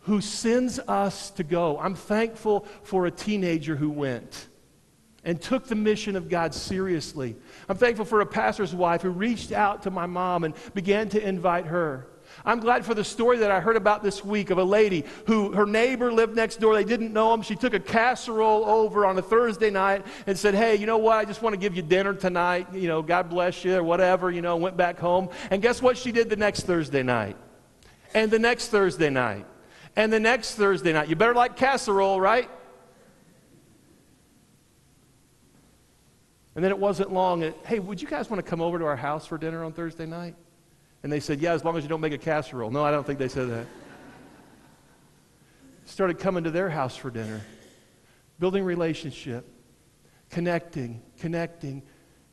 who 0.00 0.20
sends 0.20 0.78
us 0.78 1.30
to 1.30 1.44
go. 1.44 1.78
I'm 1.78 1.94
thankful 1.94 2.66
for 2.82 3.06
a 3.06 3.10
teenager 3.10 3.76
who 3.76 3.90
went 3.90 4.48
and 5.24 5.40
took 5.40 5.66
the 5.66 5.74
mission 5.74 6.16
of 6.16 6.28
God 6.28 6.54
seriously. 6.54 7.36
I'm 7.68 7.76
thankful 7.76 8.04
for 8.04 8.20
a 8.20 8.26
pastor's 8.26 8.74
wife 8.74 9.02
who 9.02 9.10
reached 9.10 9.52
out 9.52 9.82
to 9.82 9.90
my 9.90 10.06
mom 10.06 10.44
and 10.44 10.54
began 10.74 11.08
to 11.10 11.26
invite 11.26 11.66
her. 11.66 12.06
I'm 12.46 12.60
glad 12.60 12.84
for 12.84 12.92
the 12.92 13.04
story 13.04 13.38
that 13.38 13.50
I 13.50 13.60
heard 13.60 13.76
about 13.76 14.02
this 14.02 14.22
week 14.22 14.50
of 14.50 14.58
a 14.58 14.64
lady 14.64 15.04
who 15.26 15.52
her 15.52 15.64
neighbor 15.64 16.12
lived 16.12 16.36
next 16.36 16.60
door. 16.60 16.74
They 16.74 16.84
didn't 16.84 17.12
know 17.12 17.32
him. 17.32 17.40
She 17.40 17.56
took 17.56 17.72
a 17.72 17.80
casserole 17.80 18.66
over 18.66 19.06
on 19.06 19.16
a 19.16 19.22
Thursday 19.22 19.70
night 19.70 20.04
and 20.26 20.38
said, 20.38 20.54
Hey, 20.54 20.76
you 20.76 20.84
know 20.84 20.98
what? 20.98 21.16
I 21.16 21.24
just 21.24 21.40
want 21.40 21.54
to 21.54 21.58
give 21.58 21.74
you 21.74 21.80
dinner 21.80 22.12
tonight. 22.12 22.66
You 22.74 22.86
know, 22.86 23.00
God 23.00 23.30
bless 23.30 23.64
you 23.64 23.76
or 23.76 23.82
whatever, 23.82 24.30
you 24.30 24.42
know, 24.42 24.56
went 24.56 24.76
back 24.76 24.98
home. 24.98 25.30
And 25.50 25.62
guess 25.62 25.80
what 25.80 25.96
she 25.96 26.12
did 26.12 26.28
the 26.28 26.36
next 26.36 26.64
Thursday 26.64 27.02
night? 27.02 27.38
And 28.12 28.30
the 28.30 28.38
next 28.38 28.68
Thursday 28.68 29.08
night. 29.08 29.46
And 29.96 30.12
the 30.12 30.20
next 30.20 30.56
Thursday 30.56 30.92
night. 30.92 31.08
You 31.08 31.16
better 31.16 31.34
like 31.34 31.56
casserole, 31.56 32.20
right? 32.20 32.50
And 36.54 36.62
then 36.62 36.70
it 36.70 36.78
wasn't 36.78 37.10
long. 37.10 37.42
And, 37.42 37.54
hey, 37.64 37.78
would 37.78 38.02
you 38.02 38.08
guys 38.08 38.28
want 38.28 38.44
to 38.44 38.48
come 38.48 38.60
over 38.60 38.78
to 38.78 38.84
our 38.84 38.96
house 38.96 39.26
for 39.26 39.38
dinner 39.38 39.64
on 39.64 39.72
Thursday 39.72 40.04
night? 40.04 40.34
And 41.04 41.12
they 41.12 41.20
said, 41.20 41.40
Yeah, 41.40 41.52
as 41.52 41.64
long 41.64 41.76
as 41.76 41.84
you 41.84 41.88
don't 41.88 42.00
make 42.00 42.12
a 42.12 42.18
casserole. 42.18 42.72
No, 42.72 42.84
I 42.84 42.90
don't 42.90 43.06
think 43.06 43.20
they 43.20 43.28
said 43.28 43.48
that. 43.50 43.66
Started 45.84 46.18
coming 46.18 46.42
to 46.44 46.50
their 46.50 46.68
house 46.68 46.96
for 46.96 47.10
dinner, 47.10 47.42
building 48.40 48.64
relationship, 48.64 49.46
connecting, 50.30 51.00
connecting, 51.20 51.82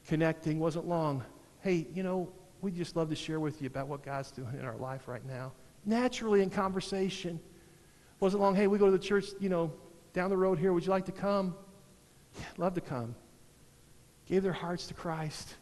connecting. 0.07 0.57
Wasn't 0.57 0.88
long. 0.88 1.24
Hey, 1.59 1.86
you 1.93 2.01
know, 2.01 2.32
we'd 2.61 2.76
just 2.76 2.95
love 2.95 3.09
to 3.09 3.15
share 3.15 3.39
with 3.39 3.61
you 3.61 3.67
about 3.67 3.88
what 3.88 4.03
God's 4.03 4.32
doing 4.32 4.55
in 4.57 4.65
our 4.65 4.78
life 4.78 5.07
right 5.07 5.26
now. 5.26 5.51
Naturally 5.86 6.41
in 6.41 6.49
conversation. 6.49 7.39
Wasn't 8.19 8.41
long. 8.41 8.55
Hey, 8.55 8.67
we 8.67 8.80
go 8.80 8.86
to 8.86 8.91
the 8.91 8.99
church, 8.99 9.26
you 9.39 9.49
know, 9.49 9.72
down 10.13 10.32
the 10.32 10.38
road 10.38 10.57
here. 10.57 10.74
Would 10.74 10.86
you 10.86 10.91
like 10.91 11.05
to 11.05 11.11
come? 11.11 11.55
Yeah, 12.39 12.45
love 12.57 12.74
to 12.76 12.82
come 12.82 13.15
gave 14.32 14.43
their 14.43 14.53
hearts 14.53 14.88
to 14.88 14.93
Christ 14.93 15.55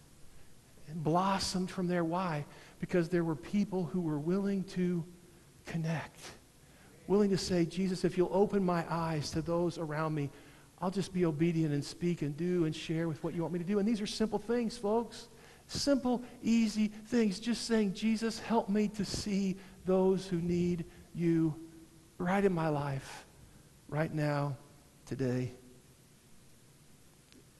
and 0.88 1.03
blossomed 1.03 1.72
from 1.72 1.88
there. 1.88 2.03
Why? 2.03 2.45
Because 2.80 3.10
there 3.10 3.24
were 3.24 3.36
people 3.36 3.84
who 3.84 4.02
were 4.02 4.20
willing 4.20 4.64
to 4.66 5.04
connect, 5.66 6.22
willing 7.08 7.30
to 7.30 7.38
say, 7.38 7.66
Jesus, 7.66 8.06
if 8.06 8.18
you'll 8.18 8.32
open 8.32 8.64
my 8.64 8.86
eyes 8.90 9.32
to 9.32 9.42
those 9.42 9.78
around 9.78 10.16
me, 10.16 10.30
I'll 10.82 10.92
just 10.92 11.14
be 11.14 11.26
obedient 11.26 11.74
and 11.74 11.84
speak 11.84 12.22
and 12.22 12.36
do 12.38 12.66
and 12.66 12.74
share 12.76 13.08
with 13.08 13.22
what 13.24 13.34
you 13.34 13.42
want 13.42 13.54
me 13.54 13.60
to 13.60 13.66
do. 13.66 13.80
And 13.80 13.88
these 13.88 14.00
are 14.00 14.08
simple 14.08 14.40
things, 14.40 14.78
folks. 14.78 15.28
Simple, 15.68 16.24
easy 16.42 16.88
things. 16.88 17.40
Just 17.40 17.66
saying, 17.66 17.94
Jesus, 17.94 18.40
help 18.40 18.70
me 18.70 18.88
to 18.90 19.04
see 19.04 19.58
those 19.86 20.26
who 20.26 20.38
need 20.38 20.86
you 21.14 21.54
right 22.18 22.44
in 22.44 22.54
my 22.54 22.70
life, 22.70 23.26
right 23.90 24.14
now, 24.14 24.56
today 25.06 25.54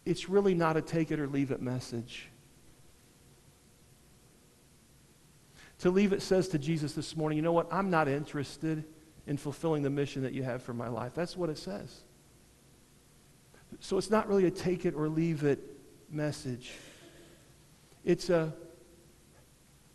it's 0.10 0.28
really 0.28 0.56
not 0.56 0.76
a 0.76 0.82
take 0.82 1.12
it 1.12 1.20
or 1.20 1.28
leave 1.28 1.52
it 1.52 1.62
message. 1.62 2.29
To 5.80 5.90
leave 5.90 6.14
it 6.14 6.22
says 6.22 6.50
to 6.50 6.60
Jesus 6.60 6.94
this 6.94 7.16
morning, 7.16 7.38
you 7.38 7.42
know 7.42 7.54
what? 7.54 7.68
I'm 7.72 7.90
not 7.90 8.08
interested 8.08 8.84
in 9.28 9.38
fulfilling 9.38 9.82
the 9.84 9.90
mission 9.90 10.24
that 10.24 10.34
you 10.34 10.44
have 10.44 10.62
for 10.62 10.74
my 10.74 10.88
life. 10.88 11.14
That's 11.16 11.38
what 11.38 11.50
it 11.50 11.58
says. 11.58 12.02
So 13.80 13.98
it's 13.98 14.10
not 14.10 14.28
really 14.28 14.46
a 14.46 14.52
take 14.52 14.86
it 14.86 14.94
or 14.94 15.08
leave 15.08 15.44
it 15.44 15.60
message. 16.10 16.72
It's 18.04 18.30
a, 18.30 18.52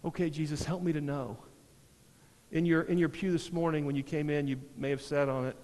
okay, 0.05 0.31
Jesus, 0.31 0.65
help 0.65 0.83
me 0.83 0.93
to 0.93 1.01
know. 1.01 1.37
In 2.53 2.65
your, 2.65 2.83
in 2.83 2.97
your 2.97 3.09
pew 3.09 3.33
this 3.33 3.53
morning, 3.53 3.85
when 3.85 3.97
you 3.97 4.03
came 4.03 4.31
in, 4.31 4.47
you 4.47 4.61
may 4.77 4.91
have 4.91 5.03
sat 5.03 5.29
on 5.29 5.47
it. 5.47 5.57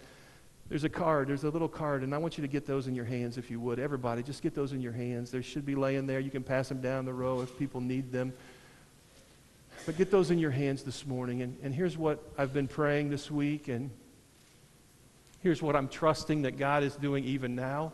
There's 0.69 0.85
a 0.85 0.89
card, 0.89 1.29
there's 1.29 1.45
a 1.45 1.51
little 1.51 1.69
card, 1.69 2.03
and 2.03 2.15
I 2.15 2.19
want 2.19 2.37
you 2.37 2.43
to 2.43 2.49
get 2.49 2.67
those 2.67 2.87
in 2.87 2.95
your 2.95 3.05
hands 3.05 3.39
if 3.39 3.51
you 3.51 3.59
would. 3.61 3.79
Everybody, 3.79 4.23
just 4.23 4.43
get 4.43 4.55
those 4.55 4.73
in 4.73 4.81
your 4.81 4.93
hands. 4.93 5.31
They 5.31 5.43
should 5.43 5.65
be 5.65 5.75
laying 5.75 6.07
there. 6.07 6.21
You 6.21 6.31
can 6.31 6.43
pass 6.43 6.69
them 6.69 6.81
down 6.81 7.05
the 7.05 7.13
row 7.13 7.41
if 7.41 7.57
people 7.59 7.81
need 7.81 8.13
them. 8.13 8.33
But 9.87 9.97
get 9.97 10.11
those 10.11 10.31
in 10.31 10.39
your 10.39 10.51
hands 10.51 10.83
this 10.83 11.07
morning. 11.07 11.43
And, 11.43 11.57
and 11.63 11.75
here's 11.75 11.97
what 11.97 12.23
I've 12.37 12.53
been 12.53 12.69
praying 12.69 13.11
this 13.11 13.31
week, 13.31 13.69
and 13.69 13.91
here's 15.41 15.63
what 15.63 15.75
I'm 15.75 15.89
trusting 15.89 16.43
that 16.43 16.59
God 16.59 16.83
is 16.83 16.95
doing 16.97 17.25
even 17.25 17.55
now. 17.55 17.93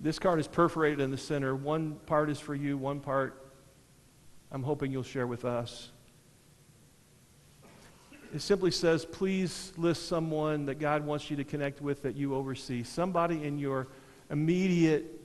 This 0.00 0.20
card 0.20 0.38
is 0.38 0.46
perforated 0.46 1.00
in 1.00 1.10
the 1.10 1.18
center. 1.18 1.56
One 1.56 1.96
part 2.06 2.30
is 2.30 2.38
for 2.38 2.54
you, 2.54 2.78
one 2.78 3.00
part 3.00 3.52
I'm 4.52 4.62
hoping 4.62 4.92
you'll 4.92 5.02
share 5.02 5.26
with 5.26 5.44
us. 5.44 5.90
It 8.32 8.40
simply 8.40 8.70
says, 8.70 9.04
please 9.04 9.72
list 9.76 10.06
someone 10.06 10.66
that 10.66 10.78
God 10.78 11.04
wants 11.04 11.30
you 11.30 11.36
to 11.36 11.44
connect 11.44 11.80
with 11.80 12.02
that 12.02 12.14
you 12.14 12.34
oversee. 12.34 12.82
Somebody 12.84 13.42
in 13.42 13.58
your 13.58 13.88
immediate 14.30 15.17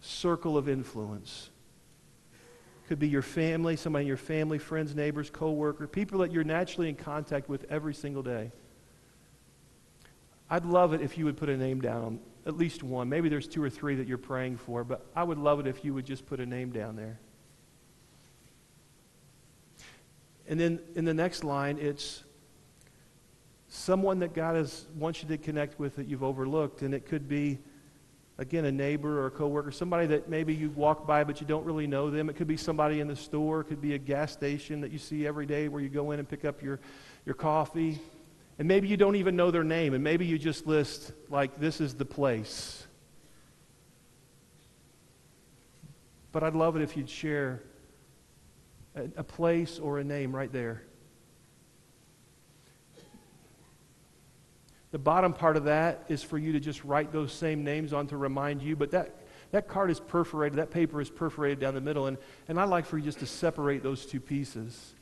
circle 0.00 0.56
of 0.56 0.68
influence. 0.68 1.50
Could 2.88 2.98
be 2.98 3.08
your 3.08 3.22
family, 3.22 3.76
somebody 3.76 4.04
in 4.04 4.08
your 4.08 4.16
family, 4.16 4.58
friends, 4.58 4.94
neighbors, 4.94 5.30
co-worker, 5.30 5.86
people 5.86 6.20
that 6.20 6.32
you're 6.32 6.44
naturally 6.44 6.88
in 6.88 6.96
contact 6.96 7.48
with 7.48 7.64
every 7.70 7.94
single 7.94 8.22
day. 8.22 8.50
I'd 10.48 10.64
love 10.64 10.92
it 10.92 11.00
if 11.00 11.16
you 11.16 11.24
would 11.26 11.36
put 11.36 11.48
a 11.48 11.56
name 11.56 11.80
down 11.80 12.18
at 12.46 12.56
least 12.56 12.82
one. 12.82 13.08
Maybe 13.08 13.28
there's 13.28 13.46
two 13.46 13.62
or 13.62 13.70
three 13.70 13.94
that 13.96 14.06
you're 14.06 14.18
praying 14.18 14.56
for, 14.56 14.84
but 14.84 15.06
I 15.14 15.22
would 15.22 15.38
love 15.38 15.60
it 15.60 15.66
if 15.66 15.84
you 15.84 15.94
would 15.94 16.06
just 16.06 16.26
put 16.26 16.40
a 16.40 16.46
name 16.46 16.70
down 16.70 16.96
there. 16.96 17.18
And 20.48 20.58
then 20.58 20.80
in 20.94 21.04
the 21.04 21.14
next 21.14 21.44
line, 21.44 21.78
it's 21.78 22.24
someone 23.68 24.18
that 24.20 24.34
God 24.34 24.56
has, 24.56 24.86
wants 24.96 25.22
you 25.22 25.28
to 25.28 25.38
connect 25.38 25.78
with 25.78 25.96
that 25.96 26.08
you've 26.08 26.24
overlooked. 26.24 26.82
And 26.82 26.92
it 26.92 27.06
could 27.06 27.28
be, 27.28 27.58
again, 28.40 28.64
a 28.64 28.72
neighbor 28.72 29.20
or 29.20 29.26
a 29.26 29.30
coworker, 29.30 29.70
somebody 29.70 30.06
that 30.06 30.30
maybe 30.30 30.54
you 30.54 30.70
walk 30.70 31.06
by 31.06 31.22
but 31.24 31.42
you 31.42 31.46
don't 31.46 31.64
really 31.66 31.86
know 31.86 32.10
them. 32.10 32.30
It 32.30 32.36
could 32.36 32.46
be 32.46 32.56
somebody 32.56 33.00
in 33.00 33.06
the 33.06 33.14
store. 33.14 33.60
It 33.60 33.64
could 33.64 33.82
be 33.82 33.94
a 33.94 33.98
gas 33.98 34.32
station 34.32 34.80
that 34.80 34.90
you 34.90 34.98
see 34.98 35.26
every 35.26 35.44
day 35.44 35.68
where 35.68 35.82
you 35.82 35.90
go 35.90 36.10
in 36.12 36.18
and 36.18 36.26
pick 36.26 36.46
up 36.46 36.62
your, 36.62 36.80
your 37.26 37.34
coffee. 37.34 38.00
And 38.58 38.66
maybe 38.66 38.88
you 38.88 38.96
don't 38.96 39.16
even 39.16 39.36
know 39.36 39.50
their 39.50 39.62
name. 39.62 39.92
And 39.92 40.02
maybe 40.02 40.24
you 40.24 40.38
just 40.38 40.66
list, 40.66 41.12
like, 41.28 41.60
this 41.60 41.82
is 41.82 41.94
the 41.94 42.06
place. 42.06 42.86
But 46.32 46.42
I'd 46.42 46.54
love 46.54 46.76
it 46.76 46.82
if 46.82 46.96
you'd 46.96 47.10
share 47.10 47.62
a, 48.96 49.02
a 49.18 49.24
place 49.24 49.78
or 49.78 49.98
a 49.98 50.04
name 50.04 50.34
right 50.34 50.50
there. 50.50 50.82
The 54.92 54.98
bottom 54.98 55.32
part 55.32 55.56
of 55.56 55.64
that 55.64 56.04
is 56.08 56.22
for 56.22 56.38
you 56.38 56.52
to 56.52 56.60
just 56.60 56.84
write 56.84 57.12
those 57.12 57.32
same 57.32 57.62
names 57.62 57.92
on 57.92 58.06
to 58.08 58.16
remind 58.16 58.60
you, 58.60 58.74
but 58.74 58.90
that, 58.90 59.14
that 59.52 59.68
card 59.68 59.90
is 59.90 60.00
perforated, 60.00 60.58
that 60.58 60.70
paper 60.70 61.00
is 61.00 61.10
perforated 61.10 61.60
down 61.60 61.74
the 61.74 61.80
middle, 61.80 62.06
and, 62.06 62.18
and 62.48 62.58
I'd 62.58 62.68
like 62.68 62.86
for 62.86 62.98
you 62.98 63.04
just 63.04 63.20
to 63.20 63.26
separate 63.26 63.82
those 63.82 64.04
two 64.04 64.20
pieces. 64.20 64.94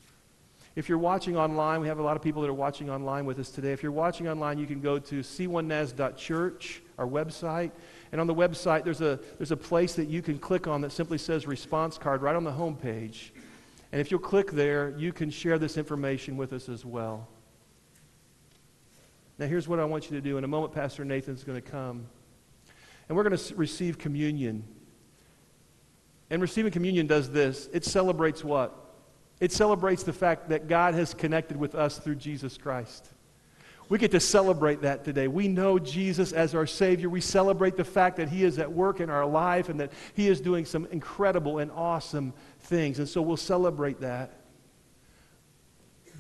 If 0.77 0.89
you're 0.89 0.99
watching 0.99 1.37
online, 1.37 1.81
we 1.81 1.89
have 1.89 1.99
a 1.99 2.03
lot 2.03 2.17
of 2.17 2.23
people 2.23 2.43
that 2.43 2.49
are 2.49 2.55
watching 2.55 2.89
online 2.89 3.25
with 3.25 3.41
us 3.41 3.51
today. 3.51 3.73
If 3.73 3.83
you're 3.83 3.91
watching 3.91 4.29
online, 4.29 4.59
you 4.59 4.67
can 4.67 4.81
go 4.81 4.99
to 4.99 5.21
c1nas.church, 5.21 6.83
our 6.99 7.07
website. 7.07 7.73
And 8.13 8.21
on 8.21 8.29
the 8.29 8.35
website, 8.35 8.85
there's 8.85 9.01
a, 9.01 9.19
there's 9.39 9.51
a 9.51 9.57
place 9.57 9.95
that 9.95 10.09
you 10.09 10.23
can 10.23 10.39
click 10.39 10.69
on 10.69 10.83
that 10.83 10.93
simply 10.93 11.19
says 11.19 11.49
response 11.49 11.99
card 11.99 12.23
right 12.23 12.37
on 12.37 12.45
the 12.45 12.53
home 12.53 12.77
page. 12.77 13.33
And 13.91 14.01
if 14.01 14.13
you'll 14.13 14.21
click 14.21 14.53
there, 14.53 14.95
you 14.97 15.13
can 15.13 15.31
share 15.31 15.59
this 15.59 15.77
information 15.79 16.37
with 16.37 16.53
us 16.53 16.69
as 16.69 16.85
well. 16.85 17.27
Now, 19.39 19.47
here's 19.47 19.69
what 19.69 19.79
I 19.79 19.85
want 19.85 20.11
you 20.11 20.17
to 20.17 20.21
do. 20.21 20.37
In 20.37 20.45
a 20.45 20.49
moment, 20.49 20.73
Pastor 20.73 21.05
Nathan's 21.05 21.45
going 21.45 21.61
to 21.61 21.71
come. 21.71 22.07
And 23.09 23.17
we're 23.17 23.23
going 23.23 23.37
to 23.37 23.55
receive 23.55 23.97
communion. 23.97 24.65
And 26.31 26.43
receiving 26.43 26.73
communion 26.73 27.07
does 27.07 27.31
this 27.31 27.69
it 27.73 27.85
celebrates 27.85 28.45
what? 28.45 28.75
It 29.41 29.53
celebrates 29.53 30.03
the 30.03 30.13
fact 30.13 30.49
that 30.49 30.67
God 30.69 30.95
has 30.95 31.15
connected 31.15 31.57
with 31.57 31.75
us 31.75 31.99
through 31.99 32.17
Jesus 32.17 32.59
Christ. 32.59 33.09
We 33.89 33.97
get 33.97 34.11
to 34.11 34.21
celebrate 34.21 34.83
that 34.83 35.05
today. 35.05 35.29
We 35.29 35.49
know 35.49 35.79
Jesus 35.79 36.33
as 36.33 36.55
our 36.55 36.67
Savior. 36.67 37.09
We 37.09 37.23
celebrate 37.23 37.77
the 37.77 37.85
fact 37.85 38.19
that 38.19 38.29
He 38.29 38.45
is 38.45 38.59
at 38.59 38.71
work 38.71 39.01
in 39.01 39.09
our 39.09 39.25
life 39.25 39.71
and 39.71 39.81
that 39.81 39.93
He 40.15 40.29
is 40.29 40.41
doing 40.41 40.67
some 40.67 40.87
incredible 40.91 41.59
and 41.59 41.71
awesome 41.71 42.35
things. 42.61 42.99
And 42.99 43.09
so 43.09 43.23
we'll 43.23 43.39
celebrate 43.39 44.01
that. 44.01 44.33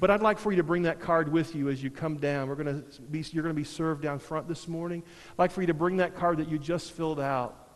But 0.00 0.10
I'd 0.10 0.22
like 0.22 0.38
for 0.38 0.52
you 0.52 0.56
to 0.58 0.62
bring 0.62 0.82
that 0.82 1.00
card 1.00 1.30
with 1.30 1.54
you 1.54 1.68
as 1.68 1.82
you 1.82 1.90
come 1.90 2.18
down. 2.18 2.48
We're 2.48 2.54
to 2.56 3.02
be, 3.10 3.24
you're 3.32 3.42
going 3.42 3.54
to 3.54 3.60
be 3.60 3.64
served 3.64 4.02
down 4.02 4.18
front 4.18 4.46
this 4.46 4.68
morning. 4.68 5.02
I'd 5.32 5.38
like 5.38 5.50
for 5.50 5.60
you 5.60 5.66
to 5.66 5.74
bring 5.74 5.96
that 5.96 6.14
card 6.14 6.38
that 6.38 6.48
you 6.48 6.58
just 6.58 6.92
filled 6.92 7.18
out 7.18 7.68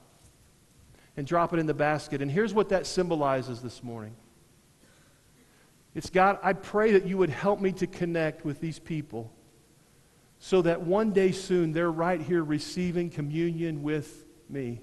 and 1.16 1.26
drop 1.26 1.52
it 1.52 1.58
in 1.58 1.66
the 1.66 1.74
basket. 1.74 2.22
And 2.22 2.30
here's 2.30 2.54
what 2.54 2.68
that 2.68 2.86
symbolizes 2.86 3.60
this 3.60 3.82
morning. 3.82 4.14
It's 5.94 6.10
God, 6.10 6.38
I 6.42 6.52
pray 6.52 6.92
that 6.92 7.06
you 7.06 7.18
would 7.18 7.30
help 7.30 7.60
me 7.60 7.72
to 7.72 7.86
connect 7.86 8.44
with 8.44 8.60
these 8.60 8.78
people 8.78 9.30
so 10.38 10.62
that 10.62 10.80
one 10.80 11.12
day 11.12 11.32
soon 11.32 11.72
they're 11.72 11.90
right 11.90 12.20
here 12.20 12.42
receiving 12.42 13.10
communion 13.10 13.82
with 13.82 14.26
me. 14.48 14.80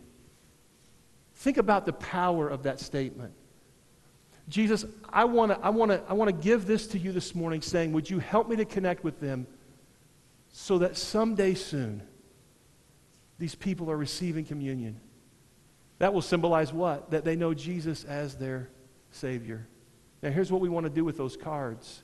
Think 1.35 1.57
about 1.57 1.85
the 1.85 1.93
power 1.93 2.47
of 2.47 2.63
that 2.63 2.79
statement. 2.79 3.33
Jesus, 4.49 4.83
I 5.07 5.25
want 5.25 5.51
to 5.51 5.59
I 5.59 5.69
wanna, 5.69 6.01
I 6.09 6.13
wanna 6.13 6.31
give 6.31 6.65
this 6.65 6.87
to 6.87 6.99
you 6.99 7.11
this 7.11 7.35
morning, 7.35 7.61
saying, 7.61 7.93
Would 7.93 8.09
you 8.09 8.19
help 8.19 8.49
me 8.49 8.55
to 8.55 8.65
connect 8.65 9.03
with 9.03 9.19
them 9.19 9.45
so 10.51 10.79
that 10.79 10.97
someday 10.97 11.53
soon 11.53 12.01
these 13.37 13.55
people 13.55 13.89
are 13.91 13.97
receiving 13.97 14.43
communion? 14.43 14.99
That 15.99 16.13
will 16.13 16.21
symbolize 16.21 16.73
what? 16.73 17.11
That 17.11 17.25
they 17.25 17.35
know 17.35 17.53
Jesus 17.53 18.05
as 18.05 18.35
their 18.35 18.69
Savior. 19.11 19.67
Now, 20.23 20.31
here's 20.31 20.51
what 20.51 20.61
we 20.61 20.69
want 20.69 20.85
to 20.85 20.89
do 20.89 21.05
with 21.05 21.17
those 21.17 21.37
cards. 21.37 22.01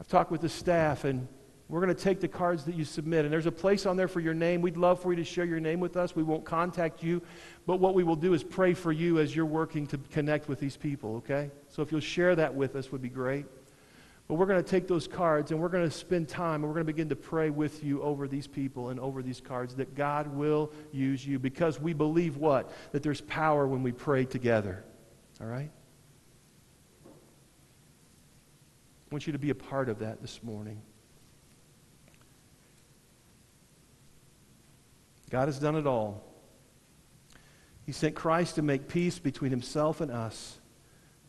I've 0.00 0.08
talked 0.08 0.30
with 0.30 0.42
the 0.42 0.48
staff, 0.48 1.04
and 1.04 1.26
we're 1.70 1.80
going 1.80 1.94
to 1.94 2.02
take 2.02 2.20
the 2.20 2.28
cards 2.28 2.64
that 2.64 2.74
you 2.74 2.84
submit, 2.84 3.24
and 3.24 3.32
there's 3.32 3.46
a 3.46 3.52
place 3.52 3.86
on 3.86 3.96
there 3.96 4.08
for 4.08 4.18
your 4.18 4.34
name. 4.34 4.60
We'd 4.60 4.76
love 4.76 5.00
for 5.00 5.12
you 5.12 5.16
to 5.16 5.24
share 5.24 5.44
your 5.44 5.60
name 5.60 5.78
with 5.78 5.96
us. 5.96 6.16
We 6.16 6.24
won't 6.24 6.44
contact 6.44 7.02
you, 7.02 7.22
but 7.64 7.76
what 7.76 7.94
we 7.94 8.02
will 8.02 8.16
do 8.16 8.34
is 8.34 8.42
pray 8.42 8.74
for 8.74 8.90
you 8.90 9.20
as 9.20 9.34
you're 9.36 9.46
working 9.46 9.86
to 9.88 9.98
connect 10.10 10.48
with 10.48 10.58
these 10.58 10.76
people, 10.76 11.16
okay? 11.16 11.50
So 11.68 11.82
if 11.82 11.92
you'll 11.92 12.00
share 12.00 12.34
that 12.34 12.54
with 12.54 12.74
us, 12.74 12.90
would 12.90 13.02
be 13.02 13.08
great. 13.08 13.46
But 14.26 14.34
we're 14.34 14.46
going 14.46 14.62
to 14.62 14.68
take 14.68 14.86
those 14.86 15.08
cards 15.08 15.50
and 15.50 15.60
we're 15.60 15.68
going 15.68 15.88
to 15.88 15.90
spend 15.90 16.28
time 16.28 16.62
and 16.62 16.64
we're 16.64 16.74
going 16.74 16.86
to 16.86 16.92
begin 16.92 17.08
to 17.08 17.16
pray 17.16 17.50
with 17.50 17.82
you 17.82 18.00
over 18.00 18.28
these 18.28 18.46
people 18.46 18.90
and 18.90 19.00
over 19.00 19.22
these 19.24 19.40
cards 19.40 19.74
that 19.74 19.96
God 19.96 20.28
will 20.28 20.72
use 20.92 21.26
you 21.26 21.40
because 21.40 21.80
we 21.80 21.92
believe 21.92 22.36
what? 22.36 22.70
That 22.92 23.02
there's 23.02 23.20
power 23.22 23.66
when 23.66 23.82
we 23.82 23.90
pray 23.90 24.24
together. 24.24 24.84
All 25.40 25.48
right? 25.48 25.70
I 27.04 27.08
want 29.10 29.26
you 29.26 29.32
to 29.32 29.38
be 29.40 29.50
a 29.50 29.54
part 29.54 29.88
of 29.88 29.98
that 29.98 30.20
this 30.20 30.44
morning. 30.44 30.80
God 35.30 35.48
has 35.48 35.58
done 35.58 35.76
it 35.76 35.86
all. 35.86 36.22
He 37.86 37.92
sent 37.92 38.14
Christ 38.14 38.56
to 38.56 38.62
make 38.62 38.88
peace 38.88 39.18
between 39.18 39.50
himself 39.50 40.00
and 40.00 40.10
us. 40.10 40.58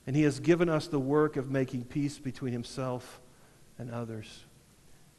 And 0.05 0.15
he 0.15 0.23
has 0.23 0.39
given 0.39 0.69
us 0.69 0.87
the 0.87 0.99
work 0.99 1.37
of 1.37 1.49
making 1.49 1.85
peace 1.85 2.17
between 2.17 2.53
himself 2.53 3.21
and 3.77 3.91
others. 3.91 4.45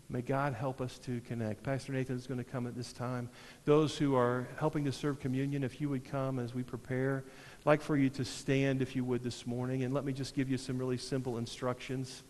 May 0.09 0.21
God 0.21 0.53
help 0.53 0.81
us 0.81 0.99
to 1.01 1.21
connect. 1.23 1.63
Pastor 1.63 1.93
Nathan 1.93 2.17
is 2.17 2.27
going 2.27 2.39
to 2.39 2.45
come 2.45 2.67
at 2.67 2.75
this 2.77 2.93
time. 2.93 3.31
Those 3.65 3.97
who 3.97 4.15
are 4.15 4.47
helping 4.59 4.85
to 4.85 4.93
serve 4.93 5.21
communion, 5.21 5.65
if 5.65 5.81
you 5.81 5.89
would 5.89 6.05
come 6.05 6.39
as 6.39 6.55
we 6.55 6.63
prepare, 6.63 7.25
I'd 7.61 7.67
like 7.67 7.81
for 7.81 7.97
you 7.97 8.11
to 8.11 8.25
stand, 8.25 8.83
if 8.83 8.95
you 8.95 9.05
would, 9.05 9.23
this 9.23 9.47
morning. 9.47 9.85
And 9.85 9.95
let 9.95 10.05
me 10.05 10.13
just 10.13 10.35
give 10.35 10.51
you 10.51 10.59
some 10.59 10.77
really 10.77 10.99
simple 10.99 11.39
instructions. 11.39 12.25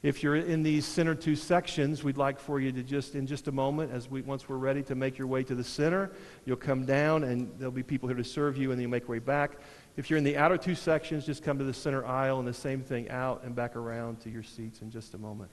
If 0.00 0.22
you're 0.22 0.36
in 0.36 0.62
these 0.62 0.86
center 0.86 1.16
two 1.16 1.34
sections, 1.34 2.04
we'd 2.04 2.16
like 2.16 2.38
for 2.38 2.60
you 2.60 2.70
to 2.70 2.84
just, 2.84 3.16
in 3.16 3.26
just 3.26 3.48
a 3.48 3.52
moment, 3.52 3.90
as 3.90 4.08
we, 4.08 4.22
once 4.22 4.48
we're 4.48 4.56
ready 4.56 4.82
to 4.84 4.94
make 4.94 5.18
your 5.18 5.26
way 5.26 5.42
to 5.42 5.56
the 5.56 5.64
center, 5.64 6.12
you'll 6.44 6.56
come 6.56 6.84
down 6.84 7.24
and 7.24 7.52
there'll 7.58 7.72
be 7.72 7.82
people 7.82 8.08
here 8.08 8.16
to 8.16 8.22
serve 8.22 8.56
you 8.56 8.70
and 8.70 8.78
then 8.78 8.82
you'll 8.82 8.92
make 8.92 9.02
your 9.02 9.10
way 9.10 9.18
back. 9.18 9.58
If 9.96 10.08
you're 10.08 10.18
in 10.18 10.24
the 10.24 10.36
outer 10.36 10.56
two 10.56 10.76
sections, 10.76 11.26
just 11.26 11.42
come 11.42 11.58
to 11.58 11.64
the 11.64 11.74
center 11.74 12.06
aisle 12.06 12.38
and 12.38 12.46
the 12.46 12.54
same 12.54 12.80
thing 12.80 13.10
out 13.10 13.42
and 13.42 13.56
back 13.56 13.74
around 13.74 14.20
to 14.20 14.30
your 14.30 14.44
seats 14.44 14.82
in 14.82 14.90
just 14.92 15.14
a 15.14 15.18
moment. 15.18 15.50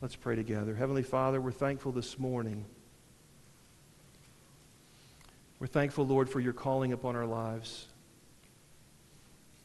Let's 0.00 0.14
pray 0.14 0.36
together. 0.36 0.76
Heavenly 0.76 1.02
Father, 1.02 1.40
we're 1.40 1.50
thankful 1.50 1.90
this 1.90 2.20
morning. 2.20 2.64
We're 5.58 5.66
thankful, 5.66 6.06
Lord, 6.06 6.30
for 6.30 6.38
your 6.38 6.52
calling 6.52 6.92
upon 6.92 7.16
our 7.16 7.26
lives. 7.26 7.86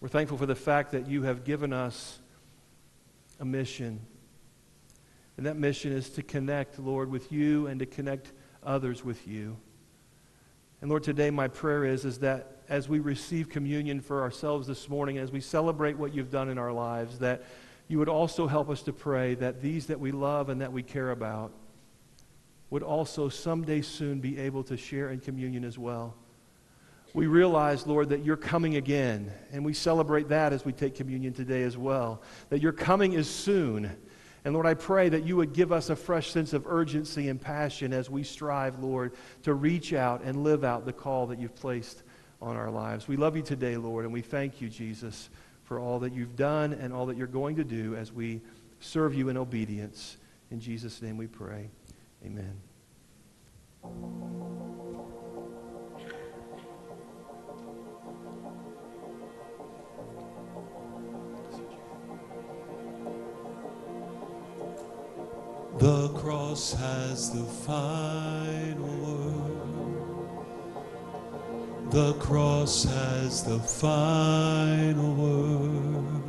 We're 0.01 0.07
thankful 0.07 0.39
for 0.39 0.47
the 0.47 0.55
fact 0.55 0.93
that 0.93 1.07
you 1.07 1.21
have 1.21 1.43
given 1.43 1.71
us 1.71 2.17
a 3.39 3.45
mission. 3.45 3.99
And 5.37 5.45
that 5.45 5.57
mission 5.57 5.91
is 5.91 6.09
to 6.11 6.23
connect, 6.23 6.79
Lord, 6.79 7.09
with 7.09 7.31
you 7.31 7.67
and 7.67 7.79
to 7.79 7.85
connect 7.85 8.31
others 8.63 9.03
with 9.03 9.27
you. 9.27 9.57
And 10.81 10.89
Lord, 10.89 11.03
today 11.03 11.31
my 11.31 11.47
prayer 11.47 11.85
is, 11.85 12.05
is 12.05 12.19
that 12.19 12.61
as 12.69 12.89
we 12.89 12.99
receive 12.99 13.49
communion 13.49 14.01
for 14.01 14.21
ourselves 14.21 14.67
this 14.67 14.89
morning, 14.89 15.17
as 15.17 15.31
we 15.31 15.39
celebrate 15.39 15.97
what 15.97 16.13
you've 16.13 16.31
done 16.31 16.49
in 16.49 16.57
our 16.57 16.71
lives, 16.71 17.19
that 17.19 17.43
you 17.87 17.99
would 17.99 18.09
also 18.09 18.47
help 18.47 18.69
us 18.69 18.81
to 18.83 18.93
pray 18.93 19.35
that 19.35 19.61
these 19.61 19.87
that 19.87 19.99
we 19.99 20.11
love 20.11 20.49
and 20.49 20.61
that 20.61 20.71
we 20.71 20.83
care 20.83 21.11
about 21.11 21.51
would 22.69 22.83
also 22.83 23.29
someday 23.29 23.81
soon 23.81 24.19
be 24.19 24.39
able 24.39 24.63
to 24.63 24.75
share 24.75 25.11
in 25.11 25.19
communion 25.19 25.63
as 25.63 25.77
well. 25.77 26.15
We 27.13 27.27
realize, 27.27 27.85
Lord, 27.85 28.09
that 28.09 28.25
you're 28.25 28.35
coming 28.35 28.75
again, 28.75 29.31
and 29.51 29.63
we 29.63 29.73
celebrate 29.73 30.29
that 30.29 30.51
as 30.51 30.65
we 30.65 30.73
take 30.73 30.95
communion 30.95 31.31
today 31.33 31.61
as 31.61 31.77
well, 31.77 32.23
that 32.49 32.61
your 32.61 32.71
coming 32.71 33.13
is 33.13 33.29
soon. 33.29 33.95
And 34.45 34.53
Lord, 34.53 34.65
I 34.65 34.73
pray 34.73 35.09
that 35.09 35.23
you 35.23 35.37
would 35.37 35.53
give 35.53 35.71
us 35.71 35.89
a 35.89 35.95
fresh 35.95 36.31
sense 36.31 36.53
of 36.53 36.67
urgency 36.67 37.29
and 37.29 37.39
passion 37.39 37.93
as 37.93 38.09
we 38.09 38.23
strive, 38.23 38.79
Lord, 38.79 39.13
to 39.43 39.53
reach 39.53 39.93
out 39.93 40.21
and 40.23 40.43
live 40.43 40.63
out 40.63 40.85
the 40.85 40.93
call 40.93 41.27
that 41.27 41.39
you've 41.39 41.55
placed 41.55 42.03
on 42.41 42.57
our 42.57 42.69
lives. 42.69 43.07
We 43.07 43.15
love 43.15 43.37
you 43.37 43.41
today, 43.41 43.77
Lord, 43.77 44.03
and 44.03 44.13
we 44.13 44.21
thank 44.21 44.59
you, 44.59 44.67
Jesus, 44.67 45.29
for 45.63 45.79
all 45.79 45.99
that 45.99 46.13
you've 46.13 46.35
done 46.35 46.73
and 46.73 46.93
all 46.93 47.05
that 47.05 47.15
you're 47.15 47.25
going 47.25 47.55
to 47.55 47.63
do 47.63 47.95
as 47.95 48.11
we 48.11 48.41
serve 48.81 49.15
you 49.15 49.29
in 49.29 49.37
obedience. 49.37 50.17
In 50.51 50.59
Jesus' 50.59 51.01
name 51.01 51.15
we 51.15 51.27
pray. 51.27 51.69
Amen. 52.25 52.59
The 65.83 66.07
cross 66.13 66.71
has 66.75 67.29
the 67.29 67.43
final 67.43 68.87
word. 69.03 70.31
The 71.91 72.13
cross 72.13 72.85
has 72.85 73.43
the 73.43 73.59
final 73.59 75.13
word. 75.13 76.23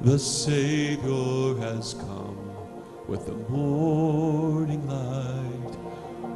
The 0.00 0.18
Savior 0.18 1.60
has 1.60 1.92
come 1.92 2.38
with 3.06 3.26
the 3.26 3.36
morning 3.52 4.88
light. 4.88 5.76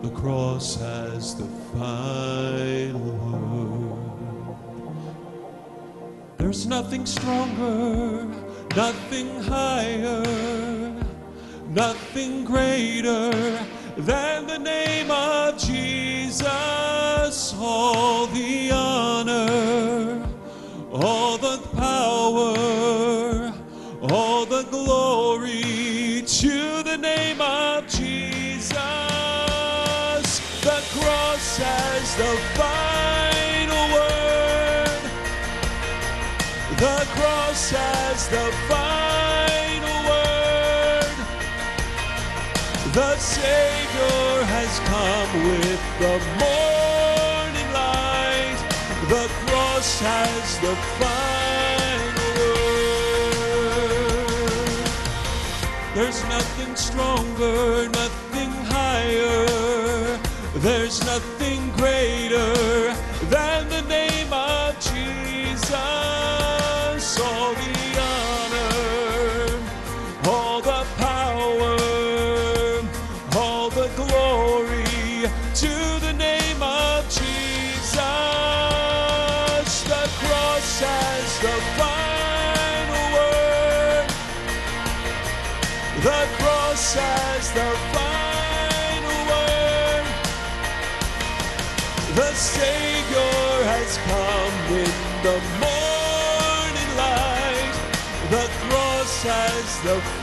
The 0.03 0.11
cross 0.11 0.76
has 0.76 1.34
the 1.34 1.49
final 1.78 3.16
word. 3.24 4.59
There's 6.36 6.66
nothing 6.66 7.07
stronger, 7.07 8.26
nothing 8.76 9.40
higher, 9.44 10.78
nothing 11.79 12.45
greater 12.45 13.31
than 13.97 14.49
the 14.49 14.59
name 14.59 15.12
of 15.12 15.57
Jesus. 15.57 17.55
All 17.57 18.26
the 18.26 18.72
honor, 18.72 20.29
all 20.93 21.39
the 21.39 21.59
power, 21.76 23.55
all 24.11 24.45
the 24.45 24.64
glory 24.72 26.24
to 26.26 26.83
the 26.83 26.99
name 26.99 27.41
of 27.41 27.87
Jesus. 27.87 28.72
The 30.68 30.81
cross 30.97 31.59
has 31.59 32.07
the 32.22 32.35
final 32.59 33.85
word. 33.95 35.03
The 36.85 37.07
cross 37.14 37.70
has 37.70 38.29
the 38.29 38.53
final 38.68 39.47
The 42.99 43.14
Savior 43.18 44.42
has 44.55 44.72
come 44.90 45.30
with 45.46 45.82
the 46.03 46.18
morning 46.42 47.68
light. 47.72 48.59
The 49.09 49.24
cross 49.46 50.01
has 50.01 50.59
the 50.59 50.74
final 50.99 52.26
word. 52.38 53.55
There's 55.94 56.20
nothing 56.24 56.74
stronger, 56.74 57.88
nothing 57.88 58.18
has 99.23 99.81
the 99.83 100.18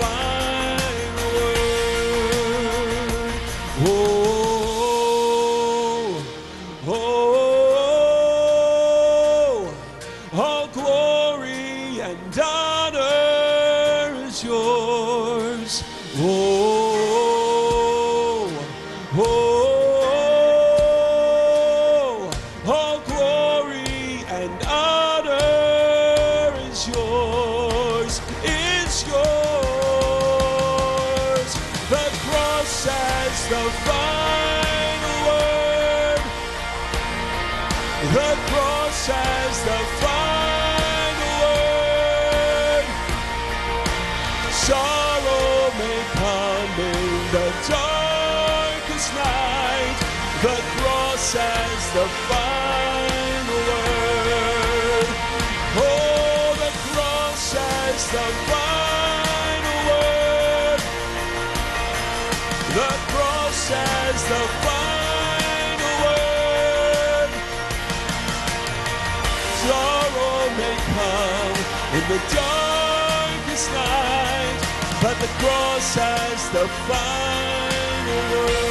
cross 75.40 75.96
has 75.96 76.50
the 76.50 76.68
final 76.88 78.32
word. 78.32 78.65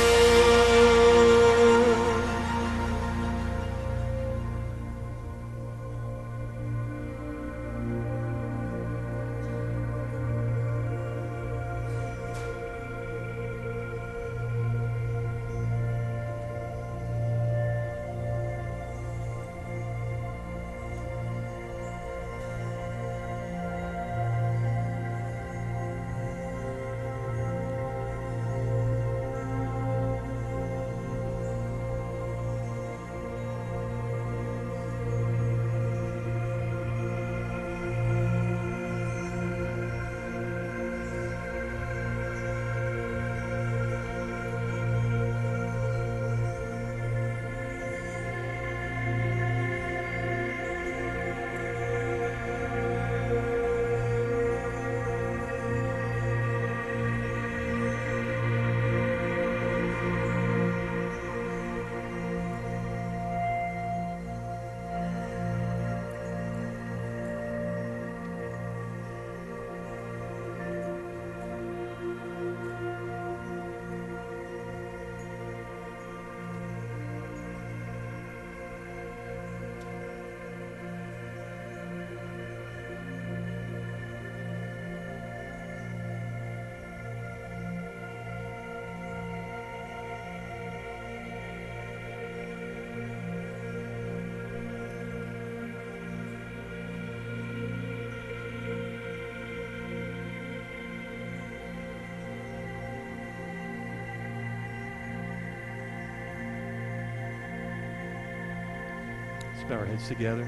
Let's 109.65 109.73
bow 109.73 109.81
our 109.81 109.87
heads 109.87 110.09
together. 110.09 110.47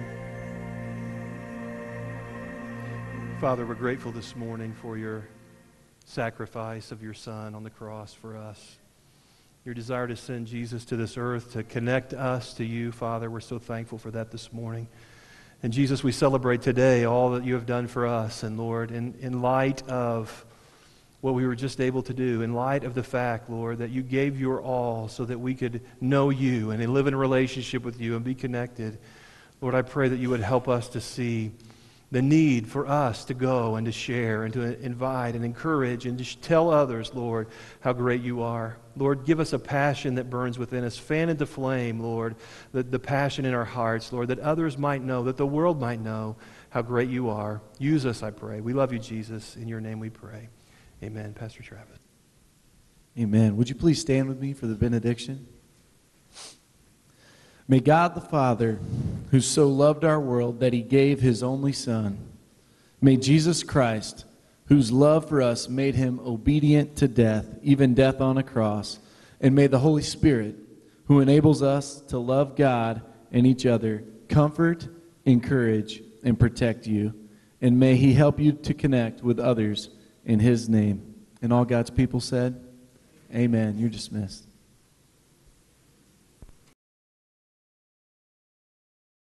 Father, 3.41 3.65
we're 3.65 3.73
grateful 3.73 4.13
this 4.13 4.37
morning 4.37 4.75
for 4.75 4.99
your 4.99 5.27
sacrifice 6.05 6.93
of 6.93 7.03
your 7.03 7.15
Son 7.15 7.55
on 7.55 7.63
the 7.63 7.71
cross 7.71 8.13
for 8.13 8.37
us. 8.37 8.77
Your 9.65 9.75
desire 9.75 10.07
to 10.07 10.17
send 10.17 10.49
Jesus 10.49 10.85
to 10.87 10.97
this 10.97 11.17
earth 11.17 11.55
to 11.55 11.63
connect 11.63 12.13
us 12.13 12.53
to 12.55 12.65
you, 12.67 12.93
Father. 12.93 13.31
We're 13.31 13.41
so 13.41 13.59
thankful 13.59 13.97
for 13.97 14.11
that 14.11 14.33
this 14.33 14.53
morning. 14.53 14.87
And 15.63 15.73
Jesus, 15.73 16.05
we 16.05 16.13
celebrate 16.13 16.61
today 16.61 17.05
all 17.05 17.31
that 17.31 17.45
you 17.45 17.55
have 17.55 17.65
done 17.65 17.87
for 17.87 18.07
us. 18.07 18.43
And 18.43 18.59
Lord, 18.59 18.91
in, 18.91 19.15
in 19.23 19.41
light 19.41 19.89
of 19.89 20.45
what 21.21 21.35
we 21.35 21.47
were 21.47 21.55
just 21.55 21.81
able 21.81 22.03
to 22.03 22.15
do, 22.15 22.43
in 22.43 22.55
light 22.55 22.85
of 22.85 22.95
the 22.95 23.03
fact, 23.03 23.51
Lord, 23.51 23.79
that 23.79 23.91
you 23.91 24.03
gave 24.03 24.39
your 24.39 24.61
all 24.61 25.09
so 25.09 25.25
that 25.25 25.39
we 25.39 25.55
could 25.55 25.81
know 26.01 26.31
you 26.31 26.71
and 26.71 26.93
live 26.93 27.07
in 27.07 27.15
a 27.15 27.19
relationship 27.19 27.83
with 27.83 28.01
you 28.01 28.17
and 28.17 28.25
be 28.25 28.35
connected, 28.35 28.99
Lord, 29.61 29.75
I 29.75 29.83
pray 29.83 30.09
that 30.09 30.19
you 30.19 30.31
would 30.31 30.41
help 30.41 30.69
us 30.69 30.89
to 30.91 31.01
see 31.01 31.53
the 32.13 32.23
need 32.23 32.69
for 32.69 32.87
us 32.87 33.25
to 33.25 33.35
go 33.35 33.75
and 33.75 33.87
to 33.87 33.93
share 33.93 34.45
and 34.45 34.55
to 34.55 34.81
invite 34.81 35.35
and 35.35 35.45
encourage 35.45 36.07
and 36.07 36.19
to 36.19 36.41
tell 36.41 36.71
others, 36.71 37.13
Lord, 37.13 37.49
how 37.81 37.93
great 37.93 38.23
you 38.23 38.43
are. 38.43 38.77
Lord, 38.97 39.25
give 39.25 39.41
us 39.41 39.53
a 39.53 39.59
passion 39.59 40.15
that 40.15 40.31
burns 40.31 40.59
within 40.59 40.85
us. 40.85 40.97
Fan 40.97 41.29
into 41.29 41.47
flame, 41.47 41.99
Lord, 41.99 42.37
the, 42.73 42.83
the 42.85 42.99
passion 42.99 43.45
in 43.45 43.55
our 43.55 43.65
hearts, 43.65 44.13
Lord, 44.13 44.29
that 44.29 44.39
others 44.39 44.79
might 44.79 45.03
know, 45.03 45.25
that 45.25 45.37
the 45.37 45.47
world 45.47 45.81
might 45.81 46.01
know 46.01 46.37
how 46.71 46.83
great 46.83 47.09
you 47.09 47.29
are. 47.31 47.61
Use 47.79 48.07
us, 48.07 48.23
I 48.23 48.31
pray. 48.31 48.61
We 48.61 48.73
love 48.73 48.93
you, 48.93 48.99
Jesus. 48.99 49.57
In 49.57 49.67
your 49.67 49.81
name 49.81 49.99
we 49.99 50.11
pray. 50.11 50.49
Amen. 51.03 51.35
Pastor 51.35 51.63
Travis. 51.63 51.99
Amen. 53.19 53.57
Would 53.57 53.69
you 53.69 53.75
please 53.75 54.01
stand 54.01 54.29
with 54.29 54.41
me 54.41 54.53
for 54.53 54.67
the 54.67 54.75
benediction? 54.75 55.47
May 57.69 57.81
God 57.81 58.15
the 58.15 58.21
Father, 58.21 58.79
who 59.31 59.41
so 59.41 59.69
loved 59.69 60.05
our 60.05 60.21
world 60.21 60.61
that 60.61 60.73
he 60.73 60.83
gave 60.83 61.21
his 61.21 61.43
only 61.43 61.73
Son, 61.73 62.19
may 63.01 63.17
Jesus 63.17 63.63
Christ, 63.63 64.25
whose 64.67 64.93
love 64.93 65.29
for 65.29 65.43
us 65.43 65.69
made 65.69 65.95
him 65.95 66.21
obedient 66.21 66.97
to 66.97 67.09
death, 67.09 67.47
even 67.63 67.95
death 67.95 68.21
on 68.21 68.39
a 68.39 68.43
cross, 68.43 68.99
and 69.41 69.55
may 69.55 69.67
the 69.67 69.81
Holy 69.81 70.03
Spirit, 70.03 70.57
who 71.07 71.21
enables 71.21 71.63
us 71.63 72.01
to 72.03 72.19
love 72.19 72.57
God 72.57 73.03
and 73.33 73.47
each 73.47 73.67
other, 73.67 74.05
comfort, 74.29 74.87
encourage, 75.25 76.03
and 76.23 76.39
protect 76.39 76.87
you. 76.87 77.15
And 77.61 77.81
may 77.81 77.97
he 77.97 78.13
help 78.13 78.39
you 78.39 78.53
to 78.53 78.75
connect 78.75 79.23
with 79.23 79.39
others 79.41 79.91
in 80.27 80.41
his 80.41 80.69
name. 80.69 81.15
And 81.41 81.53
all 81.53 81.65
God's 81.65 81.89
people 81.89 82.21
said, 82.21 82.63
Amen. 83.35 83.79
You're 83.79 83.89
dismissed. 83.89 84.46